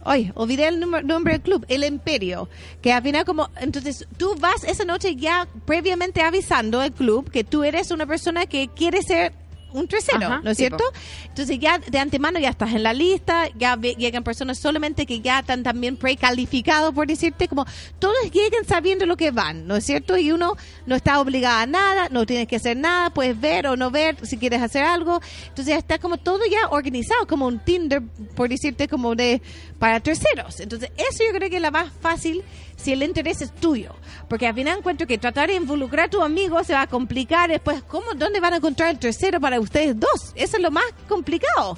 [0.06, 2.50] Oye, olvidé el nombre del club, el Imperio,
[2.82, 7.44] que al final como, entonces tú vas esa noche ya previamente avisando al club que
[7.44, 9.34] tú eres una persona que quiere ser
[9.74, 10.84] un tercero, Ajá, ¿no es cierto?
[11.28, 15.40] Entonces ya de antemano ya estás en la lista, ya llegan personas solamente que ya
[15.40, 17.66] están también precalificados, por decirte, como
[18.00, 20.18] todos lleguen sabiendo lo que van, ¿no es cierto?
[20.18, 20.56] Y uno
[20.86, 24.16] no está obligado a nada, no tienes que hacer nada, puedes ver o no ver
[24.26, 25.22] si quieres hacer algo.
[25.48, 28.02] Entonces está como todo ya organizado, como un Tinder,
[28.36, 29.42] por decirte, como de
[29.80, 30.60] para terceros.
[30.60, 32.44] Entonces eso yo creo que es la más fácil
[32.76, 33.96] si el interés es tuyo.
[34.28, 37.50] Porque al final encuentro que tratar de involucrar a tu amigo se va a complicar
[37.50, 37.84] después.
[37.84, 40.32] ¿Cómo, ¿Dónde van a encontrar el tercero para ustedes dos?
[40.36, 41.78] Eso es lo más complicado.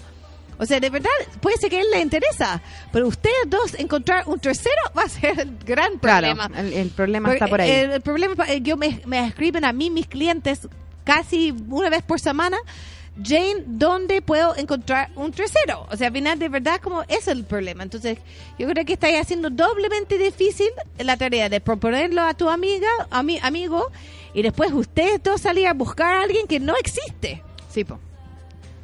[0.58, 1.10] O sea, de verdad,
[1.42, 2.62] puede ser que a él le interesa,
[2.94, 6.60] pero ustedes dos encontrar un tercero va a ser el gran Claro, problema.
[6.60, 7.70] el, el problema Porque está por ahí.
[7.72, 10.68] El, el problema, eh, yo me, me escriben a mí mis clientes
[11.04, 12.58] casi una vez por semana.
[13.22, 15.88] Jane, ¿dónde puedo encontrar un tercero?
[15.90, 17.84] O sea, al final de verdad como es el problema.
[17.84, 18.18] Entonces,
[18.60, 20.68] yo creo que estáis haciendo doblemente difícil
[21.00, 23.90] la tarea de proponerlo a tu amiga, a mi amigo,
[24.34, 27.42] y después ustedes dos salir a buscar a alguien que no existe.
[27.76, 28.00] Sí, po.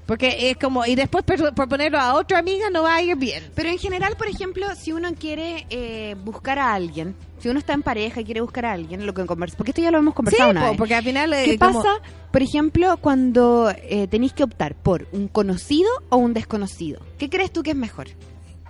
[0.06, 3.50] Porque es como, y después per- proponerlo a otra amiga no va a ir bien.
[3.56, 7.72] Pero en general, por ejemplo, si uno quiere eh, buscar a alguien, si uno está
[7.74, 10.14] en pareja y quiere buscar a alguien, lo que conversa, porque esto ya lo hemos
[10.14, 10.78] conversado Sí, una po, vez.
[10.78, 11.96] porque al final, eh, ¿Qué como- pasa,
[12.32, 17.00] por ejemplo, cuando eh, tenéis que optar por un conocido o un desconocido?
[17.18, 18.08] ¿Qué crees tú que es mejor?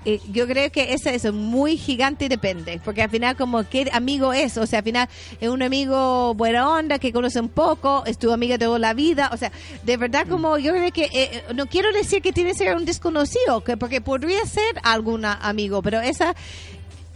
[0.04, 3.88] Eh, yo creo que ese es muy gigante y depende, porque al final como qué
[3.94, 5.08] amigo es, o sea, al final
[5.40, 8.96] es un amigo buena onda que conoce un poco, es tu amiga de toda la
[8.96, 9.52] vida, o sea,
[9.84, 12.86] de verdad como yo creo que eh, no quiero decir que tiene que ser un
[12.86, 16.36] desconocido, que porque podría ser algún amigo, pero esa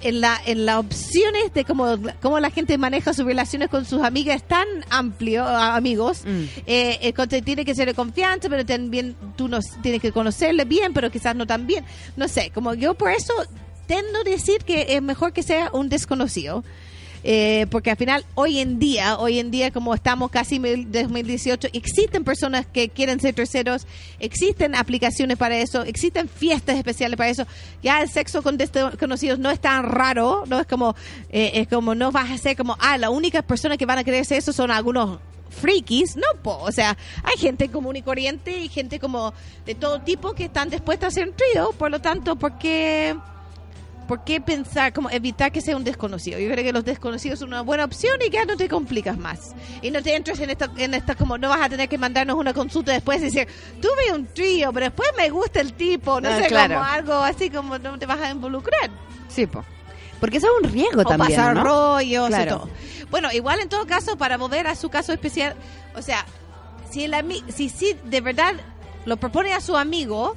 [0.07, 4.01] en la en las opciones de cómo, cómo la gente maneja sus relaciones con sus
[4.01, 6.23] amigas es tan amplio, amigos,
[6.65, 10.65] eh, el conte- tiene que ser de confianza, pero también tú no tienes que conocerle
[10.65, 11.83] bien, pero quizás no tan bien.
[12.17, 13.33] No sé, como yo por eso
[13.87, 16.63] tendo a decir que es mejor que sea un desconocido.
[17.27, 21.69] Eh, porque al final, hoy en día, hoy en día, como estamos casi en 2018,
[21.73, 23.87] existen personas que quieren ser terceros,
[24.19, 27.47] existen aplicaciones para eso, existen fiestas especiales para eso.
[27.81, 30.95] Ya el sexo con desconocidos no es tan raro, no es como,
[31.31, 34.01] eh, es como no vas a ser como, ah, la única persona que van a
[34.01, 35.17] hacer eso son algunos
[35.49, 36.59] frikis, no, po.
[36.61, 39.33] o sea, hay gente común y corriente y gente como
[39.65, 43.15] de todo tipo que están dispuestas a hacer un trío, por lo tanto, porque
[44.07, 46.39] ¿por qué pensar, como evitar que sea un desconocido?
[46.39, 49.53] Yo creo que los desconocidos son una buena opción y ya no te complicas más.
[49.81, 52.35] Y no te entres en esta, en esta como no vas a tener que mandarnos
[52.37, 53.47] una consulta después y decir,
[53.81, 56.75] tuve un trío, pero después me gusta el tipo, no Ah, sé, claro.
[56.75, 58.89] como algo así como no te vas a involucrar.
[59.27, 59.63] Sí, po.
[60.19, 61.63] Porque eso es un riesgo o también, pasar ¿no?
[61.63, 62.57] rollos y Claro.
[62.59, 62.69] todo.
[63.11, 65.55] Bueno, igual en todo caso, para volver a su caso especial,
[65.95, 66.25] o sea,
[66.89, 67.13] si el
[67.53, 68.53] si, si de verdad
[69.05, 70.33] lo propone a su amigo,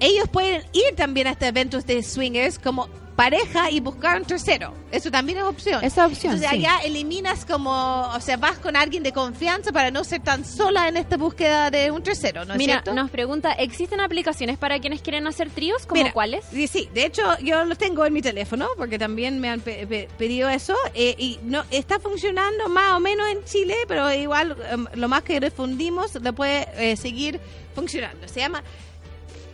[0.00, 4.72] ellos pueden ir también a estos eventos de swingers como pareja y buscar un tercero.
[4.90, 5.84] Eso también es opción.
[5.84, 6.64] Esa opción, Entonces sí.
[6.66, 7.70] allá eliminas como,
[8.14, 11.70] o sea, vas con alguien de confianza para no ser tan sola en esta búsqueda
[11.70, 12.94] de un tercero, ¿no es Mira, cierto?
[12.94, 15.84] nos pregunta, ¿existen aplicaciones para quienes quieren hacer tríos?
[15.84, 16.46] ¿Como Mira, cuáles?
[16.50, 19.86] Sí, sí, de hecho yo lo tengo en mi teléfono porque también me han pe-
[19.86, 24.56] pe- pedido eso eh, y no está funcionando más o menos en Chile, pero igual
[24.70, 27.38] em, lo más que refundimos lo puede eh, seguir
[27.74, 28.26] funcionando.
[28.28, 28.62] Se llama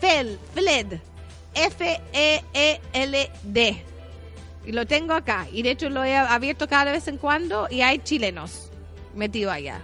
[0.00, 0.98] FEL, FLED,
[2.56, 3.82] F-E-E-L-D.
[4.66, 7.82] Y lo tengo acá y de hecho lo he abierto cada vez en cuando y
[7.82, 8.68] hay chilenos
[9.14, 9.80] metidos allá.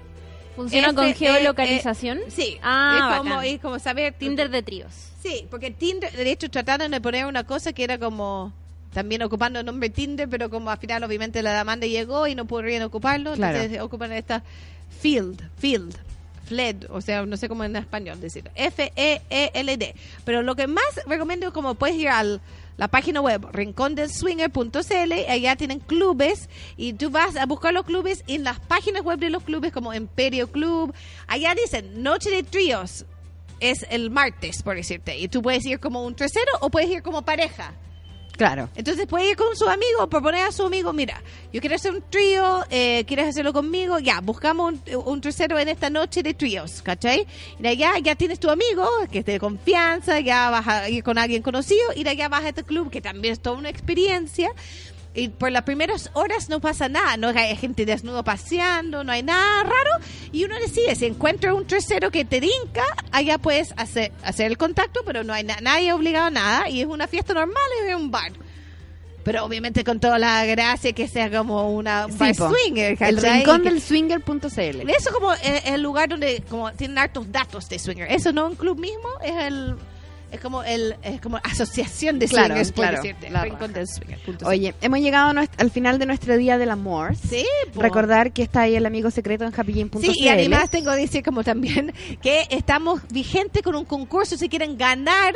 [0.56, 2.18] ¿Funciona con F, E, E, geolocalización?
[2.28, 2.59] sí.
[2.62, 3.47] Ah, es como, bacán.
[3.47, 4.93] es como saber Tinder de tríos.
[5.22, 8.52] Sí, porque Tinder, de hecho, trataron de poner una cosa que era como
[8.93, 12.44] también ocupando el nombre Tinder, pero como al final obviamente la demanda llegó y no
[12.44, 13.56] podrían ocuparlo, Claro.
[13.56, 14.43] entonces ocupan esta
[15.01, 15.97] Field, Field,
[16.53, 19.95] FLED, o sea, no sé cómo en español decirlo, F-E-E-L-D.
[20.24, 22.41] Pero lo que más recomiendo es como puedes ir al
[22.77, 28.45] la página web rincondelswinger.cl, allá tienen clubes y tú vas a buscar los clubes en
[28.45, 30.95] las páginas web de los clubes como Imperio Club,
[31.27, 33.05] allá dicen Noche de Tríos,
[33.61, 35.19] es el martes, por decirte.
[35.19, 37.73] Y tú puedes ir como un tercero o puedes ir como pareja.
[38.43, 38.69] Claro.
[38.74, 42.02] Entonces puede ir con su amigo, proponer a su amigo, mira, yo quiero hacer un
[42.10, 44.01] trío, eh, ¿quieres hacerlo conmigo?
[44.01, 47.24] Ya, buscamos un, un tercero en esta noche de tríos, ¿cachai?
[47.60, 51.05] Y de allá ya tienes tu amigo, que es de confianza, ya vas a ir
[51.05, 54.51] con alguien conocido, y allá vas a este club, que también es toda una experiencia.
[55.14, 59.22] Y por las primeras horas no pasa nada, no hay gente desnudo paseando, no hay
[59.22, 59.90] nada raro.
[60.32, 64.56] Y uno decide, si encuentra un tercero que te dinca, allá puedes hacer, hacer el
[64.56, 66.68] contacto, pero no hay na- nadie obligado a nada.
[66.70, 67.56] Y es una fiesta normal,
[67.86, 68.32] es un bar.
[69.22, 72.51] Pero obviamente con toda la gracia que sea como una un bar Sí, po.
[72.51, 74.90] swinger, El rincón del swinger.cl.
[74.90, 78.10] Eso como es el lugar donde como tienen hartos datos de swinger.
[78.10, 79.76] Eso no un club mismo, es el
[80.32, 83.02] es como el es como asociación de Claro, swingers, claro,
[83.68, 84.44] decirte.
[84.44, 87.14] Oye, hemos llegado al final de nuestro día del amor.
[87.16, 87.44] Sí.
[87.74, 90.00] Recordar que está ahí el amigo secreto en happyjane.cl.
[90.00, 91.92] Sí, y además tengo que decir como también
[92.22, 95.34] que estamos vigente con un concurso si quieren ganar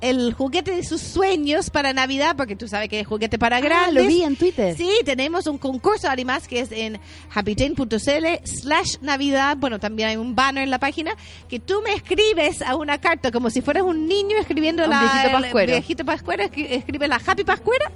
[0.00, 3.60] el juguete de sus sueños para Navidad, porque tú sabes que es juguete para Ah,
[3.60, 3.94] grandes.
[4.04, 4.76] lo vi en Twitter.
[4.76, 7.00] Sí, tenemos un concurso además que es en
[7.34, 9.56] happyjane.cl slash Navidad.
[9.58, 11.12] Bueno, también hay un banner en la página
[11.48, 15.00] que tú me escribes a una carta como si fueras un niño escribiendo Un la
[15.00, 15.72] viejito el pascuero.
[15.72, 17.90] viejito pascuero, escri- escribe la Happy Pascuera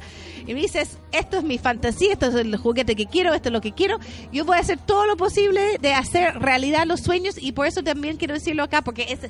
[0.46, 3.52] y me dices, esto es mi fantasía, esto es el juguete que quiero, esto es
[3.52, 3.98] lo que quiero.
[4.32, 7.82] Yo voy a hacer todo lo posible de hacer realidad los sueños y por eso
[7.84, 9.20] también quiero decirlo acá, porque es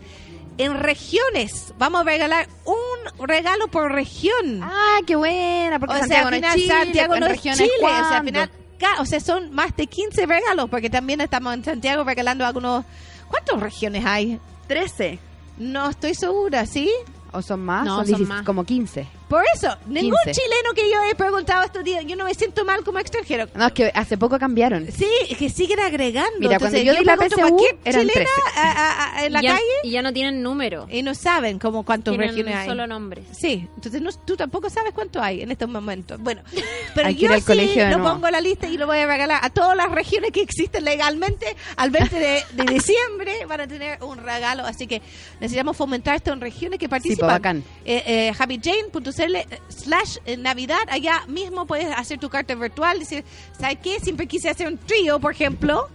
[0.59, 1.75] en regiones.
[1.79, 4.61] Vamos a regalar un regalo por región.
[4.63, 7.41] Ah, qué buena, porque o Santiago sea, al no es final Chile, Santiago no es
[7.43, 7.71] Chile.
[7.83, 8.51] O sea, al final,
[8.99, 12.85] o sea, son más de 15 regalos, porque también estamos en Santiago regalando algunos...
[13.29, 14.39] ¿Cuántas regiones hay?
[14.69, 15.19] 13.
[15.59, 16.91] No estoy segura, ¿sí?
[17.33, 17.85] ¿O son más?
[17.85, 18.45] No, son, son 16, más.
[18.45, 19.07] como 15.
[19.33, 20.41] Por eso, ningún 15.
[20.41, 23.47] chileno que yo he preguntado estos días, yo no me siento mal como extranjero.
[23.55, 24.87] No, es que hace poco cambiaron.
[24.93, 26.39] Sí, es que siguen agregando.
[26.39, 28.31] Mira, cuando Entonces, yo di la PSU, cualquier eran chilena 13.
[28.57, 30.87] a- a- a- en la Y ya- calle Y ya no tienen número.
[30.91, 32.69] y no saben como cuántos Tienen regiones hay.
[32.69, 33.25] solo nombres.
[33.33, 36.21] Sí, entonces no, tú tampoco sabes cuánto hay en estos momentos.
[36.21, 36.43] Bueno,
[36.95, 38.05] pero yo sí lo nuevo.
[38.15, 40.85] pongo en la lista y lo voy a regalar a todas las regiones que existen
[40.85, 44.65] legalmente al 20 de, de diciembre van a tener un regalo.
[44.67, 45.01] Así que
[45.41, 47.29] necesitamos fomentar esto en regiones que participan.
[47.31, 47.65] bacán.
[47.85, 49.22] Eh, eh, happyjane.cl eh,
[49.69, 50.81] slash eh, Navidad.
[50.89, 52.99] Allá mismo puedes hacer tu carta virtual.
[52.99, 53.25] Decir,
[53.59, 54.01] ¿sabes qué?
[54.01, 55.89] Siempre quise hacer un trío, por ejemplo.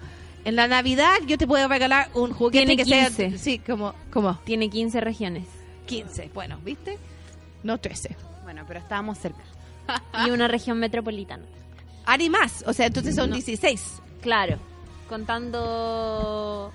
[0.46, 3.12] En la Navidad yo te puedo regalar un juguete Tiene que 15.
[3.12, 3.38] sea...
[3.38, 3.94] Sí, como...
[4.12, 5.46] como Tiene 15 regiones.
[5.88, 6.32] 15.
[6.34, 6.98] Bueno, ¿viste?
[7.64, 8.16] No 13.
[8.44, 9.44] Bueno, pero estábamos cerca.
[10.26, 11.44] Y una región metropolitana.
[12.18, 12.64] Ni más.
[12.68, 13.36] O sea, entonces son No.
[13.36, 14.02] 16.
[14.22, 14.58] Claro.
[15.10, 16.72] Contando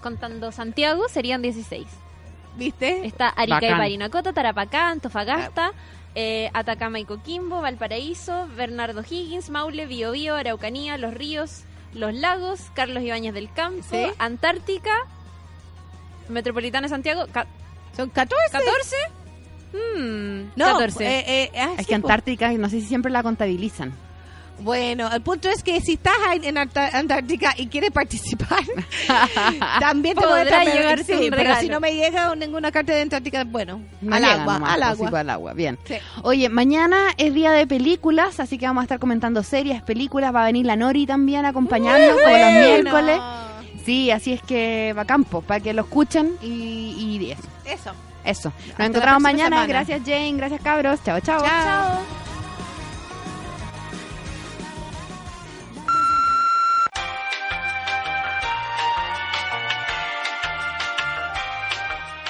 [0.00, 1.86] contando Santiago serían 16.
[2.60, 3.06] ¿Viste?
[3.06, 3.78] Está Arica y Bacán.
[3.78, 5.72] Parinacota, Tarapacá, Antofagasta,
[6.14, 11.62] eh, Atacama y Coquimbo, Valparaíso, Bernardo Higgins, Maule, Biobío, Araucanía, Los Ríos,
[11.94, 14.06] Los Lagos, Carlos Ibáñez del Campo, Sí.
[14.18, 14.92] Antártica,
[16.28, 17.46] Metropolitana de Santiago, ca-
[17.96, 18.52] Son 14.
[18.52, 18.96] 14.
[19.72, 21.06] Mm, No, 14.
[21.06, 21.94] eh, eh, ah, Es sí, que.
[21.94, 23.92] Antártica, no sé si siempre la contabilizan.
[24.60, 28.60] Bueno, el punto es que si estás en, Antártica y quieres participar,
[29.80, 33.44] también te a traer- llegarte sí, pero si no me llega ninguna carta de Antártica,
[33.44, 35.20] bueno, No al agua, nomás, al pues, agua.
[35.20, 35.78] al agua, bien.
[35.84, 35.94] Sí.
[36.22, 40.34] Oye, mañana es día de películas, así que vamos a estar comentando series, películas.
[40.34, 43.20] Va a venir la Nori también a acompañarnos como los miércoles.
[43.84, 47.42] Sí, así es que va campo, para que lo escuchen y, y eso.
[47.64, 47.92] Eso.
[48.22, 48.52] Eso.
[48.78, 49.44] Nos encontramos mañana.
[49.56, 49.66] semana.
[49.66, 50.34] Gracias, Jane.
[50.36, 51.00] Gracias, cabros.
[51.02, 51.40] Chao, chao.
[51.42, 52.29] Chao.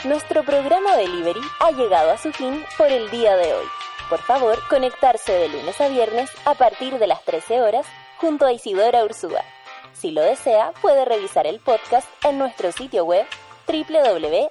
[0.05, 3.67] Nuestro programa Delivery ha llegado a su fin por el día de hoy.
[4.09, 7.87] Por favor, conectarse de lunes a viernes a partir de las 13 horas
[8.17, 9.45] junto a Isidora Ursúa.
[9.93, 13.27] Si lo desea, puede revisar el podcast en nuestro sitio web
[13.67, 14.51] www.subela.cl.